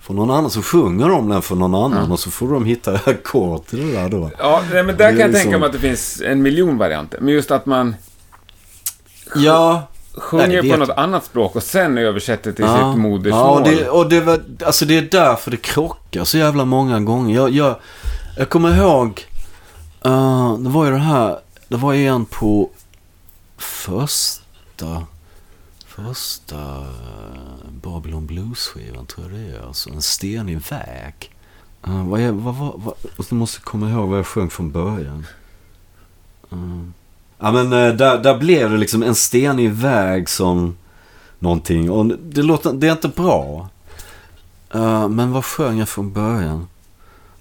får 0.00 0.14
någon 0.14 0.30
annan 0.30 0.50
så 0.50 0.62
sjunger 0.62 1.08
de 1.08 1.28
den 1.28 1.42
för 1.42 1.54
någon 1.56 1.74
annan 1.74 2.04
Ja. 2.06 2.12
och 2.12 2.20
så 2.20 2.30
får 2.30 2.52
de 2.52 2.64
hitta 2.64 2.92
ackord 3.06 3.66
till 3.66 3.78
det 3.86 3.92
där 3.92 4.08
då. 4.08 4.30
Ja, 4.38 4.62
men 4.72 4.86
där 4.86 4.92
är 4.92 4.96
kan 4.96 5.06
jag 5.06 5.16
liksom- 5.16 5.32
tänka 5.32 5.58
mig 5.58 5.66
att 5.66 5.72
det 5.72 5.78
finns 5.78 6.22
en 6.26 6.42
miljon 6.42 6.78
varianter. 6.78 7.18
Men 7.20 7.34
just 7.34 7.50
att 7.50 7.66
man 7.66 7.94
Ja, 9.34 9.82
sjunger 10.14 10.62
på 10.62 10.76
något 10.76 10.88
jag. 10.88 10.98
annat 10.98 11.24
språk 11.24 11.56
och 11.56 11.62
sen 11.62 11.98
översätter 11.98 12.52
till 12.52 12.64
Ja, 12.64 12.92
sitt 12.92 13.00
modersmål. 13.00 13.42
Ja, 13.42 13.50
och 13.50 13.62
det, 13.62 13.88
och 13.88 14.08
det, 14.08 14.20
var, 14.20 14.40
alltså 14.64 14.84
det 14.84 14.98
är 14.98 15.02
därför 15.02 15.50
det 15.50 15.56
krockar 15.56 16.24
så 16.24 16.38
jävla 16.38 16.64
många 16.64 17.00
gånger. 17.00 17.34
Jag, 17.36 17.50
jag, 17.50 17.76
jag 18.36 18.48
kommer 18.48 18.76
ihåg, 18.76 19.26
eh, 20.04 20.58
det 20.58 20.68
var 20.68 20.84
ju 20.84 20.90
det 20.90 20.98
här, 20.98 21.38
det 21.68 21.76
var 21.76 21.94
en 21.94 22.24
på 22.24 22.70
första, 23.56 25.06
första 25.86 26.56
eh, 26.56 27.70
Babylon 27.82 28.26
Blues-skivan 28.26 29.06
tror 29.06 29.30
jag 29.30 29.40
det 29.40 29.56
är. 29.56 29.66
Alltså 29.66 29.90
en 29.90 30.02
stenig 30.02 30.60
väg. 30.70 31.30
Uh, 31.88 32.08
vad, 32.08 32.20
är, 32.20 32.32
vad, 32.32 32.54
vad, 32.54 32.72
vad, 32.76 32.94
och 33.16 33.26
du 33.28 33.34
måste 33.34 33.60
komma 33.60 33.90
ihåg 33.90 34.08
vad 34.08 34.18
jag 34.18 34.26
sjöng 34.26 34.50
från 34.50 34.70
början. 34.70 35.26
Uh, 36.52 36.88
ja 37.42 37.52
men 37.52 37.72
eh, 37.72 37.94
där, 37.94 38.18
där 38.18 38.38
blev 38.38 38.70
det 38.70 38.76
liksom 38.76 39.02
en 39.02 39.14
stenig 39.14 39.70
väg 39.70 40.28
som 40.28 40.76
någonting. 41.38 41.90
Och 41.90 42.06
det, 42.06 42.42
låter, 42.42 42.72
det 42.72 42.88
är 42.88 42.92
inte 42.92 43.08
bra. 43.08 43.68
Uh, 44.74 45.08
men 45.08 45.32
vad 45.32 45.44
sjöng 45.44 45.78
jag 45.78 45.88
från 45.88 46.12
början? 46.12 46.66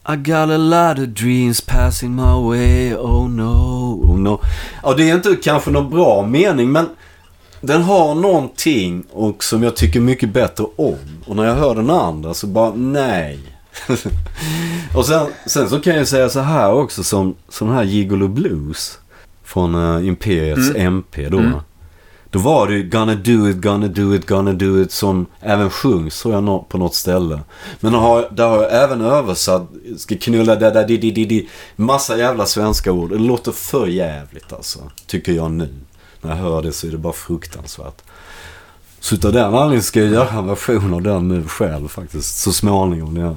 I 0.10 0.16
got 0.16 0.49
a 0.49 0.58
lot 0.58 0.99
of 0.99 1.08
dreams 1.08 1.62
passing 1.62 2.16
my 2.16 2.47
way, 2.47 2.95
oh 2.95 3.30
no, 3.30 4.04
oh 4.04 4.20
no. 4.20 4.41
Ja, 4.84 4.93
det 4.93 5.10
är 5.10 5.16
inte 5.16 5.36
kanske 5.36 5.72
någon 5.72 5.89
bra 5.89 6.26
mening, 6.28 6.72
men 6.72 6.89
den 7.62 7.82
har 7.82 8.16
någonting 8.16 9.04
och 9.12 9.43
som 9.43 9.64
jag 9.64 9.76
tycker 9.76 9.99
mycket 9.99 10.34
bättre 10.34 10.66
om. 10.76 10.97
Och 11.26 11.36
när 11.36 11.43
jag 11.43 11.56
hör 11.56 11.76
den 11.76 11.89
andra 11.89 12.34
så 12.34 12.47
bara, 12.47 12.74
nej. 12.76 13.39
och 14.95 15.06
sen, 15.06 15.28
sen 15.45 15.70
så 15.70 15.80
kan 15.80 15.95
jag 15.95 16.08
säga 16.08 16.30
så 16.30 16.39
här 16.39 16.74
också 16.74 17.04
som, 17.04 17.36
som 17.49 17.68
den 17.68 17.78
här 17.78 17.84
Gigolo 17.84 18.28
Blues 18.28 18.97
från 19.52 19.76
uh, 19.76 20.08
Imperiets 20.08 20.70
Mm. 20.70 20.88
MP 20.88 21.30
då. 21.30 21.38
Mm. 21.38 21.60
Då 22.30 22.39
var 22.39 22.68
det 22.68 22.74
ju 22.74 22.89
Gonna 22.89 23.16
do 23.16 23.49
it, 23.49 23.58
gonna 23.58 23.88
do 23.88 24.16
it, 24.16 24.28
gonna 24.28 24.54
do 24.54 24.82
it 24.82 24.91
som 24.91 25.26
även 25.39 25.70
sjungs 25.70 26.22
tror 26.22 26.34
jag 26.34 26.70
på 26.70 26.78
något 26.78 26.95
ställe. 26.95 27.39
Men 27.80 27.93
har, 27.93 28.28
där 28.32 28.47
har 28.47 28.64
jag 28.64 28.84
även 28.84 29.02
översatt, 29.02 29.70
ska 29.97 30.18
knulla 30.18 30.56
där, 30.56 30.72
där, 30.74 30.88
di, 30.88 30.97
di, 30.97 31.12
di, 31.12 31.26
di. 31.26 31.49
Massa 31.76 32.18
jävla 32.18 32.45
svenska 32.45 32.91
ord. 32.91 33.10
Det 33.10 33.18
låter 33.18 33.52
för 33.52 33.88
jävligt 33.88 34.54
alltså. 34.54 34.80
Tycker 35.08 35.32
jag 35.32 35.52
nu. 35.52 35.70
När 36.22 36.30
jag 36.30 36.38
hör 36.38 36.62
det 36.62 36.72
så 36.72 36.88
är 36.88 36.91
det 36.91 36.97
bara 36.97 37.14
fruktansvärt. 37.14 38.02
Så 38.99 39.16
utav 39.16 39.34
den 39.34 39.45
anledningen 39.45 39.84
ska 39.84 39.99
jag 39.99 40.12
göra 40.12 40.39
en 40.39 40.47
version 40.47 40.93
av 40.93 41.02
den 41.02 41.28
nu 41.28 41.47
själv 41.47 41.88
faktiskt. 41.88 42.38
Så 42.38 42.54
småningom 42.54 43.14
när 43.14 43.36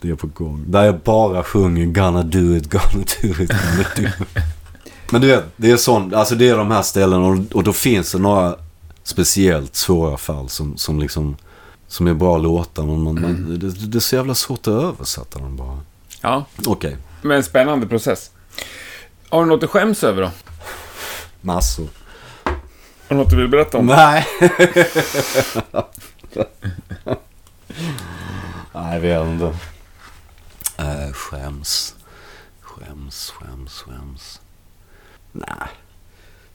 det 0.00 0.10
är 0.10 0.14
på 0.14 0.26
gång. 0.26 0.64
Där 0.66 0.84
jag 0.84 0.98
bara 0.98 1.42
sjunger 1.42 1.86
Gonna 1.86 2.22
do 2.22 2.56
it, 2.56 2.70
gonna 2.70 3.04
do 3.22 3.28
it, 3.28 3.50
gonna 3.50 3.84
do 3.96 4.02
it. 4.02 4.44
Men 5.14 5.20
du 5.20 5.28
vet, 5.28 5.44
det 5.56 5.70
är 5.70 5.76
sånt, 5.76 6.14
alltså 6.14 6.34
det 6.34 6.48
är 6.48 6.56
de 6.56 6.70
här 6.70 6.82
ställena 6.82 7.26
och, 7.26 7.38
och 7.52 7.64
då 7.64 7.72
finns 7.72 8.12
det 8.12 8.18
några 8.18 8.56
speciellt 9.02 9.76
svåra 9.76 10.16
fall 10.16 10.48
som, 10.48 10.76
som 10.76 11.00
liksom, 11.00 11.36
som 11.88 12.06
är 12.06 12.14
bra 12.14 12.38
låtar. 12.38 12.82
Men 12.82 13.02
man, 13.02 13.20
man, 13.20 13.58
det, 13.58 13.86
det 13.86 13.98
är 13.98 14.00
så 14.00 14.16
jävla 14.16 14.34
svårt 14.34 14.60
att 14.60 14.74
översätta 14.74 15.38
dem 15.38 15.56
bara. 15.56 15.78
Ja, 16.20 16.44
Okej, 16.66 16.96
men 17.22 17.36
en 17.36 17.44
spännande 17.44 17.86
process. 17.86 18.30
Har 19.28 19.40
du 19.44 19.48
något 19.48 19.62
att 19.62 19.70
skäms 19.70 20.04
över 20.04 20.22
då? 20.22 20.30
massor. 21.40 21.88
Har 22.44 22.54
du 23.08 23.14
något 23.14 23.30
du 23.30 23.36
vill 23.36 23.48
berätta 23.48 23.78
om? 23.78 23.86
Nej. 23.86 24.26
Nej, 28.72 28.94
jag 28.94 29.00
vet 29.00 29.26
inte. 29.26 29.56
Äh, 30.76 31.12
skäms. 31.12 31.94
Skäms, 32.60 33.30
skäms, 33.30 33.72
skäms. 33.72 34.40
Nej. 35.34 35.68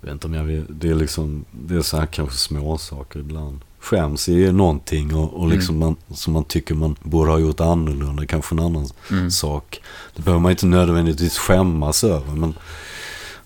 Jag 0.01 0.05
vet 0.07 0.13
inte 0.13 0.27
om 0.27 0.33
jag 0.33 0.43
vill. 0.43 0.65
Det 0.69 0.89
är 0.89 0.95
liksom, 0.95 1.45
det 1.51 1.75
är 1.75 1.81
så 1.81 1.97
här 1.97 2.05
kanske 2.05 2.37
små 2.37 2.77
saker 2.77 3.19
ibland. 3.19 3.59
Skäms 3.79 4.29
är 4.29 4.51
någonting 4.51 5.15
och, 5.15 5.33
och 5.33 5.47
liksom 5.47 5.79
man, 5.79 5.95
som 6.13 6.33
man 6.33 6.43
tycker 6.43 6.75
man 6.75 6.95
borde 7.03 7.31
ha 7.31 7.39
gjort 7.39 7.59
annorlunda. 7.59 8.25
Kanske 8.25 8.55
en 8.55 8.59
annan 8.59 8.87
Mm. 9.11 9.31
sak. 9.31 9.81
Det 10.15 10.21
behöver 10.21 10.41
man 10.41 10.51
inte 10.51 10.65
nödvändigtvis 10.65 11.37
skämmas 11.37 12.03
över. 12.03 12.31
Men, 12.35 12.53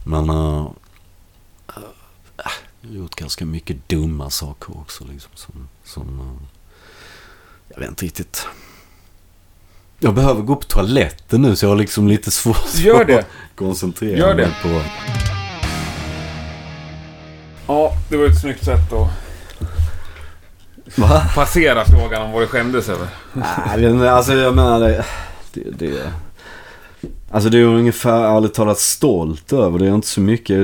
men 0.04 0.26
jag 0.28 0.74
har 2.90 2.96
gjort 2.96 3.16
ganska 3.16 3.46
mycket 3.46 3.90
dumma 3.90 4.30
saker 4.30 4.78
också. 4.78 5.04
Liksom, 5.06 5.32
som, 5.36 5.68
som, 5.84 6.20
äh, 6.20 6.48
jag 7.70 7.80
vet 7.80 7.90
inte 7.90 8.06
riktigt. 8.06 8.48
Jag 10.04 10.14
behöver 10.14 10.42
gå 10.42 10.56
på 10.56 10.64
toaletten 10.64 11.42
nu 11.42 11.56
så 11.56 11.66
jag 11.66 11.70
har 11.70 11.76
liksom 11.78 12.08
lite 12.08 12.32
svårt 12.32 12.76
Gör 12.76 13.06
det. 13.06 13.20
att 13.20 13.28
koncentrera 13.56 14.18
Gör 14.18 14.36
mig 14.36 14.46
det. 14.46 14.70
på... 14.70 14.82
Ja, 17.68 17.92
det 18.10 18.18
var 18.18 18.26
ett 18.26 18.42
snyggt 18.42 18.66
sätt 18.66 18.94
att 18.94 19.10
Va? 20.98 21.22
passera 21.36 21.86
frågan 21.86 22.22
om 22.22 22.32
vad 22.32 22.42
du 22.42 22.48
skämdes 22.48 22.90
över. 22.90 23.08
Nej, 23.78 24.10
alltså 24.10 24.34
jag 24.34 24.56
menar 24.56 24.80
det, 24.80 25.06
det, 25.54 25.62
det 25.80 26.12
Alltså 27.32 27.50
det 27.50 27.58
är 27.60 27.64
ungefär 27.64 28.38
ärligt 28.38 28.54
talat 28.54 28.80
stolt 28.80 29.54
över. 29.54 29.80
Det 29.80 29.86
är 29.88 29.96
inte 29.96 30.08
så 30.08 30.22
mycket. 30.22 30.58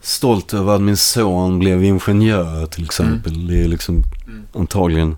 Stolt 0.00 0.54
över 0.54 0.74
att 0.74 0.80
min 0.80 0.96
son 0.96 1.58
blev 1.58 1.84
ingenjör 1.84 2.66
till 2.66 2.84
exempel. 2.84 3.46
Det 3.46 3.64
är 3.64 3.68
liksom 3.68 4.04
Mm. 4.26 4.42
antagligen 4.54 5.16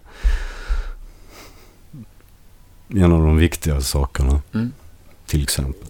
en 2.89 3.13
av 3.13 3.23
de 3.23 3.37
viktigare 3.37 3.83
sakerna. 3.83 4.43
Mm. 4.55 4.73
Till 5.27 5.43
exempel. 5.43 5.89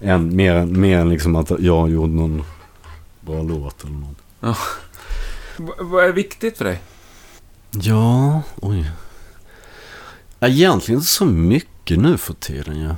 En, 0.00 0.36
mer, 0.36 0.54
än- 0.54 0.80
mer 0.80 0.98
än 0.98 1.08
liksom 1.08 1.36
att 1.36 1.50
jag 1.58 1.90
gjorde 1.90 2.12
någon 2.12 2.44
bra 3.20 3.42
låt 3.42 3.84
eller 3.84 3.94
något. 3.94 4.56
V- 5.56 5.72
vad 5.80 6.04
är 6.04 6.12
viktigt 6.12 6.58
för 6.58 6.64
dig? 6.64 6.80
Ja, 7.70 8.42
oj. 8.56 8.90
Egentligen 10.40 10.98
inte 10.98 11.10
så 11.10 11.24
mycket 11.24 11.98
nu 11.98 12.16
för 12.18 12.34
tiden 12.34 12.80
ja. 12.80 12.96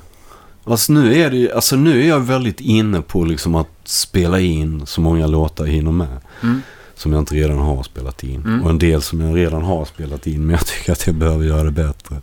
Alltså 0.64 0.93
nu 0.93 1.14
är 1.14 1.31
det 1.31 1.53
alltså 1.53 1.76
nu 1.76 2.03
är 2.05 2.09
jag 2.09 2.20
väldigt 2.20 2.61
inne 2.61 3.01
på 3.03 3.24
liksom 3.24 3.55
att 3.55 3.68
spela 3.85 4.41
in 4.41 4.87
så 4.87 5.01
många 5.01 5.26
låtar 5.26 5.64
jag 5.66 5.72
hinner 5.72 5.93
med. 5.93 6.18
Mm. 6.43 6.62
Som 6.95 7.12
jag 7.12 7.18
inte 7.22 7.35
redan 7.35 7.59
har 7.59 7.83
spelat 7.83 8.22
in. 8.24 8.41
Mm. 8.41 8.62
Och 8.64 8.70
en 8.70 8.78
del 8.78 9.03
som 9.03 9.20
jag 9.20 9.37
redan 9.37 9.62
har 9.62 9.85
spelat 9.85 10.26
in 10.26 10.41
men 10.47 10.51
jag 10.51 10.66
tycker 10.66 10.93
att 10.93 11.07
jag 11.07 11.14
behöver 11.16 11.45
göra 11.45 11.62
det 11.64 11.70
bättre. 11.70 12.20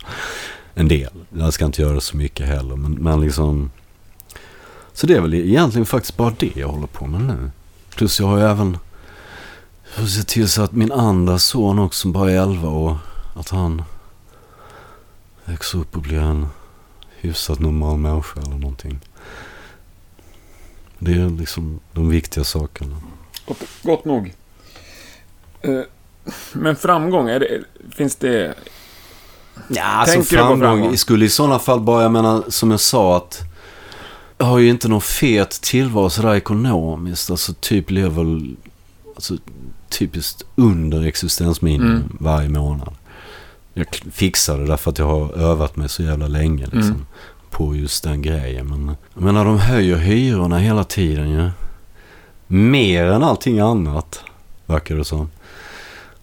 En 0.79 0.87
del. 0.87 1.13
Jag 1.37 1.53
ska 1.53 1.65
inte 1.65 1.81
göra 1.81 1.93
det 1.93 2.01
så 2.01 2.17
mycket 2.17 2.47
heller 2.47 2.75
men, 2.75 2.91
men 2.91 3.21
liksom. 3.21 3.71
Så 4.93 5.07
det 5.07 5.13
är 5.13 5.21
väl 5.21 5.33
egentligen 5.33 5.85
faktiskt 5.85 6.17
bara 6.17 6.33
det 6.39 6.55
jag 6.55 6.67
håller 6.67 6.87
på 6.87 7.07
med 7.07 7.21
nu. 7.21 7.51
Plus 7.95 8.19
jag 8.19 8.27
har 8.27 8.37
ju 8.37 8.43
även 8.43 8.77
jag 9.83 9.95
får 9.95 10.05
se 10.05 10.23
till 10.23 10.49
så 10.49 10.61
att 10.61 10.71
min 10.71 10.91
andra 10.91 11.39
son 11.39 11.79
också 11.79 11.99
som 11.99 12.11
bara 12.11 12.31
är 12.31 12.41
11 12.41 12.69
år. 12.69 12.97
Att 13.35 13.49
han 13.49 13.83
växer 15.45 15.79
upp 15.79 15.95
och 15.95 16.01
blir 16.01 16.19
en 16.19 16.47
hyfsat 17.15 17.59
normal 17.59 17.97
människa 17.97 18.39
eller 18.39 18.57
någonting. 18.57 18.99
Det 20.99 21.11
är 21.11 21.29
liksom 21.29 21.79
de 21.93 22.09
viktiga 22.09 22.43
sakerna. 22.43 23.01
Gott, 23.45 23.63
gott 23.83 24.05
nog. 24.05 24.33
Eh, 25.61 25.81
men 26.53 26.75
framgång, 26.75 27.29
är 27.29 27.39
det, 27.39 27.63
finns 27.95 28.15
det... 28.15 28.55
Ja, 29.67 29.83
alltså 29.83 30.21
framgång 30.21 30.59
framgång? 30.59 30.97
skulle 30.97 31.25
i 31.25 31.29
sådana 31.29 31.59
fall 31.59 31.79
bara, 31.81 32.01
jag 32.03 32.11
menar 32.11 32.43
som 32.47 32.71
jag 32.71 32.79
sa 32.79 33.17
att 33.17 33.41
jag 34.37 34.45
har 34.45 34.57
ju 34.59 34.69
inte 34.69 34.87
någon 34.87 35.01
fet 35.01 35.49
tillvaro 35.61 36.09
sådär 36.09 36.35
ekonomiskt. 36.35 37.31
Alltså 37.31 37.53
typ 37.53 37.91
lever 37.91 38.41
alltså, 39.15 39.37
typiskt 39.89 40.43
under 40.55 41.05
existensminimum 41.05 41.91
Mm. 41.95 42.17
varje 42.19 42.49
månad. 42.49 42.93
Jag 43.73 43.85
fixar 44.11 44.57
det 44.57 44.65
därför 44.67 44.91
att 44.91 44.97
jag 44.99 45.05
har 45.05 45.33
övat 45.33 45.75
mig 45.75 45.89
så 45.89 46.03
jävla 46.03 46.27
länge 46.27 46.63
liksom, 46.65 46.81
Mm. 46.91 47.05
på 47.51 47.75
just 47.75 48.03
den 48.03 48.21
grejen. 48.21 48.67
Men 48.67 48.95
jag 49.13 49.23
menar 49.23 49.45
de 49.45 49.59
höjer 49.59 49.97
hyrorna 49.97 50.57
hela 50.57 50.83
tiden 50.83 51.29
ju. 51.29 51.49
Mer 52.47 53.05
än 53.05 53.23
allting 53.23 53.59
annat, 53.59 54.23
verkar 54.65 54.95
det 54.95 55.05
som. 55.05 55.29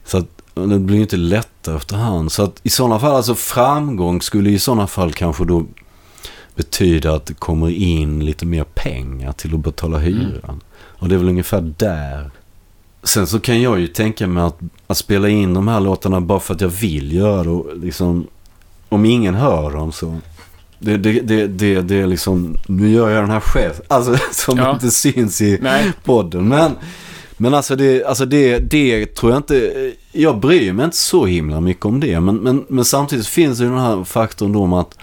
Så 0.05 0.18
att 0.18 0.26
det 0.55 0.78
blir 0.78 0.96
ju 0.96 1.02
inte 1.02 1.16
lättare 1.16 1.76
efterhand. 1.76 2.32
Så 2.32 2.42
att 2.42 2.61
i 2.62 2.68
sådana 2.68 2.98
fall, 2.98 3.16
alltså 3.16 3.34
framgång 3.34 4.22
skulle 4.22 4.50
i 4.50 4.59
sådana 4.59 4.86
fall 4.86 5.12
kanske 5.12 5.44
då 5.44 5.64
betyda 6.55 7.14
att 7.14 7.26
det 7.26 7.34
kommer 7.34 7.70
in 7.70 8.24
lite 8.24 8.46
mer 8.46 8.64
pengar 8.64 9.32
till 9.32 9.55
att 9.55 9.61
betala 9.61 9.98
hyran. 9.98 10.61
Och 10.76 11.09
det 11.09 11.14
är 11.14 11.18
väl 11.18 11.28
ungefär 11.28 11.72
där. 11.78 12.30
Sen 13.02 13.26
så 13.26 13.40
kan 13.40 13.62
jag 13.62 13.80
ju 13.80 13.86
tänka 13.86 14.26
mig 14.26 14.42
att, 14.44 14.59
att 14.86 14.96
spela 14.98 15.28
in 15.28 15.55
de 15.55 15.68
här 15.68 15.80
låtarna 15.80 16.20
bara 16.20 16.40
för 16.40 16.55
att 16.55 16.61
jag 16.61 16.68
vill 16.68 17.12
göra 17.12 17.42
det. 17.44 17.50
Och 17.50 17.76
liksom, 17.76 18.26
om 18.88 19.05
ingen 19.05 19.34
hör 19.34 19.70
dem 19.70 19.92
så... 19.92 20.18
Det, 20.78 20.96
det, 20.96 21.20
det, 21.20 21.46
det, 21.46 21.80
det 21.80 22.00
är 22.00 22.07
liksom, 22.07 22.57
nu 22.66 22.90
gör 22.90 23.11
jag 23.11 23.22
den 23.22 23.30
här 23.30 23.40
själv. 23.40 23.72
Alltså 23.88 24.16
som 24.32 24.59
Ja. 24.59 24.72
inte 24.74 24.90
syns 24.90 25.40
i 25.40 25.59
Nej. 25.62 25.92
podden. 26.05 26.48
Men, 26.48 26.72
men 27.37 27.55
alltså, 27.55 27.76
det, 27.76 28.05
alltså 28.05 28.26
det, 28.26 28.59
det 28.59 29.14
tror 29.14 29.32
jag 29.32 29.39
inte, 29.39 29.93
jag 30.12 30.41
bryr 30.41 30.72
mig 30.72 30.85
inte 30.85 30.97
så 30.97 31.26
himla 31.26 31.61
mycket 31.61 31.85
om 31.85 32.01
det. 32.01 32.20
Men, 32.20 32.37
men, 32.37 32.64
men 32.68 32.85
samtidigt 32.85 33.26
finns 33.26 33.59
det 33.59 33.64
ju 33.64 33.70
den 33.70 33.80
här 33.80 34.05
faktorn 34.05 34.53
då 34.53 34.62
om 34.62 34.72
att, 34.72 34.99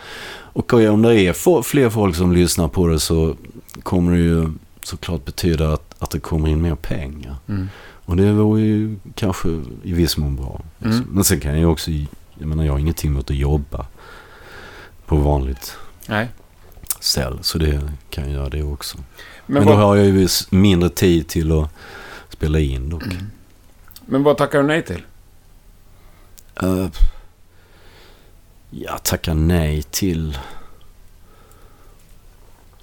okej 0.53 0.89
om 0.89 1.01
det 1.01 1.21
är 1.21 1.61
fler 1.63 1.89
folk 1.89 2.15
som 2.15 2.33
lyssnar 2.33 2.67
på 2.67 2.87
det 2.87 2.99
så 2.99 3.35
kommer 3.83 4.11
det 4.11 4.17
ju 4.17 4.49
såklart 4.83 5.25
betyda 5.25 5.73
att, 5.73 5.95
att 5.99 6.09
det 6.09 6.19
kommer 6.19 6.49
in 6.49 6.61
mer 6.61 6.75
pengar. 6.75 7.35
Mm. 7.47 7.69
Och 8.05 8.17
det 8.17 8.31
vore 8.31 8.61
ju 8.61 8.95
kanske 9.15 9.49
i 9.83 9.93
viss 9.93 10.17
mån 10.17 10.35
bra. 10.35 10.61
Mm. 10.83 11.03
Men 11.11 11.23
sen 11.23 11.39
kan 11.39 11.51
jag 11.51 11.59
ju 11.59 11.65
också, 11.65 11.91
jag 12.37 12.47
menar 12.47 12.65
jag 12.65 12.71
har 12.71 12.79
ingenting 12.79 13.11
emot 13.11 13.29
att 13.29 13.35
jobba 13.35 13.85
på 15.05 15.15
vanligt 15.15 15.77
Nej. 16.07 16.27
ställ. 16.99 17.37
Så 17.41 17.57
det 17.57 17.81
kan 18.09 18.23
jag 18.23 18.33
göra 18.33 18.49
det 18.49 18.63
också. 18.63 18.97
Men, 18.97 19.05
Men, 19.45 19.65
då 19.65 19.69
vad, 19.69 19.79
har 19.79 19.95
jag 19.95 20.05
ju 20.05 20.27
mindre 20.49 20.89
tid 20.89 21.27
till 21.27 21.51
att 21.51 21.69
spela 22.31 22.59
in 22.59 22.89
dock. 22.89 23.03
men 24.05 24.23
vad 24.23 24.37
tackar 24.37 24.61
du 24.61 24.67
nej 24.67 24.83
till? 24.85 25.01
Uh, 26.63 26.87
jag 28.69 29.03
tackar 29.03 29.33
nej 29.33 29.83
till... 29.83 30.37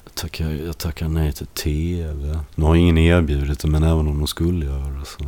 Jag 0.05 0.14
tackar, 0.14 0.51
jag 0.51 0.78
tackar 0.78 1.09
nej 1.09 1.32
till 1.32 1.46
TV. 1.46 2.38
Nu 2.55 2.64
har 2.64 2.74
ingen 2.74 2.99
erbjudit 2.99 3.61
det, 3.61 3.68
men 3.68 3.82
även 3.82 3.99
om 4.09 4.18
de 4.18 4.26
skulle 4.26 4.66
göra 4.66 5.05
så 5.05 5.18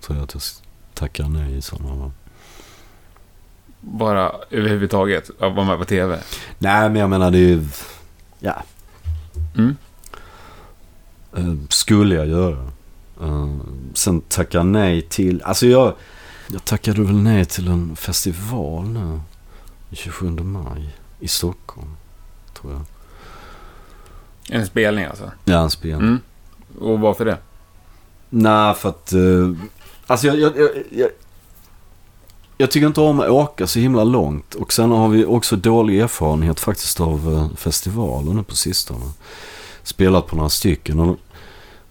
tror 0.00 0.18
jag 0.18 0.22
att 0.24 0.34
jag 0.34 0.42
tackar 0.94 1.28
nej 1.28 1.56
i 1.56 1.62
sådana 1.62 1.88
fall. 1.88 2.10
Bara 3.80 4.32
överhuvudtaget, 4.50 5.30
att 5.40 5.54
vara 5.54 5.66
med 5.66 5.78
på 5.78 5.84
TV? 5.84 6.18
Nej, 6.58 6.90
men 6.90 6.96
jag 7.00 7.10
menar 7.10 7.30
det 7.30 7.38
är 7.38 7.40
ju... 7.40 7.64
Ja, 8.38 8.62
Mm. 9.56 9.76
eh, 11.36 11.54
skulle 11.68 12.14
jag 12.14 12.26
göra. 12.26 12.72
Uh, 13.22 13.56
sen 13.94 14.20
tackar 14.20 14.64
nej 14.64 15.02
till... 15.02 15.42
Alltså 15.42 15.66
jag... 15.66 15.94
Jag 16.52 16.64
tackade 16.64 17.02
väl 17.02 17.16
nej 17.16 17.44
till 17.44 17.68
en 17.68 17.96
festival 17.96 18.88
nu. 18.88 19.20
27 19.92 20.30
maj 20.30 20.96
i 21.20 21.28
Stockholm, 21.28 21.96
tror 22.54 22.72
jag. 22.72 22.82
En 24.48 24.66
spelning 24.66 25.04
alltså? 25.04 25.30
Ja, 25.44 25.62
en 25.62 25.70
spelning. 25.70 26.08
Mm. 26.08 26.20
Och 26.80 27.00
varför 27.00 27.24
det? 27.24 27.38
Nej, 28.30 28.74
för 28.74 28.88
att... 28.88 29.12
Uh, 29.12 29.56
alltså 30.06 30.26
jag, 30.26 30.38
jag, 30.38 30.56
jag, 30.56 30.70
jag, 30.90 31.08
jag 32.58 32.70
tycker 32.70 32.86
inte 32.86 33.00
om 33.00 33.20
att 33.20 33.28
åka 33.28 33.66
så 33.66 33.78
himla 33.78 34.04
långt. 34.04 34.54
Och 34.54 34.72
sen 34.72 34.90
har 34.90 35.08
vi 35.08 35.24
också 35.24 35.56
dålig 35.56 36.00
erfarenhet 36.00 36.60
faktiskt 36.60 37.00
av 37.00 37.28
uh, 37.28 37.54
festivaler 37.54 38.32
nu 38.32 38.42
på 38.42 38.56
sistone. 38.56 39.12
Spelat 39.82 40.26
på 40.26 40.36
några 40.36 40.48
stycken. 40.48 41.00
Och 41.00 41.18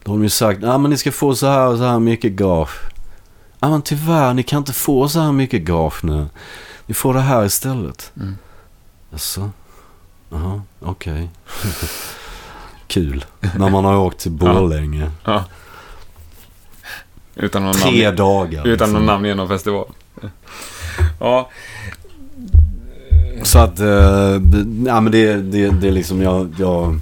då 0.05 0.11
har 0.11 0.17
de 0.17 0.23
ju 0.23 0.29
sagt, 0.29 0.59
ja 0.63 0.77
men 0.77 0.91
ni 0.91 0.97
ska 0.97 1.11
få 1.11 1.35
så 1.35 1.47
här 1.47 1.67
och 1.67 1.77
så 1.77 1.83
här 1.83 1.99
mycket 1.99 2.31
gage. 2.31 2.79
Ja 3.59 3.69
men 3.69 3.81
tyvärr, 3.81 4.33
ni 4.33 4.43
kan 4.43 4.57
inte 4.57 4.73
få 4.73 5.09
så 5.09 5.19
här 5.19 5.31
mycket 5.31 5.61
gage 5.61 6.03
nu. 6.03 6.25
Ni 6.85 6.93
får 6.93 7.13
det 7.13 7.19
här 7.21 7.45
istället. 7.45 8.11
Mm. 8.15 8.35
Jaså? 9.09 9.49
Jaha, 10.29 10.61
okej. 10.79 11.29
Kul. 12.87 13.25
När 13.57 13.69
man 13.69 13.85
har 13.85 13.97
åkt 13.97 14.19
till 14.19 14.31
Borlänge. 14.31 15.11
Ja. 15.23 15.43
Utan 17.35 17.63
någon 17.63 17.73
Tre 17.73 18.03
namn, 18.05 18.17
dagar. 18.17 18.59
utan 18.67 18.71
liksom. 18.71 18.93
någon 18.93 19.05
namngiven 19.05 19.47
festival. 19.47 19.87
Ja, 21.19 21.49
Så 23.43 23.59
att, 23.59 23.79
eh, 23.79 23.87
ja 24.85 25.01
men 25.01 25.11
det, 25.11 25.35
det, 25.35 25.69
det 25.69 25.87
är 25.87 25.91
liksom 25.91 26.21
jag, 26.21 26.55
jag... 26.59 26.99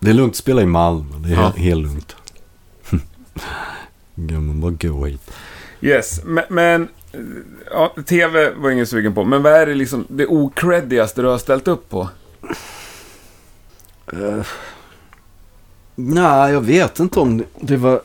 Det 0.00 0.10
är 0.10 0.14
lugnt 0.14 0.30
att 0.32 0.36
spela 0.36 0.62
i 0.62 0.66
Malmö. 0.66 1.16
Det 1.18 1.28
är 1.28 1.32
Ja. 1.34 1.50
helt, 1.56 1.82
lugnt. 1.82 2.16
Man 4.14 4.60
bara 4.60 4.70
gå 4.70 5.06
hit. 5.06 5.30
yes. 5.80 6.20
Men, 6.24 6.44
men 6.48 6.88
ja, 7.70 7.94
TV 8.06 8.50
var 8.50 8.70
ingen 8.70 8.86
sugen 8.86 9.14
på. 9.14 9.24
Men 9.24 9.42
vad 9.42 9.52
är 9.52 9.66
det 9.66 9.74
liksom 9.74 10.06
det 10.08 10.26
ocreddigaste 10.26 11.22
du 11.22 11.28
har 11.28 11.38
ställt 11.38 11.68
upp 11.68 11.88
på? 11.90 12.08
Uh, 14.12 14.42
nej, 15.94 16.52
jag 16.52 16.60
vet 16.60 16.98
inte 16.98 17.20
om 17.20 17.38
det, 17.38 17.44
det 17.60 17.76
var... 17.76 18.00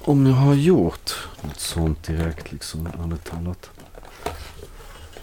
Om 0.00 0.26
jag 0.26 0.34
har 0.34 0.54
gjort 0.54 1.14
något 1.42 1.60
sånt 1.60 2.06
direkt 2.06 2.52
liksom, 2.52 2.86
ärligt 3.04 3.24
talat. 3.24 3.70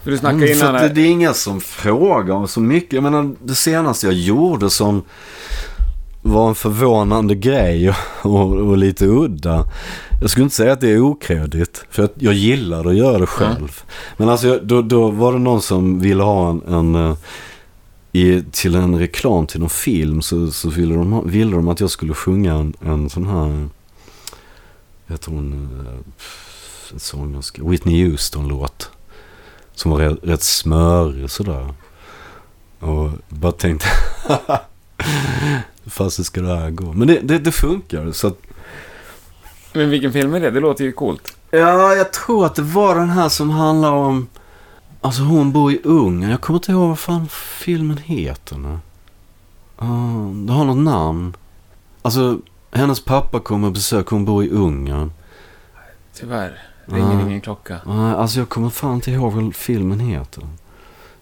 För 0.02 0.10
du 0.10 0.18
snackade 0.18 0.44
Mm, 0.46 0.58
innan 0.58 0.74
att 0.76 0.82
det, 0.82 0.88
det 0.88 1.00
är 1.00 1.06
inga 1.10 1.34
som 1.34 1.60
frågar 1.60 2.46
så 2.46 2.60
mycket. 2.60 2.92
Jag 2.92 3.02
menar, 3.02 3.34
det 3.42 3.54
senaste 3.54 4.06
jag 4.06 4.14
gjorde 4.14 4.70
som 4.70 5.02
var 6.26 6.48
en 6.48 6.54
förvånande 6.54 7.34
grej 7.34 7.90
och, 8.22 8.52
och 8.56 8.76
lite 8.78 9.06
udda. 9.06 9.64
Jag 10.20 10.30
skulle 10.30 10.44
inte 10.44 10.56
säga 10.56 10.72
att 10.72 10.80
det 10.80 10.90
är 10.90 11.00
okreddigt. 11.00 11.84
För 11.90 12.02
att 12.04 12.12
jag 12.18 12.34
gillar 12.34 12.84
att 12.84 12.96
göra 12.96 13.18
det 13.18 13.26
själv. 13.26 13.80
Men 14.16 14.28
alltså, 14.28 14.46
jag- 14.46 14.66
då, 14.66 14.82
då 14.82 15.10
var 15.10 15.32
det 15.32 15.38
någon 15.38 15.62
som 15.62 16.00
ville 16.00 16.22
ha 16.22 16.50
en... 16.50 16.62
en 16.68 16.94
eh, 16.94 17.16
i, 18.12 18.42
till 18.52 18.74
en 18.74 18.98
reklam 18.98 19.46
till 19.46 19.60
någon 19.60 19.68
film 19.68 20.22
så, 20.22 20.50
så 20.50 20.70
ville, 20.70 20.94
de, 20.94 21.28
ville 21.30 21.56
de 21.56 21.68
att 21.68 21.80
jag 21.80 21.90
skulle 21.90 22.14
sjunga 22.14 22.54
en, 22.54 22.74
en 22.84 23.10
sån 23.10 23.26
här... 23.26 23.68
Jag 25.06 25.14
heter 25.14 25.30
hon... 25.30 25.68
eh, 25.86 25.92
En 26.92 27.00
sångerska. 27.00 27.62
Whitney 27.64 28.04
Houston-låt. 28.08 28.90
Som 29.74 29.90
var 29.90 29.98
rätt, 29.98 30.18
rätt 30.22 30.42
smörig 30.42 31.30
sådär. 31.30 31.74
Och 32.80 33.10
bara 33.28 33.52
tänkte... 33.52 33.86
Hur 35.86 35.90
fasen 35.90 36.24
ska 36.24 36.40
det 36.40 36.56
här 36.56 36.70
gå? 36.70 36.92
Men 36.92 37.08
det, 37.08 37.20
det, 37.20 37.38
det 37.38 37.52
funkar. 37.52 38.12
Så 38.12 38.26
att, 38.26 38.38
Men 39.72 39.90
vilken 39.90 40.12
film 40.12 40.34
är 40.34 40.40
det? 40.40 40.50
Det 40.50 40.60
låter 40.60 40.84
ju 40.84 40.92
coolt. 40.92 41.36
ja, 41.50 41.94
jag 41.94 42.12
tror 42.12 42.46
att 42.46 42.54
det 42.54 42.62
var 42.62 42.94
den 42.94 43.10
här 43.10 43.28
som 43.28 43.50
handlar 43.50 43.92
om... 43.92 44.26
Alltså 45.00 45.22
hon 45.22 45.52
bor 45.52 45.72
i 45.72 45.80
Ungern. 45.84 46.30
Jag 46.30 46.40
kommer 46.40 46.58
inte 46.58 46.72
ihåg 46.72 46.88
vad 46.88 46.98
fan 46.98 47.28
filmen 47.58 47.96
heter 47.98 48.56
nu. 48.56 48.78
Uh, 49.82 50.30
det 50.46 50.52
har 50.52 50.64
något 50.64 50.76
namn. 50.84 51.36
Alltså, 52.02 52.38
hennes 52.72 53.04
pappa 53.04 53.40
kommer 53.40 53.66
och 53.66 53.72
besöker. 53.72 54.10
Hon 54.10 54.24
bor 54.24 54.44
i 54.44 54.50
Ungern. 54.50 55.12
Tyvärr. 56.14 56.58
Ringer 56.86 57.12
Ja. 57.14 57.20
ingen 57.26 57.40
klocka. 57.40 57.74
Uh, 57.86 58.12
alltså 58.12 58.38
jag 58.38 58.48
kommer 58.48 58.70
fan 58.70 58.94
inte 58.94 59.10
ihåg 59.10 59.32
vad 59.32 59.54
filmen 59.54 60.00
heter. 60.00 60.42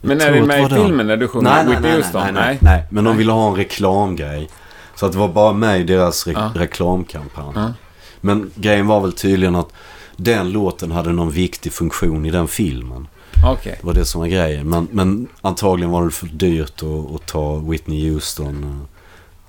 Men 0.05 0.21
är 0.21 0.33
det 0.33 0.43
med 0.43 0.73
i 0.73 0.75
filmen 0.75 1.07
när 1.07 1.17
du 1.17 1.29
sjunger 1.29 1.51
Nej, 1.51 1.65
nej, 1.65 1.75
Whitney 1.75 1.91
nej, 1.91 2.01
Houston? 2.03 2.23
nej, 2.23 2.33
nej, 2.33 2.59
nej. 2.61 2.85
Men 2.91 3.05
de 3.05 3.11
Nej. 3.11 3.19
ville 3.19 3.33
ha 3.33 3.49
en 3.49 3.57
reklamgrej. 3.57 4.49
Så 4.95 5.07
att 5.07 5.13
det 5.13 5.19
var 5.19 5.29
bara 5.29 5.53
med 5.53 5.81
i 5.81 5.83
deras 5.83 6.27
re- 6.27 6.33
Ja. 6.35 6.61
reklamkampanj. 6.61 7.53
Ja. 7.55 7.73
Men 8.21 8.51
grejen 8.55 8.87
var 8.87 9.01
väl 9.01 9.13
tydligen 9.13 9.55
att 9.57 9.69
den 10.17 10.51
låten 10.53 10.91
hade 10.91 11.13
någon 11.13 11.31
viktig 11.31 11.73
funktion 11.73 12.27
i 12.27 12.31
den 12.31 12.49
filmen. 12.49 13.09
Okej. 13.47 13.79
Det 13.81 13.87
var 13.87 13.95
det 13.95 14.05
som 14.05 14.21
var 14.21 14.29
grejen. 14.29 14.69
Men, 14.69 14.89
men 14.91 15.27
antagligen 15.43 15.91
var 15.91 16.05
det 16.05 16.11
för 16.11 16.27
dyrt 16.27 16.83
att, 16.83 17.15
att 17.15 17.27
ta 17.27 17.57
Whitney 17.57 18.11
Houston. 18.11 18.65
eh, 18.65 18.89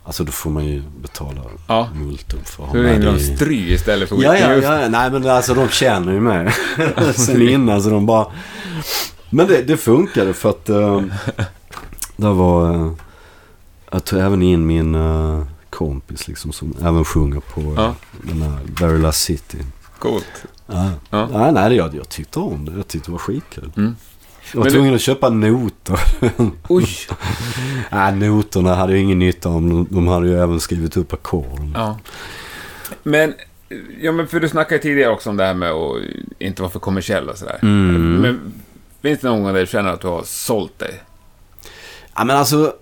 Alltså 0.08 0.24
då 0.24 0.32
får 0.32 0.50
man 0.50 0.66
ju 0.66 0.84
betala 1.02 1.42
Ja. 1.68 1.90
multum 1.96 2.40
för 2.46 2.64
att 2.64 2.70
ha 2.70 2.76
Så 2.76 2.82
med 2.82 3.02
det 3.02 3.06
de 3.06 3.16
i- 3.16 3.36
Stry 3.36 3.74
istället 3.74 4.10
för 4.10 4.16
Ja, 4.24 4.32
Whitney 4.32 4.50
ja, 4.50 4.56
Houston? 4.56 4.82
ja. 4.82 4.90
Nej, 4.90 5.12
men 5.12 5.30
alltså 5.30 5.54
de 5.54 5.70
känner 5.70 6.14
ju 6.14 6.20
mig 6.20 6.52
sen 7.16 7.50
innan 7.50 7.82
så 7.84 7.90
de 7.90 8.06
bara... 8.06 8.26
Men 9.36 9.48
det, 9.48 9.62
det 9.62 9.78
funkade 9.78 10.34
för 10.34 10.50
att 10.50 10.70
uh, 10.70 11.04
det 12.16 12.30
var... 12.30 12.76
Uh, 12.76 12.94
jag 13.92 14.06
tog 14.06 14.20
även 14.20 14.42
in 14.42 14.66
min 14.66 14.96
eh, 14.96 15.44
kompis 15.70 16.28
liksom 16.28 16.52
som 16.52 16.76
även 16.82 17.06
sjunger 17.06 17.40
på 17.40 17.62
uh, 17.62 17.74
Ja. 17.76 17.96
den 18.22 18.42
här 18.42 18.60
Very 18.80 18.98
Last 18.98 19.22
City. 19.22 19.58
Coolt. 20.00 20.46
Ja. 20.68 20.92
Ja. 21.10 21.30
Nej, 21.34 21.52
nej, 21.52 21.76
jag, 21.78 21.96
jag 21.96 22.10
tyckte 22.10 22.40
om 22.40 22.66
det. 22.66 22.72
Jag 22.78 22.88
tyckte 22.88 23.08
det 23.08 23.12
var 23.12 23.20
skitkul. 23.20 23.72
Mm. 23.78 23.96
Jag 24.54 24.62
var 24.62 24.70
tvungen 24.70 24.96
att 24.96 25.02
köpa 25.02 25.30
noter. 25.30 26.00
Oj! 26.68 26.88
nej, 27.92 28.16
noterna 28.16 28.76
hade 28.76 28.94
jag 28.94 29.02
ingen 29.02 29.20
nytta 29.20 29.50
om. 29.50 29.70
De, 29.70 29.88
de 29.90 30.08
hade 30.08 30.28
ju 30.28 30.40
även 30.40 30.60
skrivit 30.60 30.98
upp 30.98 31.14
ackorden. 31.14 31.72
Ja. 31.76 32.00
Men, 33.04 33.34
ja 34.02 34.12
men 34.12 34.28
för 34.28 34.40
du 34.40 34.50
snackade 34.50 34.82
tidigare 34.82 35.12
också 35.12 35.30
om 35.30 35.38
det 35.38 35.46
här 35.46 35.54
med 35.54 35.72
att 35.72 36.02
inte 36.40 36.62
vara 36.62 36.72
för 36.72 36.80
kommersiell 36.80 37.30
och 37.30 37.38
sådär. 37.38 37.60
Mm. 37.62 38.16
Men 38.16 38.54
finns 39.06 39.20
det 39.20 39.28
någon 39.28 39.44
gång 39.44 39.54
där 39.54 39.60
du 39.62 39.68
känner 39.68 39.90
att 39.90 40.02
du 40.02 40.08
har 40.08 40.24
sålt 40.26 40.80
dig? 40.80 41.02
Ja, 42.16 42.24
men 42.26 42.38
alltså, 42.38 42.74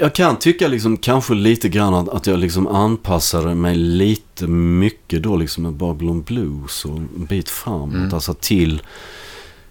jag- 0.00 0.14
kan 0.14 0.36
tycka 0.36 0.68
liksom 0.68 0.96
kanske 0.96 1.34
lite 1.34 1.68
grann 1.68 1.94
att, 1.94 2.08
att 2.08 2.26
jag 2.26 2.38
liksom 2.38 2.66
anpassade 2.66 3.54
mig 3.54 3.74
lite 3.74 4.46
mycket 4.46 5.22
då 5.22 5.36
liksom 5.36 5.62
med 5.62 5.72
Babylon 5.72 6.22
Blues 6.22 6.84
och 6.84 6.96
en 6.96 7.24
bit 7.28 7.48
framåt. 7.48 7.94
Mm. 7.94 8.14
Alltså 8.14 8.34
till, 8.34 8.82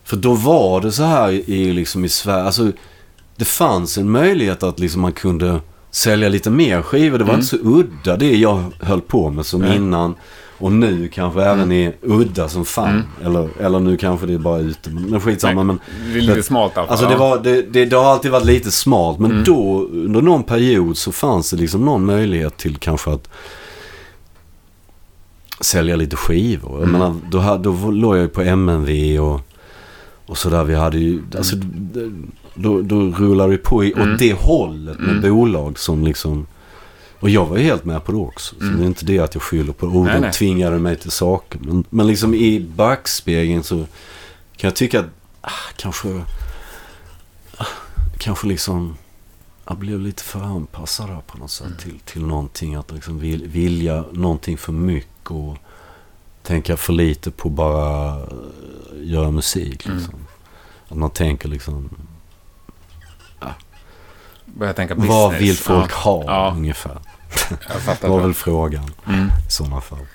för 0.04 0.18
då 0.18 0.34
var 0.34 0.82
det 0.82 0.92
så 0.92 1.04
här 1.04 1.30
i, 1.32 1.74
liksom 1.74 2.06
i 2.06 2.10
Sverige, 2.10 2.44
alltså 2.44 2.72
det 3.36 3.46
fanns 3.46 3.98
en 3.98 4.10
möjlighet 4.12 4.64
att 4.64 4.80
liksom 4.80 5.02
man 5.02 5.14
kunde 5.14 5.62
sälja 5.92 6.30
lite 6.30 6.50
mer 6.50 6.82
skivor. 6.82 7.18
Det 7.18 7.24
var 7.24 7.34
Mm. 7.34 7.42
inte 7.42 7.58
så 7.58 7.64
udda 7.64 8.18
det 8.18 8.36
jag 8.38 8.64
höll 8.80 9.02
på 9.02 9.30
med 9.30 9.46
som 9.46 9.62
Nej. 9.62 9.76
innan. 9.76 10.16
Och 10.60 10.72
nu 10.72 11.08
kanske 11.08 11.44
även 11.44 11.72
är 11.72 11.94
udda 12.02 12.50
som 12.50 12.66
fan. 12.66 12.90
Mm. 12.90 13.04
Eller, 13.26 13.50
eller 13.66 13.80
nu 13.80 13.98
kanske 13.98 14.26
det 14.28 14.34
är 14.34 14.38
bara 14.38 14.60
ute. 14.60 14.90
Men, 14.90 15.22
skitsamma. 15.22 15.64
Men, 15.64 15.80
Det 16.14 16.18
är 16.18 16.22
lite 16.22 16.44
smalt. 16.44 16.78
Alltså 16.78 17.06
det, 17.06 17.12
ja. 17.12 17.18
var, 17.18 17.40
det, 17.44 17.62
det, 17.62 17.86
det 17.86 17.96
har 17.96 18.06
alltid 18.06 18.32
varit 18.32 18.46
lite 18.46 18.72
smalt. 18.72 19.20
Men 19.20 19.32
Mm. 19.32 19.44
då, 19.44 19.82
under 19.92 20.22
någon 20.22 20.44
period 20.44 20.98
så 20.98 21.12
fanns 21.12 21.50
det 21.52 21.58
liksom 21.58 21.86
någon 21.86 22.06
möjlighet 22.06 22.58
till 22.58 22.76
kanske 22.78 23.12
att 23.12 23.30
sälja 25.62 25.96
lite 25.96 26.16
skivor. 26.16 26.72
Jag 26.80 26.90
Mm. 26.90 26.92
menar, 26.92 27.16
då, 27.32 27.58
då 27.74 27.92
låg 27.92 28.16
jag 28.16 28.22
ju 28.22 28.28
på 28.28 28.42
MNV 28.42 29.20
och, 29.20 29.42
och 30.26 30.38
sådär. 30.38 30.64
Vi 30.64 30.76
hade 30.76 30.98
ju, 30.98 31.22
alltså, 31.38 31.56
d- 31.56 32.12
då, 32.54 32.82
då 32.82 32.96
rullade 33.02 33.52
det 33.52 33.58
på 33.58 33.84
i, 33.84 33.94
Mm. 33.94 34.14
åt 34.14 34.20
det 34.20 34.34
hållet 34.34 35.00
med 35.00 35.10
Mm. 35.18 35.32
bolag 35.36 35.80
som 35.80 36.04
liksom... 36.04 36.46
Och 37.20 37.30
jag 37.30 37.46
var 37.46 37.58
ju 37.58 37.64
helt 37.64 37.86
med 37.86 38.04
på 38.04 38.12
det 38.12 38.18
också. 38.18 38.56
Så 38.60 38.64
Mm. 38.66 38.78
det 38.78 38.84
är 38.84 38.88
inte 38.88 39.06
det 39.06 39.20
att 39.20 39.34
jag 39.36 39.42
skyller 39.44 39.74
på 39.74 39.86
oh, 39.88 40.06
Nej, 40.06 40.22
nej. 40.22 40.32
tvingade 40.34 40.80
mig 40.80 40.96
till 40.96 41.12
saker. 41.12 41.60
Men, 41.60 41.84
men 41.90 42.08
liksom 42.08 42.34
i 42.34 42.60
backspegeln 42.60 43.64
så 43.64 43.76
kan 44.56 44.68
jag 44.68 44.76
tycka 44.76 45.00
att 45.00 45.06
ah, 45.42 45.52
kanske... 45.76 46.22
Ah, 47.58 47.66
kanske 48.18 48.48
liksom... 48.48 48.98
Jag 49.68 49.78
blev 49.78 50.00
lite 50.00 50.24
för 50.24 50.40
anpassad 50.42 51.10
där 51.10 51.22
på 51.28 51.38
något 51.38 51.52
sätt 51.52 51.68
Mm. 51.68 51.78
till, 51.80 52.00
till 52.00 52.26
någonting. 52.26 52.76
Att 52.76 52.92
liksom 52.92 53.20
vil, 53.20 53.48
vilja 53.48 54.04
någonting 54.12 54.58
för 54.58 54.72
mycket 54.74 55.32
och 55.32 55.58
tänka 56.44 56.78
för 56.78 56.94
lite 56.94 57.32
på 57.32 57.50
bara 57.50 58.20
eh, 58.22 58.28
göra 59.04 59.32
musik. 59.32 59.86
Mm. 59.86 59.98
Liksom. 59.98 60.16
Att 60.90 60.98
man 60.98 61.10
tänker 61.10 61.50
liksom, 61.50 61.90
Börjar 64.60 64.74
tänka 64.74 64.96
business. 64.96 65.10
vad 65.16 65.34
vill 65.34 65.58
folk 65.58 65.92
ha 65.92 66.24
Ja. 66.28 66.54
ungefär? 66.58 66.98
Jag. 67.50 67.98
Det 68.02 68.08
var 68.08 68.20
väl 68.20 68.34
frågan 68.34 68.92
Mm. 69.08 69.28
i 69.48 69.52
sådana 69.52 69.82
fall. 69.82 70.06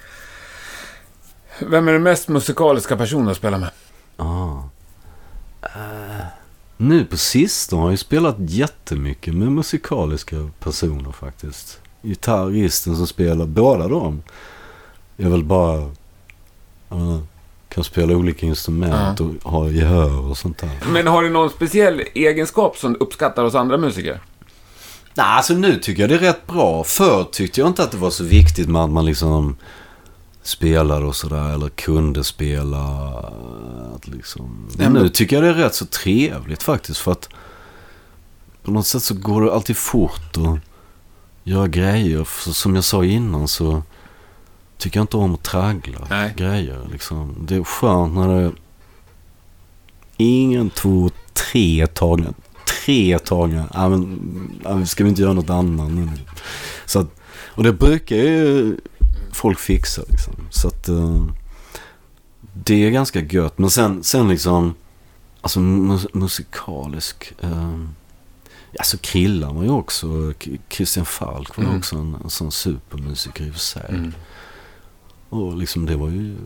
Vem 1.61 1.89
är 1.89 1.93
den 1.93 2.03
mest 2.03 2.29
musikaliska 2.29 2.97
personen 2.97 3.29
att 3.29 3.37
spela 3.37 3.59
med? 3.59 3.71
Ah. 4.17 4.53
Eh, 5.63 6.25
nu 6.77 7.05
på 7.05 7.17
sistone 7.17 7.83
har 7.83 7.91
jag 7.91 7.99
spelat 7.99 8.37
jättemycket 8.39 9.35
med 9.35 9.53
musikaliska 9.53 10.51
personer 10.61 11.13
faktiskt. 11.13 11.81
Gitarristen 12.03 12.97
som 12.97 13.07
spelar, 13.07 13.47
båda 13.47 13.89
de 13.89 14.23
är 15.17 15.29
väl 15.29 15.45
bara... 15.45 15.77
eh, 16.91 17.19
kan 17.69 17.85
spela 17.85 18.13
olika 18.15 18.47
instrument 18.47 19.21
och 19.21 19.31
ha 19.51 19.69
gehör 19.69 20.19
och 20.31 20.39
sånt 20.39 20.59
där. 20.59 20.71
Men 20.93 21.07
har 21.07 21.23
du 21.23 21.31
någon 21.31 21.51
speciell 21.51 22.03
egenskap 22.15 22.77
som 22.77 22.93
du 22.93 22.99
uppskattar 22.99 23.45
hos 23.45 23.55
andra 23.55 23.79
musiker? 23.79 24.21
Nej, 25.15 25.27
alltså 25.27 25.55
nu 25.55 25.79
tycker 25.79 26.03
jag 26.03 26.11
det 26.11 26.15
är 26.15 26.33
rätt 26.33 26.47
bra. 26.47 26.85
Förr 26.85 27.25
tyckte 27.25 27.61
jag 27.61 27.69
inte 27.69 27.83
att 27.83 27.91
det 27.91 27.97
var 27.97 28.11
så 28.11 28.25
viktigt 28.25 28.69
med 28.69 28.83
att 28.83 28.91
man 28.91 29.05
liksom 29.05 29.57
spelade 30.43 31.07
och 31.07 31.17
sådär. 31.17 31.55
Eller 31.55 31.69
kunde 31.69 32.25
spela. 32.25 33.09
Att 33.95 34.09
liksom. 34.09 34.69
Men 34.79 34.93
nu 34.93 35.09
tycker 35.09 35.37
jag 35.37 35.45
det 35.45 35.49
är 35.49 35.65
rätt 35.65 35.75
så 35.75 35.87
trevligt 35.87 36.63
faktiskt. 36.63 37.01
För 37.01 37.13
att 37.13 37.29
på 38.63 38.71
något 38.71 38.87
sätt 38.87 39.03
så 39.03 39.15
går 39.15 39.43
det 39.43 39.53
alltid 39.53 39.77
fort 39.77 40.37
att 40.37 40.59
göra 41.45 41.69
grejer. 41.69 42.25
För 42.25 42.51
som 42.51 42.75
jag 42.75 42.85
sa 42.85 43.05
innan 43.05 43.49
så 43.49 43.83
tycker 44.79 44.99
jag 44.99 45.05
inte 45.05 45.17
om 45.17 45.35
att 45.35 45.43
traggla 45.43 46.07
Nej. 46.11 46.35
grejer. 46.37 46.89
Liksom. 46.93 47.35
Det 47.49 47.55
är 47.57 47.65
skönt 47.65 48.15
när 48.15 48.29
det 48.29 48.43
är 48.43 48.53
ingen, 50.17 50.71
två, 50.71 51.11
tre 51.33 51.87
tagningar. 51.87 52.35
Tre 52.85 53.19
tagningar. 53.19 53.71
Ja, 53.75 53.89
men, 53.89 54.87
ska 54.87 55.05
vi 55.05 55.11
inte 55.11 55.23
göra 55.23 55.33
något 55.33 55.51
annat 55.51 55.91
nu? 55.91 56.09
Så 56.87 56.99
att, 56.99 57.21
och 57.55 57.63
det 57.63 57.73
brukar 57.73 58.17
ju 58.17 58.77
folk 59.33 59.59
fixa 59.59 60.03
liksom. 60.09 60.35
Så 60.51 60.69
att 60.69 60.89
eh, 60.89 61.27
det 62.65 62.75
är 62.87 62.91
ganska 62.91 63.21
gött. 63.21 63.59
Men 63.59 63.71
sen, 63.71 64.03
sen 64.03 64.29
liksom, 64.29 64.75
alltså 65.41 65.61
mus 65.61 66.07
musikalisk. 66.15 67.33
Eh, 67.41 67.75
alltså 68.79 68.97
Krillan 69.01 69.57
var 69.57 69.63
ju 69.63 69.71
också, 69.71 70.33
Christian 70.69 71.07
Falk 71.07 71.57
var 71.57 71.65
Mm. 71.65 71.77
också 71.79 71.97
en, 71.97 72.17
en 72.25 72.31
sån 72.31 72.53
supermusiker 72.53 73.45
i 73.45 73.51
och 73.51 73.55
för 73.55 73.61
sig. 73.61 73.87
Mm. 73.89 74.13
Och 75.29 75.57
liksom 75.57 75.87
det 75.87 75.97
var 75.97 76.09
ju 76.09 76.37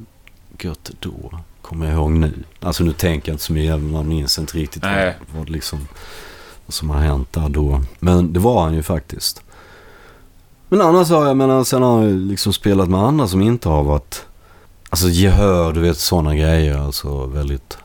gött 0.60 0.90
då. 1.00 1.40
Kommer 1.68 1.86
jag 1.86 1.94
ihåg 1.94 2.10
nu. 2.10 2.32
Alltså 2.60 2.84
nu 2.84 2.92
tänker 2.92 3.28
jag 3.28 3.34
inte 3.34 3.44
så 3.44 3.52
mycket. 3.52 3.80
Man 3.80 4.08
minns 4.08 4.38
inte 4.38 4.58
riktigt 4.58 4.82
vad, 4.82 5.38
vad, 5.38 5.50
liksom, 5.50 5.78
vad 6.66 6.74
som 6.74 6.90
har 6.90 6.98
hänt 6.98 7.32
där 7.32 7.48
då. 7.48 7.82
Men 8.00 8.32
det 8.32 8.40
var 8.40 8.62
han 8.62 8.74
ju 8.74 8.82
faktiskt. 8.82 9.42
Men 10.68 10.80
annars 10.80 11.10
har 11.10 11.26
jag, 11.26 11.36
menar, 11.36 11.64
sen 11.64 11.82
har 11.82 12.02
jag 12.04 12.12
liksom 12.12 12.52
spelat 12.52 12.88
med 12.88 13.00
andra 13.00 13.28
som 13.28 13.42
inte 13.42 13.68
har 13.68 13.82
varit... 13.84 14.24
Alltså 14.90 15.08
gehör, 15.08 15.72
du 15.72 15.80
vet 15.80 15.98
sådana 15.98 16.34
grejer. 16.36 16.78
Alltså 16.78 17.26
väldigt... 17.26 17.78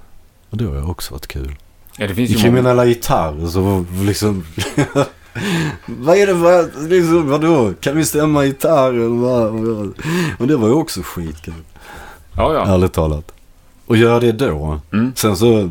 Och 0.50 0.58
det 0.58 0.66
har 0.66 0.90
också 0.90 1.14
varit 1.14 1.28
kul. 1.28 1.56
Ja, 1.98 2.08
det 2.08 2.16
finns 2.16 2.30
ju 2.30 2.36
många... 2.36 2.44
kriminella 2.44 2.86
gitarrer 2.86 3.48
så 3.48 3.86
liksom... 4.06 4.44
vad 5.86 6.18
är 6.18 6.28
det 6.28 6.34
för... 6.34 6.88
Liksom, 6.90 7.30
vadå? 7.30 7.74
Kan 7.82 7.98
vi 7.98 8.06
stämma 8.06 8.46
vad- 9.10 9.94
Och 10.40 10.48
det 10.48 10.56
var 10.58 10.68
ju 10.68 10.74
också 10.74 11.02
skitkul. 11.04 11.54
Ja, 12.38 12.54
ja. 12.54 12.66
Ärligt 12.68 12.94
talat. 12.94 13.32
Och 13.86 13.98
göra 13.98 14.20
det 14.20 14.32
då. 14.32 14.80
Mm. 14.94 15.12
Sen 15.16 15.38
så... 15.38 15.70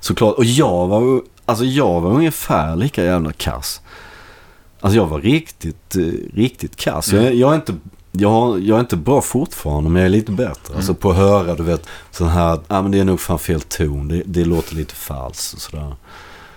Såklart. 0.00 0.34
Och 0.34 0.44
jag 0.44 0.86
var 0.86 1.22
Alltså 1.46 1.64
jag 1.64 2.00
var 2.00 2.10
ungefär 2.10 2.76
lika 2.76 3.04
jävla 3.04 3.32
kass. 3.32 3.80
Alltså 4.80 4.96
jag 4.96 5.06
var 5.06 5.20
riktigt, 5.20 5.96
eh, 5.96 6.34
riktigt 6.34 6.76
kass. 6.76 7.12
Mm. 7.12 7.24
Jag, 7.24 7.34
jag 7.34 7.50
är 7.50 7.54
inte... 7.54 7.74
Jag, 8.14 8.60
jag 8.60 8.76
är 8.76 8.80
inte 8.80 8.96
bra 8.96 9.20
fortfarande 9.20 9.90
men 9.90 10.02
jag 10.02 10.06
är 10.06 10.10
lite 10.10 10.32
bättre. 10.32 10.66
Mm. 10.66 10.76
Alltså 10.76 10.94
på 10.94 11.10
att 11.10 11.16
höra 11.16 11.54
du 11.54 11.62
vet 11.62 11.86
sån 12.10 12.28
här, 12.28 12.60
ja 12.68 12.82
men 12.82 12.90
det 12.90 12.98
är 12.98 13.04
nog 13.04 13.20
fan 13.20 13.38
fel 13.38 13.60
ton. 13.60 14.08
Det, 14.08 14.22
det 14.26 14.44
låter 14.44 14.74
lite 14.74 14.94
falskt 14.94 15.54
och 15.54 15.60
sådär. 15.60 15.94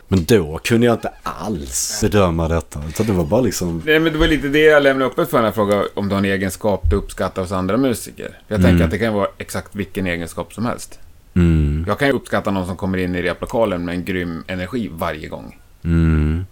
Men 0.08 0.24
då 0.26 0.60
kunde 0.64 0.86
jag 0.86 0.94
inte 0.96 1.12
alls 1.24 2.00
bedöma 2.02 2.48
detta. 2.48 2.82
Utan 2.90 3.06
det 3.06 3.12
var 3.14 3.24
bara 3.26 3.42
liksom, 3.42 3.82
Nej, 3.86 4.00
men 4.00 4.14
det 4.14 4.20
var 4.20 4.28
lite 4.28 4.48
det 4.48 4.60
jag 4.60 4.84
lämnade 4.84 5.12
öppet 5.12 5.30
för 5.30 5.38
när 5.38 5.46
jag 5.46 5.56
frågade 5.56 5.88
om 5.94 6.08
du 6.10 6.16
har 6.16 6.20
en 6.20 6.26
egenskap 6.26 6.90
du 6.90 6.96
uppskattar 6.96 7.42
hos 7.42 7.52
andra 7.52 7.78
musiker. 7.78 8.40
Jag 8.48 8.58
tänker 8.58 8.70
Mm. 8.70 8.86
att 8.86 8.92
det 8.92 8.98
kan 8.98 9.14
vara 9.14 9.28
exakt 9.38 9.76
vilken 9.76 10.08
egenskap 10.08 10.54
som 10.54 10.66
helst. 10.66 11.00
mm, 11.34 11.86
Jag 11.88 12.00
kan 12.00 12.08
ju 12.08 12.14
uppskatta 12.14 12.52
någon 12.52 12.68
som 12.68 12.78
kommer 12.78 12.98
in 12.98 13.16
i 13.16 13.22
replokalen 13.22 13.86
med 13.86 13.96
en 13.96 14.06
grym 14.06 14.44
energi 14.48 14.90
varje 14.94 15.28
gång. 15.28 15.60
mm. 15.84 16.46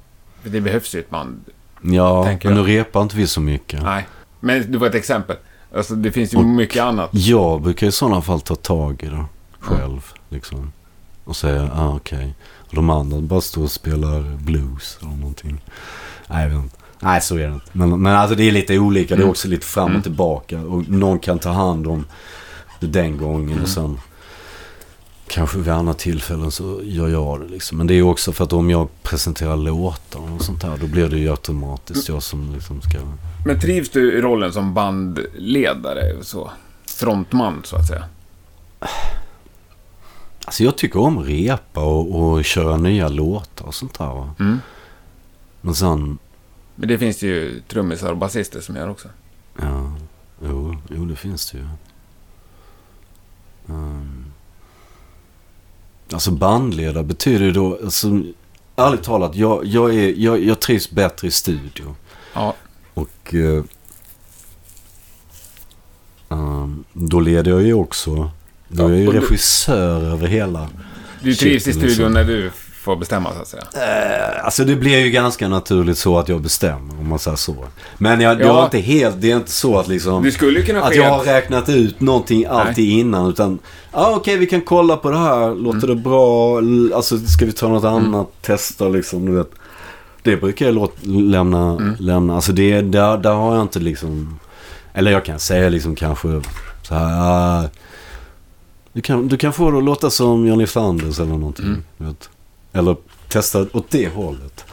För 0.43 0.49
det 0.49 0.61
behövs 0.61 0.95
ju 0.95 0.99
ett 0.99 1.09
band. 1.09 1.41
Ja, 1.81 2.37
men 2.43 2.53
nu 2.55 2.61
repar 2.63 3.01
inte 3.01 3.15
vi 3.17 3.27
så 3.27 3.41
mycket. 3.41 3.83
Nej. 3.83 4.07
Men 4.39 4.71
det 4.71 4.77
var 4.77 4.87
ett 4.87 4.95
exempel. 4.95 5.35
Alltså 5.75 5.95
det 5.95 6.11
finns 6.11 6.33
ju 6.33 6.37
Och- 6.37 6.45
mycket 6.45 6.83
annat. 6.83 7.09
Jag 7.13 7.61
brukar 7.61 7.87
i 7.87 7.91
sådana 7.91 8.21
fall 8.21 8.41
ta 8.41 8.55
tag 8.55 9.03
i 9.03 9.05
det 9.05 9.25
själv. 9.59 10.01
Liksom. 10.29 10.71
Och 11.23 11.35
säga, 11.35 11.69
ah, 11.75 11.95
okej. 11.95 12.33
Och 12.73 12.83
de 12.83 12.89
andra 12.89 13.21
bara 13.21 13.41
står 13.41 13.63
och 13.63 13.71
spelar 13.71 14.37
blues 14.37 14.97
eller 15.01 15.11
någonting. 15.11 15.61
Nej, 16.27 16.43
jag 16.43 16.49
vet 16.49 16.63
inte. 16.63 16.77
Nej, 16.99 17.21
så 17.21 17.35
är 17.37 17.47
det 17.47 17.53
inte. 17.53 17.65
Men, 17.71 18.01
men 18.01 18.15
alltså 18.15 18.35
det 18.35 18.43
är 18.43 18.51
lite 18.51 18.79
olika. 18.79 19.15
Det 19.15 19.19
är 19.19 19.23
Mm. 19.23 19.29
också 19.29 19.47
lite 19.47 19.65
fram 19.65 19.85
Mm. 19.85 19.97
och 19.97 20.03
tillbaka. 20.03 20.59
Och 20.59 20.89
någon 20.89 21.19
kan 21.19 21.39
ta 21.39 21.49
hand 21.51 21.87
om 21.87 22.05
det 22.79 22.87
den 22.87 23.17
gången 23.17 23.49
Mm. 23.51 23.63
och 23.63 23.69
sen 23.69 23.99
kanske 25.27 25.57
vid 25.57 25.69
andra 25.73 25.93
tillfällen 25.93 26.51
så 26.51 26.79
gör 26.83 27.07
jag 27.09 27.39
det 27.41 27.47
liksom. 27.47 27.77
Men 27.77 27.87
det 27.87 27.93
är 27.93 28.01
också 28.01 28.31
för 28.31 28.43
att 28.43 28.53
om 28.53 28.69
jag 28.69 28.87
presenterar 29.03 29.57
låtar 29.57 30.19
och 30.35 30.41
sånt 30.41 30.61
där 30.61 30.77
då 30.81 30.87
blir 30.87 31.09
det 31.09 31.17
ju 31.17 31.29
automatiskt 31.29 32.09
jag 32.09 32.23
som 32.23 32.53
liksom 32.53 32.81
ska... 32.81 32.97
Men 33.45 33.59
trivs 33.59 33.89
du 33.89 34.17
i 34.17 34.21
rollen 34.21 34.53
som 34.53 34.73
bandledare? 34.73 36.01
Så? 36.23 36.51
Frontman, 36.85 37.61
så 37.63 37.75
att 37.75 37.87
säga. 37.87 38.03
Alltså 40.45 40.63
jag 40.63 40.77
tycker 40.77 40.99
om 40.99 41.23
repa 41.23 41.83
och, 41.83 42.21
och 42.21 42.45
köra 42.45 42.77
nya 42.77 43.07
låtar 43.07 43.65
och 43.65 43.75
sånt 43.75 43.97
där. 43.97 44.29
Mm. 44.39 44.59
Men 45.61 45.75
sen, 45.75 46.17
Men 46.75 46.87
det 46.87 46.97
finns 46.97 47.21
ju 47.21 47.61
trummisar 47.67 48.11
och 48.11 48.17
basister 48.17 48.61
som 48.61 48.75
gör 48.75 48.89
också. 48.89 49.07
ja, 49.61 49.93
jo, 50.41 50.77
jo 50.89 51.05
det 51.05 51.15
finns 51.15 51.51
det 51.51 51.57
ju. 51.57 51.65
Um, 53.65 54.25
alltså 56.11 56.31
bandledare 56.31 57.03
betyder 57.03 57.45
ju 57.45 57.51
då, 57.51 57.79
alltså, 57.83 58.07
ärligt 58.75 59.03
talat, 59.03 59.35
jag, 59.35 59.65
jag, 59.65 59.95
är, 59.95 60.13
jag, 60.17 60.43
jag 60.43 60.59
trivs 60.59 60.91
bättre 60.91 61.27
i 61.27 61.31
studio. 61.31 61.95
Ja. 62.33 62.55
Och 62.93 63.33
eh, 63.33 63.63
ehm, 66.29 66.83
då 66.93 67.19
leder 67.19 67.51
jag 67.51 67.61
ju 67.61 67.73
också, 67.73 68.31
då 68.73 68.85
är 68.87 68.89
jag 68.89 68.99
ju 68.99 69.07
och 69.07 69.13
du- 69.13 69.19
regissör 69.19 70.03
över 70.13 70.27
hela. 70.27 70.67
Du 71.21 71.35
trivs 71.35 71.61
i 71.67 71.73
Shit, 71.73 71.75
studion 71.75 71.87
liksom. 71.89 72.13
när 72.13 72.23
du 72.23 72.51
får 72.83 72.95
bestämma, 72.95 73.29
så 73.33 73.41
att 73.41 73.47
säga. 73.47 73.63
Eh, 73.73 74.45
alltså 74.45 74.63
det 74.65 74.75
blir 74.75 74.99
ju 74.99 75.09
ganska 75.11 75.47
naturligt 75.47 75.97
så 75.97 76.19
att 76.19 76.29
jag 76.29 76.41
bestämmer 76.41 76.99
om 76.99 77.09
man 77.09 77.19
säger 77.19 77.37
så. 77.37 77.55
Men 77.97 78.21
jag, 78.21 78.41
jag 78.41 78.47
Ja. 78.47 78.59
är 78.61 78.65
inte 78.65 78.79
helt, 78.79 79.21
det 79.21 79.31
är 79.31 79.35
inte 79.35 79.51
så 79.51 79.79
att 79.79 79.87
liksom... 79.87 80.23
Det 80.23 80.31
skulle 80.31 80.61
kunna 80.61 80.83
Att 80.83 80.95
jag 80.95 81.09
har 81.09 81.23
räknat 81.23 81.69
ut 81.69 81.99
någonting 82.01 82.45
alltid 82.45 82.89
innan. 82.89 83.29
Utan, 83.29 83.59
ja 83.91 83.99
ah, 83.99 84.15
okej 84.15 84.37
vi 84.37 84.45
kan 84.45 84.61
kolla 84.61 84.97
på 84.97 85.11
det 85.11 85.17
här. 85.17 85.55
Låter 85.55 85.87
det 85.87 85.95
bra? 85.95 86.57
Alltså 86.95 87.17
ska 87.17 87.45
vi 87.45 87.51
ta 87.51 87.67
något 87.67 87.83
annat? 87.83 88.27
Testa 88.41 88.89
liksom, 88.89 89.25
du 89.25 89.31
vet. 89.31 89.49
Det 90.23 90.37
brukar 90.37 90.65
jag 90.65 90.75
låt, 90.75 90.95
lämna, 91.05 91.71
Mm. 91.71 91.95
lämna. 91.99 92.35
Alltså 92.35 92.51
det, 92.51 92.81
där, 92.81 93.17
där 93.17 93.33
har 93.33 93.53
jag 93.55 93.61
inte 93.61 93.79
liksom... 93.79 94.39
Eller 94.93 95.11
jag 95.11 95.25
kan 95.25 95.39
säga 95.39 95.69
liksom 95.69 95.95
kanske 95.95 96.41
så 96.83 96.95
här. 96.95 97.21
ah, 97.21 97.69
du, 98.93 99.01
kan, 99.01 99.27
du 99.27 99.37
kan 99.37 99.53
få 99.53 99.71
det 99.71 99.77
att 99.77 99.83
låta 99.83 100.09
som 100.09 100.47
Johnny 100.47 100.67
Flanders 100.67 101.19
eller 101.19 101.31
någonting. 101.31 101.65
Mm. 101.65 101.83
Vet. 101.97 102.29
Eller 102.73 102.95
testa 103.27 103.65
åt 103.73 103.89
det 103.89 104.09
hållet. 104.09 104.65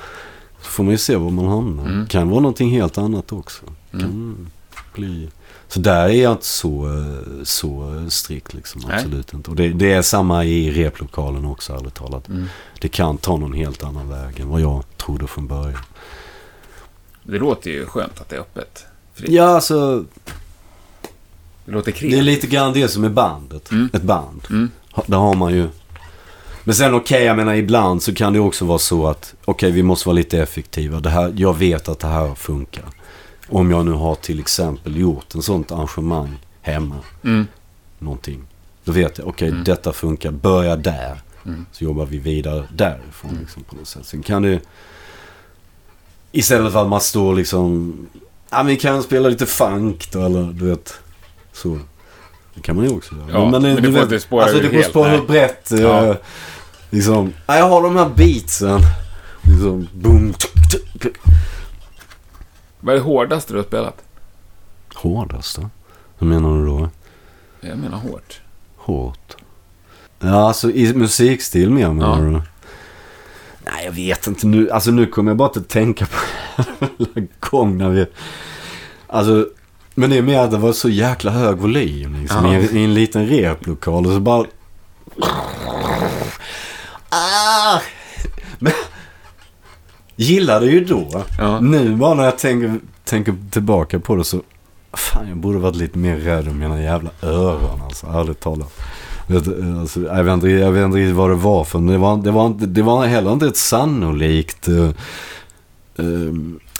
Så 0.62 0.70
får 0.70 0.84
man 0.84 0.90
ju 0.92 0.98
se 0.98 1.16
var 1.16 1.30
man 1.30 1.48
hamnar. 1.48 1.84
Mm. 1.84 2.06
Kan 2.06 2.28
vara 2.28 2.40
någonting 2.40 2.70
helt 2.70 2.98
annat 2.98 3.32
också. 3.32 3.62
Mm. 3.92 4.02
Kan 4.02 4.50
bli... 4.94 5.28
Så 5.68 5.80
där 5.80 6.04
är 6.04 6.22
jag 6.22 6.32
inte 6.32 6.46
så, 6.46 7.04
så 7.44 7.94
strikt 8.08 8.54
liksom. 8.54 8.82
Nej. 8.86 8.96
Absolut 8.96 9.34
inte. 9.34 9.50
Och 9.50 9.56
det, 9.56 9.68
det 9.68 9.92
är 9.92 10.02
samma 10.02 10.44
i 10.44 10.70
replokalen 10.70 11.44
också 11.44 11.72
ärligt 11.72 11.94
talat. 11.94 12.28
Mm. 12.28 12.46
Det 12.80 12.88
kan 12.88 13.18
ta 13.18 13.36
någon 13.36 13.52
helt 13.52 13.84
annan 13.84 14.08
väg 14.08 14.40
än 14.40 14.48
vad 14.48 14.60
jag 14.60 14.84
trodde 14.96 15.26
från 15.26 15.46
början. 15.46 15.82
Det 17.22 17.38
låter 17.38 17.70
ju 17.70 17.86
skönt 17.86 18.20
att 18.20 18.28
det 18.28 18.36
är 18.36 18.40
öppet. 18.40 18.86
Fritt. 19.14 19.30
Ja, 19.30 19.44
alltså. 19.44 20.04
Det 21.70 21.76
låter 21.76 21.92
Det 22.00 22.18
är 22.18 22.22
lite 22.22 22.46
grann 22.46 22.72
det 22.72 22.88
som 22.88 23.04
är 23.04 23.08
bandet. 23.08 23.70
Mm. 23.70 23.90
Ett 23.92 24.02
band. 24.02 24.46
Mm. 24.50 24.70
Där 25.06 25.18
har 25.18 25.34
man 25.34 25.52
ju... 25.54 25.68
Men 26.64 26.74
sen 26.74 26.94
okej, 26.94 27.24
jag 27.24 27.36
menar 27.36 27.54
ibland 27.54 28.02
så 28.02 28.14
kan 28.14 28.32
det 28.32 28.40
också 28.40 28.64
vara 28.64 28.78
så 28.78 29.06
att 29.06 29.34
okej, 29.44 29.70
vi 29.70 29.82
måste 29.82 30.08
vara 30.08 30.14
lite 30.16 30.38
effektiva. 30.38 31.00
Det 31.00 31.10
här, 31.10 31.32
jag 31.36 31.58
vet 31.58 31.88
att 31.88 31.98
det 31.98 32.06
här 32.06 32.34
funkar. 32.34 32.84
Om 33.48 33.70
jag 33.70 33.84
nu 33.86 33.90
har 33.92 34.14
till 34.14 34.40
exempel 34.40 34.96
gjort 34.96 35.34
en 35.34 35.42
sånt 35.42 35.72
arrangemang 35.72 36.38
hemma. 36.62 36.96
Mm. 37.24 37.46
Någonting. 37.98 38.42
Då 38.84 38.92
vet 38.92 39.18
jag, 39.18 39.28
okej 39.28 39.48
Mm. 39.48 39.64
detta 39.64 39.92
funkar. 39.92 40.30
Börja 40.30 40.76
där. 40.76 41.20
Mm. 41.46 41.66
Så 41.72 41.84
jobbar 41.84 42.06
vi 42.06 42.18
vidare 42.18 42.64
därifrån 42.74 43.30
Mm. 43.30 43.40
liksom, 43.42 43.62
på 43.62 43.76
något 43.76 43.88
sätt. 43.88 44.06
Sen 44.06 44.22
kan 44.22 44.42
det... 44.42 44.60
Istället 46.32 46.72
för 46.72 46.82
att 46.82 46.88
man 46.88 47.00
står 47.00 47.34
liksom... 47.34 47.94
Ja, 48.50 48.62
men 48.62 48.76
kan 48.76 49.02
spela 49.02 49.28
lite 49.28 49.46
funk 49.46 50.12
då 50.12 50.24
eller 50.26 50.42
du 50.52 50.64
vet. 50.66 50.94
Så. 51.62 51.78
Det 52.54 52.60
kan 52.62 52.76
man 52.76 52.84
ju 52.84 52.90
också 52.96 53.14
göra. 53.14 53.26
Ja, 53.32 53.50
men 53.50 53.62
det 53.62 53.80
du 53.80 53.92
får 53.92 54.02
inte 54.02 54.20
spåra 54.20 54.42
Alltså 54.44 54.58
det 54.60 54.68
helt, 54.68 54.86
spåra 54.86 55.08
hur 55.08 55.22
brett. 55.26 55.72
eh, 55.72 55.80
Ja. 55.80 56.16
Liksom. 56.90 57.32
Ja, 57.46 57.56
jag 57.56 57.68
har 57.68 57.82
de 57.82 57.96
här 57.96 58.08
beatsen. 58.16 58.80
Liksom 59.42 59.88
boom. 59.94 60.32
tuk, 60.32 60.52
tuk, 60.70 61.00
tuk. 61.02 61.16
Vad 62.80 62.94
är 62.94 62.98
det 62.98 63.04
hårdaste 63.04 63.52
du 63.52 63.58
har 63.58 63.64
spelat? 63.66 63.96
Hårdast 64.94 65.56
då? 65.56 65.70
Hur 66.18 66.26
menar 66.26 66.58
du 66.58 66.66
då? 66.66 66.90
Jag 67.60 67.78
menar 67.78 67.98
hårt. 67.98 68.40
Hårt? 68.76 69.36
Ja, 70.18 70.46
alltså 70.48 70.70
i 70.70 70.94
musikstil 70.94 71.70
mer 71.70 71.88
menar 71.88 72.18
Ja. 72.18 72.24
du? 72.24 72.30
Nej, 73.64 73.84
jag 73.84 73.92
vet 73.92 74.26
inte 74.26 74.46
nu. 74.46 74.70
Alltså 74.70 74.90
nu 74.90 75.06
kommer 75.06 75.30
jag 75.30 75.36
bara 75.36 75.48
att 75.50 75.68
tänka 75.68 76.06
på... 76.06 76.16
jävla 76.98 77.26
gång 77.40 77.78
när 77.78 77.88
vi... 77.90 78.06
Alltså, 79.06 79.46
men 80.00 80.10
det 80.10 80.18
är 80.18 80.22
mer 80.22 80.38
att 80.38 80.50
det 80.50 80.58
var 80.58 80.72
så 80.72 80.88
jäkla 80.88 81.30
hög 81.30 81.56
volym 81.56 82.16
liksom, 82.20 82.46
Ja. 82.46 82.52
i, 82.52 82.56
en- 82.68 82.76
i 82.76 82.84
en 82.84 82.94
liten 82.94 83.26
replokal 83.26 84.06
och 84.06 84.12
så 84.12 84.20
bara... 84.20 84.44
Ah! 87.08 87.80
Men, 88.58 88.72
gillade 90.16 90.66
ju 90.66 90.84
då. 90.84 91.24
Ja. 91.38 91.60
Nu 91.60 91.96
bara 91.96 92.14
när 92.14 92.24
jag 92.24 92.38
tänker, 92.38 92.74
tänker 93.04 93.34
tillbaka 93.50 94.00
på 94.00 94.16
det 94.16 94.24
så... 94.24 94.40
Fan, 94.92 95.28
jag 95.28 95.36
borde 95.36 95.58
varit 95.58 95.76
lite 95.76 95.98
mer 95.98 96.16
rädd 96.16 96.48
om 96.48 96.58
mina 96.58 96.82
jävla 96.82 97.10
öron 97.22 97.82
alltså, 97.84 98.06
ärligt 98.06 98.40
talat. 98.40 98.72
Alltså, 99.80 100.00
jag, 100.00 100.24
vet 100.24 100.34
inte, 100.34 100.48
jag 100.48 100.72
vet 100.72 100.84
inte 100.84 100.98
riktigt 100.98 101.16
vad 101.16 101.30
det 101.30 101.34
var 101.36 101.64
för, 101.64 101.78
men 101.78 101.92
det 101.92 101.98
var, 101.98 102.16
det 102.16 102.30
var, 102.30 102.46
inte, 102.46 102.66
det 102.66 102.82
var 102.82 103.06
heller 103.06 103.32
inte 103.32 103.46
ett 103.46 103.56
sannolikt... 103.56 104.68
Uh, 104.68 104.90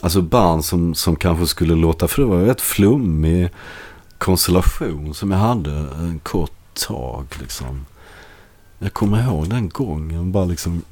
alltså 0.00 0.22
band 0.22 0.64
som, 0.64 0.94
som 0.94 1.16
kanske 1.16 1.46
skulle 1.46 1.74
låta, 1.74 2.08
för 2.08 2.22
det 2.22 2.28
var 2.28 2.36
en 2.36 2.46
rätt 2.46 2.60
flummig 2.60 3.48
konstellation 4.18 5.14
som 5.14 5.30
jag 5.30 5.38
hade 5.38 5.70
en 5.98 6.18
kort 6.22 6.52
tag 6.86 7.26
liksom. 7.40 7.86
Jag 8.78 8.92
kommer 8.92 9.22
ihåg 9.24 9.48
den 9.50 9.68
gången 9.68 10.32
bara 10.32 10.44
liksom 10.44 10.82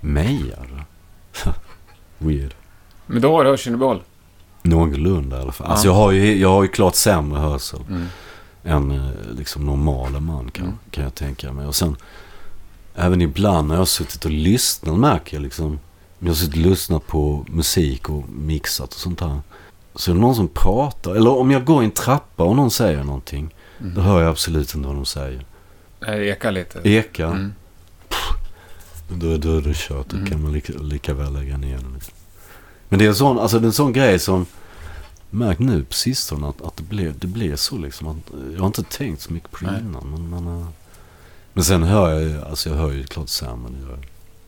mejade. 0.00 0.84
Weird. 2.18 2.54
Men 3.06 3.24
har 3.24 3.44
du 3.44 3.50
hörseln 3.50 3.74
i 3.76 3.78
behåll. 3.78 4.02
Någorlunda 4.62 5.38
i 5.38 5.40
alla 5.40 5.52
fall. 5.52 5.66
Alltså 5.66 5.86
Ja. 5.86 5.92
jag 5.92 5.96
har 5.98 6.12
ju, 6.12 6.36
jag 6.40 6.48
har 6.48 6.62
ju 6.62 6.68
klart 6.68 6.94
sämre 6.94 7.40
hörsel 7.40 7.80
Mm. 7.88 8.06
än 8.64 8.90
eh, 8.90 9.10
liksom 9.38 9.66
normala 9.66 10.20
man 10.20 10.50
kan, 10.50 10.64
Mm. 10.64 10.78
kan 10.90 11.04
jag 11.04 11.14
tänka 11.14 11.52
mig. 11.52 11.66
Och 11.66 11.74
sen 11.74 11.96
även 12.94 13.22
ibland 13.22 13.68
när 13.68 13.74
jag 13.74 13.80
har 13.80 13.86
suttit 13.86 14.24
och 14.24 14.30
lyssnat 14.30 14.98
märker 14.98 15.36
jag 15.36 15.42
liksom. 15.42 15.78
Jag 16.18 16.28
har 16.28 16.34
suttit 16.34 16.54
och 16.54 16.70
lyssnat 16.70 17.06
på 17.06 17.46
musik 17.48 18.08
och 18.10 18.28
mixat 18.28 18.94
och 18.94 19.00
sånt 19.00 19.20
här. 19.20 19.40
Så 19.94 20.10
är 20.10 20.14
det 20.14 20.20
någon 20.20 20.34
som 20.34 20.48
pratar. 20.48 21.14
Eller 21.14 21.30
om 21.30 21.50
jag 21.50 21.64
går 21.64 21.82
i 21.82 21.84
en 21.84 21.90
trappa 21.90 22.44
och 22.44 22.56
någon 22.56 22.70
säger 22.70 23.04
någonting. 23.04 23.54
Mm. 23.80 23.94
Då 23.94 24.00
hör 24.00 24.20
jag 24.22 24.30
absolut 24.30 24.74
inte 24.74 24.88
vad 24.88 24.96
de 24.96 25.04
säger. 25.06 25.44
Det 26.00 26.26
ekar 26.28 26.52
lite. 26.52 26.80
Eka. 26.88 27.26
Mm. 27.26 27.52
Då, 29.08 29.36
då 29.36 29.56
är 29.56 29.60
det 29.62 29.74
kört. 29.76 30.08
Då 30.08 30.16
Mm. 30.16 30.28
kan 30.30 30.42
man 30.42 30.52
lika, 30.52 30.72
lika 30.72 31.14
väl 31.14 31.32
lägga 31.32 31.56
ner 31.56 31.76
den. 31.76 32.00
Men 32.88 32.98
det 32.98 33.04
är 33.04 33.08
en 33.08 33.14
sån, 33.14 33.38
alltså 33.38 33.58
det 33.58 33.66
en 33.66 33.72
sån 33.72 33.92
grej 33.92 34.18
som 34.18 34.46
märkt 35.30 35.60
nu 35.60 35.84
på 35.84 35.92
sistone 35.94 36.48
att, 36.48 36.62
att 36.62 36.76
det, 36.76 36.82
blir, 36.82 37.14
det 37.18 37.26
blir 37.26 37.56
så 37.56 37.78
liksom. 37.78 38.08
Att, 38.08 38.16
jag 38.52 38.60
har 38.60 38.66
inte 38.66 38.82
tänkt 38.82 39.22
så 39.22 39.32
mycket 39.32 39.50
på 39.50 39.64
det 39.64 39.80
innan. 39.80 40.10
Men, 40.10 40.30
men, 40.30 40.60
eh, 40.60 40.66
men 41.52 41.64
sen 41.64 41.82
hör 41.82 42.10
jag 42.10 42.22
ju, 42.22 42.42
alltså 42.42 42.68
jag 42.70 42.76
hör 42.76 42.90
ju 42.92 43.04
klart 43.04 43.28
sämre. 43.28 43.72
Jag. 43.90 44.06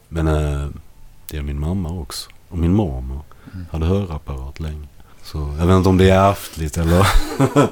Men 0.09 0.27
eh, 0.29 0.69
det 1.31 1.37
är 1.39 1.43
min 1.43 1.61
mamma 1.61 1.89
också. 1.89 2.31
Och 2.49 2.59
min 2.59 2.75
mormor 2.75 3.21
Mm. 3.55 3.67
hade 3.73 3.87
hörapparat 3.87 4.61
länge. 4.61 4.87
Så 5.23 5.39
jag 5.59 5.67
vet 5.67 5.77
inte 5.77 5.89
om 5.89 5.99
det 5.99 6.11
är 6.11 6.31
ärftligt 6.31 6.77
eller, 6.77 6.97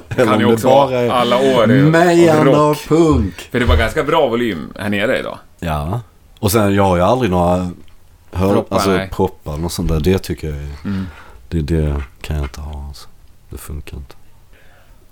eller 0.09 0.25
Kan 0.25 0.33
om 0.33 0.39
ju 0.41 0.55
det 0.55 0.63
bara 0.63 0.85
vara 0.87 0.99
är 0.99 1.09
alla 1.09 1.37
år 1.37 1.71
i- 1.71 1.81
mejande 1.81 2.75
punk. 2.87 3.33
För 3.51 3.59
det 3.59 3.65
var 3.65 3.77
ganska 3.77 4.03
bra 4.03 4.27
volym 4.27 4.73
här 4.79 4.89
nere 4.89 5.19
idag. 5.19 5.37
Ja. 5.59 6.01
Och 6.39 6.51
sen 6.51 6.75
jag 6.75 6.83
har 6.83 6.95
ju 6.97 7.01
aldrig 7.03 7.31
några 7.31 7.69
hör, 8.31 8.53
Proppar, 8.53 8.75
alltså, 8.75 8.89
nej. 8.91 9.09
proppar 9.13 9.57
något 9.57 9.71
sånt 9.71 9.89
där. 9.89 9.99
Det 9.99 10.19
tycker 10.19 10.47
jag 10.49 10.57
är, 10.57 10.69
Mm. 10.85 11.05
det, 11.49 11.61
det 11.61 12.01
kan 12.21 12.35
jag 12.35 12.45
inte 12.45 12.61
ha 12.61 12.87
alltså. 12.87 13.07
Det 13.49 13.57
funkar 13.57 13.97
inte. 13.97 14.15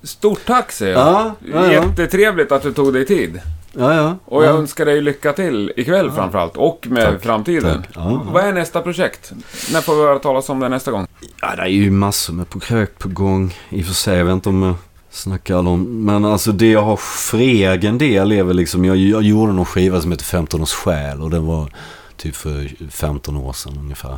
Stort 0.03 0.45
tack 0.45 0.71
säger 0.71 0.93
jag. 0.93 1.07
Ja, 1.07 1.33
ja, 1.53 1.65
ja. 1.65 1.71
Jättetrevligt 1.71 2.51
att 2.51 2.61
du 2.63 2.73
tog 2.73 2.93
dig 2.93 3.05
tid. 3.05 3.41
Ja, 3.78 3.93
ja. 3.95 4.17
Och 4.26 4.43
jag 4.45 4.53
ja. 4.53 4.57
önskar 4.57 4.86
dig 4.86 5.01
lycka 5.01 5.34
till 5.34 5.73
ikväll 5.76 6.11
framförallt. 6.11 6.57
Och 6.57 6.88
med 6.89 7.05
Tack, 7.05 7.23
framtiden. 7.23 7.82
tack. 7.84 7.91
Ja, 7.95 8.11
ja. 8.11 8.32
Vad 8.34 8.43
är 8.43 8.53
nästa 8.53 8.82
projekt? 8.82 9.32
När 9.73 9.82
får 9.82 9.95
vi 9.95 10.01
höra 10.01 10.19
talas 10.19 10.49
om 10.49 10.59
det 10.59 10.69
nästa 10.69 10.91
gång? 10.91 11.07
Ja, 11.41 11.55
det 11.55 11.61
är 11.61 11.67
ju 11.67 11.91
massor 11.91 12.34
med 12.34 12.49
projekt 12.49 12.99
på 12.99 13.09
gång. 13.09 13.53
I 13.69 13.82
och 13.82 13.86
för 13.86 13.93
sig, 13.93 14.17
jag 14.17 14.26
vet 14.26 14.34
inte 14.34 14.49
om 14.49 14.63
jag 14.63 14.76
snackar 15.09 15.55
om. 15.55 16.05
Men 16.05 16.26
alltså 16.26 16.51
det 16.51 16.71
jag 16.71 16.82
har 16.82 16.95
för 16.97 17.38
egen 17.38 17.97
del 17.97 18.32
är 18.32 18.43
väl 18.43 18.55
liksom. 18.55 18.86
Jag, 18.86 18.97
jag 18.97 19.23
gjorde 19.23 19.53
någon 19.53 19.65
skiva 19.65 20.01
som 20.01 20.11
heter 20.11 20.26
15 20.26 20.61
års 20.61 20.73
själ. 20.73 21.21
Och 21.21 21.30
den 21.30 21.45
var 21.45 21.71
typ 22.17 22.36
för 22.36 22.71
15 22.91 23.38
år 23.38 23.53
sedan 23.53 23.73
ungefär. 23.80 24.17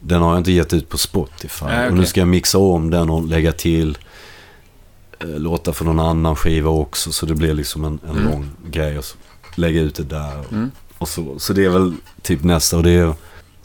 Den 0.00 0.22
har 0.22 0.30
jag 0.30 0.38
inte 0.40 0.52
gett 0.52 0.72
ut 0.72 0.88
på 0.88 0.98
Spotify. 0.98 1.64
Nej, 1.66 1.88
Och 1.88 1.94
nu 1.94 2.04
ska 2.04 2.20
jag 2.20 2.28
mixa 2.28 2.58
om 2.58 2.90
den 2.90 3.10
och 3.10 3.26
lägga 3.26 3.52
till 3.52 3.98
låtar 5.24 5.72
för 5.72 5.84
någon 5.84 6.00
annan 6.00 6.36
skiva 6.36 6.70
också. 6.70 7.12
Så 7.12 7.26
det 7.26 7.34
blir 7.34 7.54
liksom 7.54 7.84
en, 7.84 7.98
en 8.08 8.10
Mm. 8.16 8.24
lång 8.30 8.50
grej. 8.70 8.98
Och 8.98 9.04
så 9.04 9.16
lägga 9.54 9.80
ut 9.80 9.94
det 9.94 10.02
där. 10.04 10.44
Mm. 10.52 10.70
Och 10.98 11.08
så, 11.08 11.38
så 11.38 11.52
det 11.52 11.64
är 11.64 11.70
väl 11.70 11.94
typ 12.22 12.44
nästa. 12.44 12.76
Och 12.76 12.82
det 12.82 12.90
är, 12.90 13.14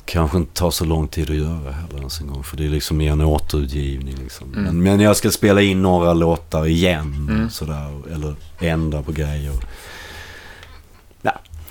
kanske 0.06 0.38
inte 0.38 0.54
tar 0.54 0.72
så 0.72 0.86
lång 0.86 1.08
tid 1.08 1.30
att 1.30 1.36
göra 1.36 1.72
heller 1.72 1.98
ens 1.98 2.22
en 2.22 2.28
gång. 2.28 2.44
För 2.44 2.58
det 2.58 2.66
är 2.66 2.70
liksom 2.70 2.98
mer 2.98 3.12
en 3.12 3.22
återutgivning 3.22 4.16
liksom. 4.16 4.54
Mm. 4.54 4.64
Men, 4.64 4.84
men 4.84 5.00
jag 5.00 5.16
ska 5.18 5.32
spela 5.32 5.62
in 5.62 5.82
några 5.82 6.14
låtar 6.14 6.66
igen. 6.68 7.28
Mm. 7.30 7.50
Sådär, 7.50 8.02
eller 8.14 8.36
ändra 8.60 9.02
på 9.02 9.12
grejer. 9.12 9.54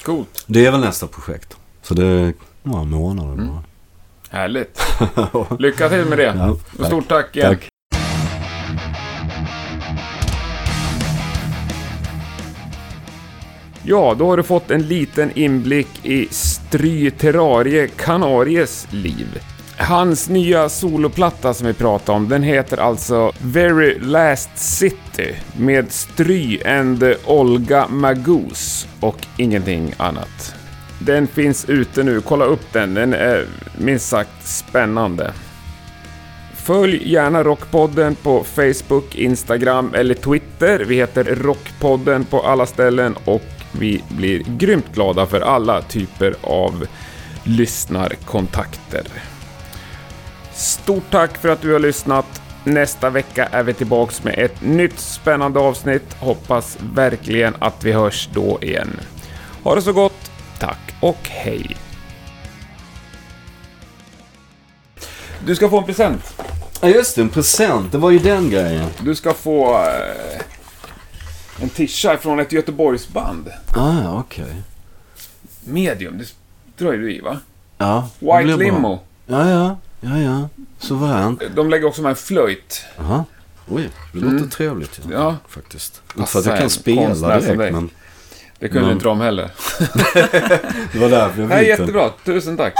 Coolt. 0.05 0.45
Det 0.47 0.67
är 0.67 0.71
väl 0.71 0.81
nästa 0.81 1.07
projekt. 1.07 1.57
Så 1.83 1.95
det 1.95 2.07
är 2.07 2.35
några 2.63 2.85
månader 2.85 3.33
Mm. 3.33 3.49
bara. 3.49 3.63
Härligt. 4.31 4.81
Lycka 5.59 5.89
till 5.89 6.05
med 6.05 6.19
det. 6.19 6.35
Ja, 6.39 6.57
Och 6.79 6.87
stort 6.87 7.09
tack 7.09 7.37
igen. 7.37 7.49
Tack. 7.55 7.69
Ja, 13.87 14.15
då 14.19 14.27
har 14.27 14.37
du 14.37 14.43
fått 14.43 14.71
en 14.71 14.83
liten 14.83 15.31
inblick 15.35 16.07
i 16.07 16.29
Stry 16.31 17.11
Terrarie 17.11 17.89
Canaries 17.89 18.87
liv. 18.91 19.43
Hans 19.79 20.29
nya 20.29 20.69
soloplatta 20.69 21.55
som 21.55 21.67
vi 21.67 21.75
pratade 21.75 22.17
om, 22.17 22.29
den 22.29 22.43
heter 22.43 22.77
alltså 22.77 23.33
Very 23.43 23.99
Last 23.99 24.51
City 24.59 25.35
med 25.57 25.93
Stry 25.93 26.63
and 26.63 27.15
Olga 27.25 27.89
Magoos 27.89 28.89
och 29.01 29.27
ingenting 29.37 29.95
annat. 29.97 30.55
Den 30.99 31.27
finns 31.27 31.65
ute 31.69 32.03
nu, 32.03 32.21
kolla 32.21 32.45
upp 32.45 32.73
den, 32.73 32.95
den 32.95 33.15
är 33.15 33.47
minst 33.79 34.09
sagt 34.09 34.47
spännande. 34.47 35.33
Följ 36.55 37.13
gärna 37.13 37.43
Rockpodden 37.43 38.15
på 38.15 38.45
Facebook, 38.45 39.15
Instagram 39.15 39.95
eller 39.95 40.15
Twitter. 40.15 40.85
Vi 40.89 40.95
heter 40.95 41.25
Rockpodden 41.25 42.25
på 42.25 42.41
alla 42.41 42.67
ställen 42.67 43.17
och 43.25 43.54
vi 43.79 44.03
blir 44.09 44.43
grymt 44.47 44.95
glada 44.95 45.27
för 45.27 45.41
alla 45.41 45.83
typer 45.83 46.35
av 46.43 46.87
lyssnarkontakter. 47.45 49.07
Stort 50.55 51.11
tack 51.11 51.39
för 51.39 51.49
att 51.49 51.63
du 51.63 51.73
har 51.73 51.79
lyssnat. 51.79 52.43
Nästa 52.65 53.11
vecka 53.11 53.49
är 53.53 53.63
vi 53.63 53.75
tillbaks 53.75 54.25
med 54.25 54.39
ett 54.39 54.63
nytt 54.63 54.99
spännande 54.99 55.61
avsnitt. 55.61 56.15
Hoppas 56.19 56.79
verkligen 56.95 57.55
att 57.59 57.85
vi 57.85 57.93
hörs 57.93 58.29
då 58.33 58.59
igen. 58.63 59.01
Ha 59.63 59.75
det 59.75 59.83
så 59.83 59.93
gott. 59.93 60.31
Tack 60.59 60.95
och 61.01 61.29
hej. 61.29 61.77
Du 65.47 65.57
ska 65.57 65.69
få 65.69 65.79
en 65.79 65.85
present. 65.85 66.35
Ja 66.81 66.89
just 66.89 67.17
det, 67.17 67.23
en 67.23 67.29
present. 67.29 67.93
Det 67.93 67.99
var 67.99 68.11
ju 68.11 68.19
den 68.19 68.51
grejen. 68.51 68.87
Du 69.01 69.15
ska 69.15 69.35
få 69.35 69.75
eh, 69.75 70.41
en 71.61 71.69
tisha 71.69 72.19
från 72.19 72.41
ett 72.41 72.53
Göteborgsband. 72.53 73.51
Ah, 73.77 74.19
okej. 74.19 74.63
Medium, 75.65 76.19
det 76.19 76.35
dröjer 76.85 77.01
du 77.01 77.13
i 77.15 77.21
va? 77.21 77.39
Ja. 77.79 78.09
White 78.19 78.43
blir 78.45 78.57
bra. 78.57 78.65
Limo. 78.67 79.01
Ja, 79.27 79.49
ja. 79.51 79.79
Ja, 80.01 80.19
ja. 80.19 80.49
Suveränt. 80.79 81.43
De 81.55 81.71
lägger 81.71 81.87
också 81.87 82.03
med 82.03 82.11
en 82.11 82.17
flöjt. 82.17 82.85
Aha. 83.01 83.25
Oj, 83.69 83.91
det 84.13 84.19
Mm. 84.19 84.37
låter 84.37 84.51
trevligt. 84.51 85.01
Ja. 85.05 85.13
Ja, 85.13 85.37
Faktiskt. 85.49 86.03
Inte 86.17 86.31
för 86.31 86.39
att 86.39 86.47
jag 86.47 86.59
kan 86.59 86.71
spela 86.71 87.41
direkt, 87.41 87.73
men 87.73 87.91
det 88.59 88.69
kunde 88.69 88.83
Men- 88.83 88.93
inte 88.93 89.05
de 89.05 89.21
heller. 89.21 89.51
det 90.93 90.99
var 90.99 91.09
därför 91.09 91.41
jag 91.41 91.49
Nej, 91.49 91.59
fick 91.59 91.69
den. 91.77 91.87
jättebra. 91.87 92.11
Tusen 92.25 92.57
tack. 92.57 92.75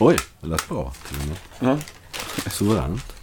Oj, 0.00 0.16
det 0.40 0.46
lät 0.48 0.68
bra 0.68 0.92
till 1.08 1.16
och 1.20 1.26
med. 1.28 1.78
Ja. 2.44 2.50
Suveränt. 2.50 3.15